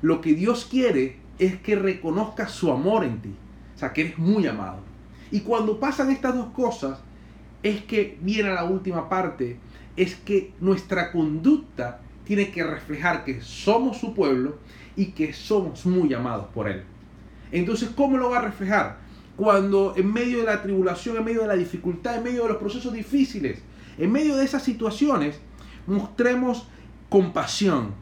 Lo 0.00 0.22
que 0.22 0.32
Dios 0.32 0.64
quiere 0.64 1.16
es 1.38 1.60
que 1.60 1.76
reconozca 1.76 2.48
su 2.48 2.72
amor 2.72 3.04
en 3.04 3.20
ti. 3.20 3.34
O 3.76 3.78
sea, 3.78 3.92
que 3.92 4.00
eres 4.00 4.18
muy 4.18 4.46
amado. 4.46 4.78
Y 5.30 5.40
cuando 5.40 5.78
pasan 5.78 6.10
estas 6.10 6.34
dos 6.34 6.48
cosas, 6.54 7.00
es 7.62 7.82
que 7.82 8.16
viene 8.22 8.54
la 8.54 8.64
última 8.64 9.10
parte, 9.10 9.58
es 9.98 10.14
que 10.14 10.54
nuestra 10.60 11.12
conducta 11.12 12.00
tiene 12.30 12.52
que 12.52 12.62
reflejar 12.62 13.24
que 13.24 13.40
somos 13.40 13.96
su 13.96 14.14
pueblo 14.14 14.58
y 14.94 15.06
que 15.06 15.32
somos 15.32 15.84
muy 15.84 16.14
amados 16.14 16.46
por 16.54 16.68
Él. 16.68 16.84
Entonces, 17.50 17.90
¿cómo 17.96 18.18
lo 18.18 18.30
va 18.30 18.38
a 18.38 18.42
reflejar? 18.42 18.98
Cuando 19.36 19.94
en 19.96 20.12
medio 20.12 20.38
de 20.38 20.44
la 20.44 20.62
tribulación, 20.62 21.16
en 21.16 21.24
medio 21.24 21.40
de 21.40 21.48
la 21.48 21.56
dificultad, 21.56 22.18
en 22.18 22.22
medio 22.22 22.42
de 22.42 22.50
los 22.50 22.58
procesos 22.58 22.92
difíciles, 22.92 23.58
en 23.98 24.12
medio 24.12 24.36
de 24.36 24.44
esas 24.44 24.62
situaciones, 24.62 25.40
mostremos 25.88 26.68
compasión, 27.08 27.94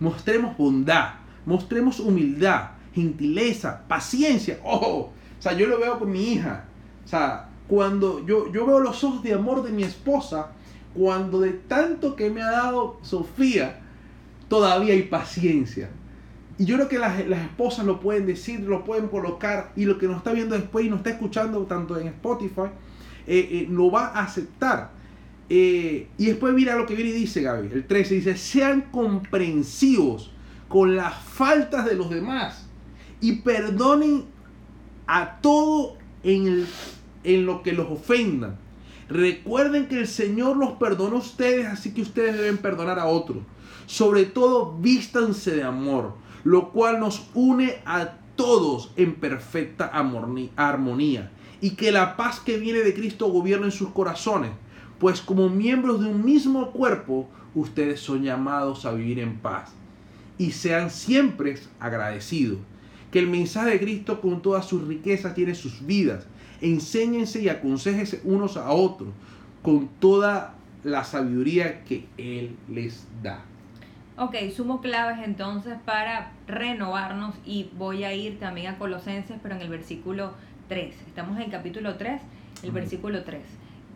mostremos 0.00 0.56
bondad, 0.56 1.16
mostremos 1.44 2.00
humildad, 2.00 2.70
gentileza, 2.94 3.82
paciencia. 3.86 4.60
¡Oh! 4.64 5.10
O 5.38 5.42
sea, 5.42 5.52
yo 5.52 5.66
lo 5.66 5.78
veo 5.78 5.98
con 5.98 6.10
mi 6.10 6.32
hija. 6.32 6.64
O 7.04 7.06
sea, 7.08 7.50
cuando 7.68 8.24
yo, 8.24 8.50
yo 8.50 8.64
veo 8.64 8.80
los 8.80 9.04
ojos 9.04 9.22
de 9.22 9.34
amor 9.34 9.62
de 9.62 9.72
mi 9.72 9.82
esposa, 9.82 10.52
cuando 10.94 11.40
de 11.40 11.52
tanto 11.52 12.16
que 12.16 12.30
me 12.30 12.42
ha 12.42 12.50
dado 12.50 12.98
Sofía, 13.02 13.80
todavía 14.48 14.94
hay 14.94 15.02
paciencia. 15.02 15.90
Y 16.56 16.66
yo 16.66 16.76
creo 16.76 16.88
que 16.88 16.98
las, 16.98 17.26
las 17.26 17.42
esposas 17.42 17.84
lo 17.84 17.98
pueden 17.98 18.26
decir, 18.26 18.60
lo 18.60 18.84
pueden 18.84 19.08
colocar, 19.08 19.72
y 19.74 19.84
lo 19.86 19.98
que 19.98 20.06
nos 20.06 20.18
está 20.18 20.32
viendo 20.32 20.54
después 20.54 20.86
y 20.86 20.88
nos 20.88 20.98
está 20.98 21.10
escuchando 21.10 21.60
tanto 21.64 21.98
en 21.98 22.06
Spotify, 22.08 22.68
eh, 23.26 23.48
eh, 23.50 23.66
lo 23.70 23.90
va 23.90 24.06
a 24.08 24.24
aceptar. 24.24 24.90
Eh, 25.48 26.08
y 26.16 26.26
después 26.26 26.54
mira 26.54 26.76
lo 26.76 26.86
que 26.86 26.94
viene 26.94 27.10
y 27.10 27.14
dice 27.14 27.42
Gaby, 27.42 27.68
el 27.72 27.86
13 27.86 28.14
dice, 28.14 28.36
sean 28.36 28.82
comprensivos 28.90 30.32
con 30.68 30.96
las 30.96 31.14
faltas 31.14 31.84
de 31.84 31.94
los 31.94 32.08
demás 32.08 32.66
y 33.20 33.32
perdonen 33.32 34.24
a 35.06 35.40
todo 35.40 35.96
en, 36.22 36.66
en 37.24 37.46
lo 37.46 37.62
que 37.62 37.72
los 37.72 37.90
ofendan. 37.90 38.56
Recuerden 39.14 39.86
que 39.86 40.00
el 40.00 40.08
Señor 40.08 40.56
los 40.56 40.72
perdonó 40.72 41.14
a 41.14 41.20
ustedes, 41.20 41.68
así 41.68 41.94
que 41.94 42.02
ustedes 42.02 42.36
deben 42.36 42.58
perdonar 42.58 42.98
a 42.98 43.06
otros. 43.06 43.38
Sobre 43.86 44.24
todo, 44.24 44.76
vístanse 44.76 45.54
de 45.54 45.62
amor, 45.62 46.14
lo 46.42 46.72
cual 46.72 46.98
nos 46.98 47.28
une 47.32 47.76
a 47.86 48.14
todos 48.34 48.90
en 48.96 49.14
perfecta 49.14 49.86
armonía. 49.86 51.30
Y 51.60 51.76
que 51.76 51.92
la 51.92 52.16
paz 52.16 52.40
que 52.40 52.58
viene 52.58 52.80
de 52.80 52.92
Cristo 52.92 53.28
gobierne 53.28 53.66
en 53.66 53.70
sus 53.70 53.90
corazones, 53.90 54.50
pues 54.98 55.20
como 55.20 55.48
miembros 55.48 56.00
de 56.00 56.08
un 56.08 56.24
mismo 56.24 56.72
cuerpo, 56.72 57.28
ustedes 57.54 58.00
son 58.00 58.24
llamados 58.24 58.84
a 58.84 58.90
vivir 58.90 59.20
en 59.20 59.38
paz. 59.38 59.70
Y 60.38 60.50
sean 60.50 60.90
siempre 60.90 61.56
agradecidos. 61.78 62.58
Que 63.12 63.20
el 63.20 63.28
mensaje 63.28 63.70
de 63.70 63.80
Cristo 63.80 64.20
con 64.20 64.42
todas 64.42 64.66
sus 64.66 64.82
riquezas 64.88 65.36
tiene 65.36 65.54
sus 65.54 65.86
vidas. 65.86 66.26
Enséñense 66.60 67.42
y 67.42 67.48
aconsejense 67.48 68.20
unos 68.24 68.56
a 68.56 68.70
otros 68.70 69.10
con 69.62 69.88
toda 70.00 70.54
la 70.82 71.04
sabiduría 71.04 71.84
que 71.84 72.06
Él 72.18 72.56
les 72.68 73.06
da. 73.22 73.42
Ok, 74.16 74.36
sumo 74.54 74.80
claves 74.80 75.18
entonces 75.24 75.74
para 75.84 76.30
renovarnos 76.46 77.34
y 77.44 77.70
voy 77.76 78.04
a 78.04 78.14
ir 78.14 78.38
también 78.38 78.68
a 78.68 78.78
Colosenses, 78.78 79.38
pero 79.42 79.56
en 79.56 79.62
el 79.62 79.68
versículo 79.68 80.34
3. 80.68 80.94
Estamos 81.08 81.36
en 81.36 81.44
el 81.44 81.50
capítulo 81.50 81.96
3, 81.96 82.20
el 82.62 82.70
versículo 82.70 83.24
3. 83.24 83.42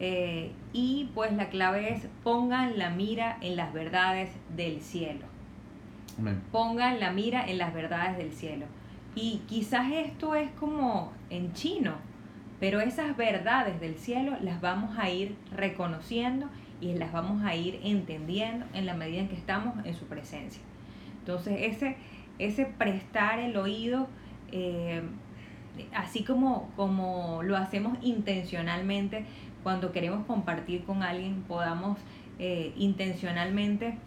Eh, 0.01 0.51
y 0.73 1.11
pues 1.15 1.33
la 1.33 1.51
clave 1.51 1.93
es 1.93 2.07
pongan 2.25 2.79
la 2.79 2.91
mira 2.91 3.39
en 3.41 3.57
las 3.57 3.73
verdades 3.73 4.31
del 4.57 4.81
cielo. 4.81 5.27
Amén. 6.19 6.43
Pongan 6.51 6.99
la 6.99 7.13
mira 7.13 7.49
en 7.49 7.59
las 7.59 7.73
verdades 7.73 8.17
del 8.17 8.33
cielo. 8.33 8.67
Y 9.15 9.43
quizás 9.47 9.91
esto 9.93 10.35
es 10.35 10.51
como 10.53 11.13
en 11.31 11.53
chino, 11.53 11.95
pero 12.61 12.81
esas 12.81 13.17
verdades 13.17 13.81
del 13.81 13.97
cielo 13.97 14.37
las 14.41 14.61
vamos 14.61 14.99
a 14.99 15.11
ir 15.11 15.37
reconociendo 15.55 16.49
y 16.81 16.95
las 16.95 17.13
vamos 17.13 17.45
a 17.45 17.55
ir 17.55 17.81
entendiendo 17.83 18.67
en 18.73 18.87
la 18.87 18.95
medida 18.95 19.21
en 19.21 19.29
que 19.29 19.37
estamos 19.37 19.85
en 19.85 19.95
su 19.95 20.07
presencia. 20.07 20.63
Entonces 21.21 21.57
ese, 21.61 21.97
ese 22.39 22.67
prestar 22.67 23.39
el 23.39 23.57
oído, 23.57 24.09
eh, 24.53 25.03
así 25.95 26.25
como, 26.25 26.71
como 26.77 27.43
lo 27.43 27.57
hacemos 27.57 27.99
intencionalmente 28.03 29.25
cuando 29.63 29.93
queremos 29.93 30.27
compartir 30.27 30.85
con 30.85 31.03
alguien, 31.03 31.43
podamos 31.43 31.99
eh, 32.39 32.73
intencionalmente 32.77 33.99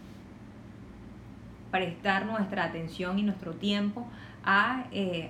prestar 1.69 2.25
nuestra 2.25 2.65
atención 2.65 3.19
y 3.19 3.23
nuestro 3.23 3.53
tiempo 3.53 4.05
a, 4.43 4.85
eh, 4.91 5.29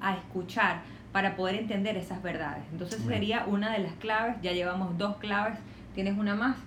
a 0.00 0.16
escuchar 0.16 0.82
para 1.16 1.34
poder 1.34 1.54
entender 1.54 1.96
esas 1.96 2.22
verdades. 2.22 2.62
Entonces 2.72 3.00
sería 3.08 3.46
una 3.46 3.72
de 3.72 3.78
las 3.78 3.94
claves, 3.94 4.36
ya 4.42 4.52
llevamos 4.52 4.98
dos 4.98 5.16
claves, 5.16 5.58
¿tienes 5.94 6.18
una 6.18 6.34
más? 6.34 6.58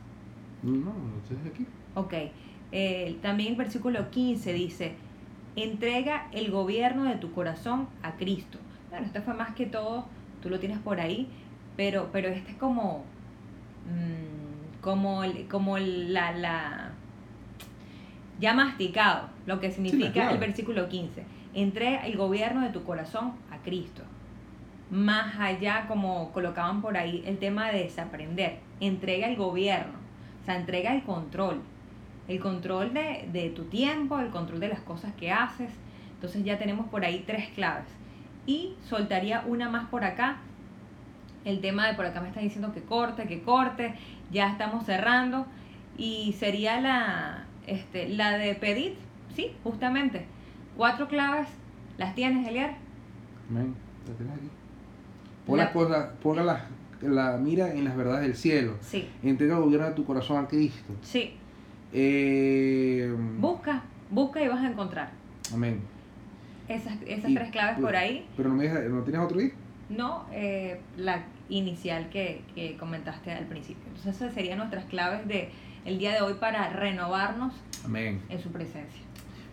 No, 0.64 0.72
no, 0.72 0.92
ustedes 1.22 1.46
aquí. 1.54 1.68
Ok. 1.94 2.14
Eh, 2.72 3.20
también 3.22 3.52
el 3.52 3.56
versículo 3.58 4.10
15 4.10 4.52
dice, 4.54 4.96
entrega 5.56 6.30
el 6.32 6.50
gobierno 6.50 7.04
de 7.04 7.14
tu 7.18 7.32
corazón 7.32 7.90
a 8.02 8.14
Cristo. 8.14 8.58
Bueno, 8.90 9.06
esto 9.06 9.22
fue 9.22 9.36
más 9.36 9.54
que 9.54 9.68
todo, 9.68 10.08
tú 10.42 10.50
lo 10.50 10.58
tienes 10.60 10.80
por 10.80 11.00
ahí, 11.00 11.28
pero, 11.78 12.10
pero 12.12 12.30
este 12.30 12.50
es 12.54 12.58
como, 12.58 13.04
mm, 13.86 14.82
como, 14.82 15.24
el- 15.24 15.48
como 15.48 15.78
el- 15.78 16.12
la, 16.12 16.32
la, 16.32 16.90
ya 18.40 18.56
masticado, 18.56 19.30
lo 19.46 19.60
que 19.60 19.70
significa 19.70 20.32
el 20.32 20.40
versículo 20.40 20.90
15. 20.90 21.24
Entrega 21.54 22.04
el 22.08 22.18
gobierno 22.18 22.62
de 22.62 22.70
tu 22.70 22.84
corazón 22.84 23.34
a 23.52 23.60
Cristo. 23.60 24.02
Más 24.90 25.40
allá, 25.40 25.86
como 25.88 26.32
colocaban 26.32 26.82
por 26.82 26.98
ahí, 26.98 27.24
el 27.26 27.38
tema 27.38 27.70
de 27.72 27.84
desaprender. 27.84 28.60
Entrega 28.80 29.28
el 29.28 29.36
gobierno, 29.36 29.94
o 30.42 30.46
sea, 30.46 30.56
entrega 30.56 30.96
el 30.96 31.04
control. 31.04 31.62
El 32.28 32.40
control 32.40 32.94
de, 32.94 33.28
de 33.32 33.50
tu 33.50 33.66
tiempo, 33.66 34.20
el 34.20 34.30
control 34.30 34.60
de 34.60 34.70
las 34.70 34.80
cosas 34.82 35.14
que 35.14 35.32
haces. 35.32 35.72
Entonces 36.14 36.44
ya 36.44 36.58
tenemos 36.58 36.88
por 36.88 37.06
ahí 37.06 37.24
tres 37.26 37.50
claves. 37.50 37.88
Y 38.46 38.76
soltaría 38.84 39.44
una 39.46 39.70
más 39.70 39.88
por 39.90 40.04
acá. 40.04 40.38
El 41.46 41.62
tema 41.62 41.88
de 41.88 41.94
por 41.94 42.06
acá 42.06 42.22
me 42.22 42.28
están 42.28 42.44
diciendo 42.44 42.74
que 42.74 42.82
corte, 42.82 43.26
que 43.26 43.42
corte. 43.42 43.94
Ya 44.32 44.50
estamos 44.50 44.86
cerrando. 44.86 45.46
Y 45.98 46.34
sería 46.34 46.80
la, 46.82 47.46
este, 47.68 48.10
la 48.10 48.38
de 48.38 48.56
pedir, 48.56 48.96
sí, 49.36 49.52
justamente. 49.64 50.26
Cuatro 50.78 51.08
claves. 51.08 51.48
¿Las 51.98 52.16
tienes, 52.16 52.48
Eliar? 52.48 52.76
Amén. 53.50 53.76
¿La 54.08 54.14
tenés 54.16 54.34
aquí? 54.34 54.50
Pon, 55.50 55.58
La- 55.58 55.64
las 55.66 55.74
cosas- 55.74 56.10
ponga 56.22 56.44
la, 56.44 56.66
la 57.02 57.38
mira 57.38 57.74
en 57.74 57.84
las 57.86 57.98
verdades 57.98 58.22
del 58.22 58.36
cielo. 58.36 58.76
Sí, 58.82 59.10
Entrega 59.24 59.58
el 59.58 59.64
gobierno 59.64 59.88
de 59.88 59.94
tu 59.94 60.06
corazón 60.06 60.44
a 60.44 60.48
Cristo. 60.48 60.94
sí. 61.02 61.34
Eh, 61.92 63.12
Busca, 63.40 63.82
busca 64.12 64.42
y 64.44 64.48
vas 64.48 64.64
a 64.64 64.70
encontrar. 64.70 65.10
amén. 65.54 65.82
Esas, 66.68 66.94
esas 67.08 67.32
Y- 67.32 67.34
tres 67.36 67.50
claves 67.52 67.80
por 67.80 67.96
ahí. 67.96 68.28
Pero 68.38 68.50
no 68.50 68.56
me 68.56 68.68
¿no 68.70 69.02
tienes 69.02 69.22
otro 69.22 69.40
ahí? 69.40 69.52
No, 69.90 70.26
eh, 70.32 70.80
la 70.98 71.24
inicial 71.50 72.10
que, 72.12 72.44
que 72.54 72.78
comentaste 72.78 73.32
al 73.32 73.46
principio. 73.46 73.82
Entonces 73.88 74.16
esas 74.18 74.34
serían 74.36 74.60
nuestras 74.60 74.86
claves 74.86 75.28
de 75.28 75.50
el 75.84 75.98
día 75.98 76.14
de 76.14 76.22
hoy 76.22 76.36
para 76.36 76.70
renovarnos 76.70 77.56
Amén. 77.84 78.22
en 78.30 78.40
su 78.40 78.50
presencia. 78.52 79.02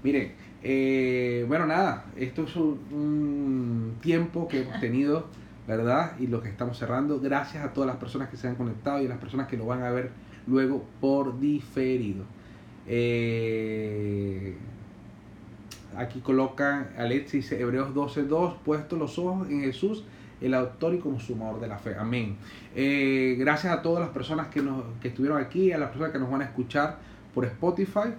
Miren, 0.02 0.32
eh, 0.62 1.46
bueno, 1.48 1.66
nada, 1.66 2.04
esto 2.16 2.44
es 2.44 2.54
un, 2.54 2.78
un 2.92 3.94
tiempo 4.02 4.46
que 4.46 4.60
hemos 4.60 4.78
tenido, 4.78 5.28
¿verdad? 5.66 6.12
Y 6.18 6.26
lo 6.26 6.42
que 6.42 6.48
estamos 6.48 6.78
cerrando, 6.78 7.20
gracias 7.20 7.64
a 7.64 7.72
todas 7.72 7.88
las 7.88 7.96
personas 7.96 8.28
que 8.28 8.36
se 8.36 8.48
han 8.48 8.54
conectado 8.54 9.02
y 9.02 9.06
a 9.06 9.08
las 9.08 9.18
personas 9.18 9.48
que 9.48 9.56
lo 9.56 9.66
van 9.66 9.82
a 9.82 9.90
ver 9.90 10.10
luego 10.46 10.84
por 11.00 11.40
diferido. 11.40 12.24
Eh, 12.86 14.56
aquí 15.96 16.20
colocan, 16.20 16.90
Alexis 16.96 17.50
dice, 17.50 17.60
Hebreos 17.60 17.94
12.2, 17.94 18.58
puesto 18.64 18.96
los 18.96 19.18
ojos 19.18 19.48
en 19.50 19.62
Jesús, 19.62 20.04
el 20.40 20.54
autor 20.54 20.94
y 20.94 20.98
consumador 20.98 21.60
de 21.60 21.68
la 21.68 21.78
fe. 21.78 21.96
Amén. 21.98 22.36
Eh, 22.74 23.36
gracias 23.38 23.72
a 23.72 23.82
todas 23.82 24.00
las 24.00 24.10
personas 24.10 24.48
que, 24.48 24.62
nos, 24.62 24.84
que 25.00 25.08
estuvieron 25.08 25.40
aquí, 25.40 25.72
a 25.72 25.78
las 25.78 25.88
personas 25.88 26.12
que 26.12 26.18
nos 26.18 26.30
van 26.30 26.42
a 26.42 26.44
escuchar 26.44 26.98
por 27.34 27.44
Spotify. 27.44 28.14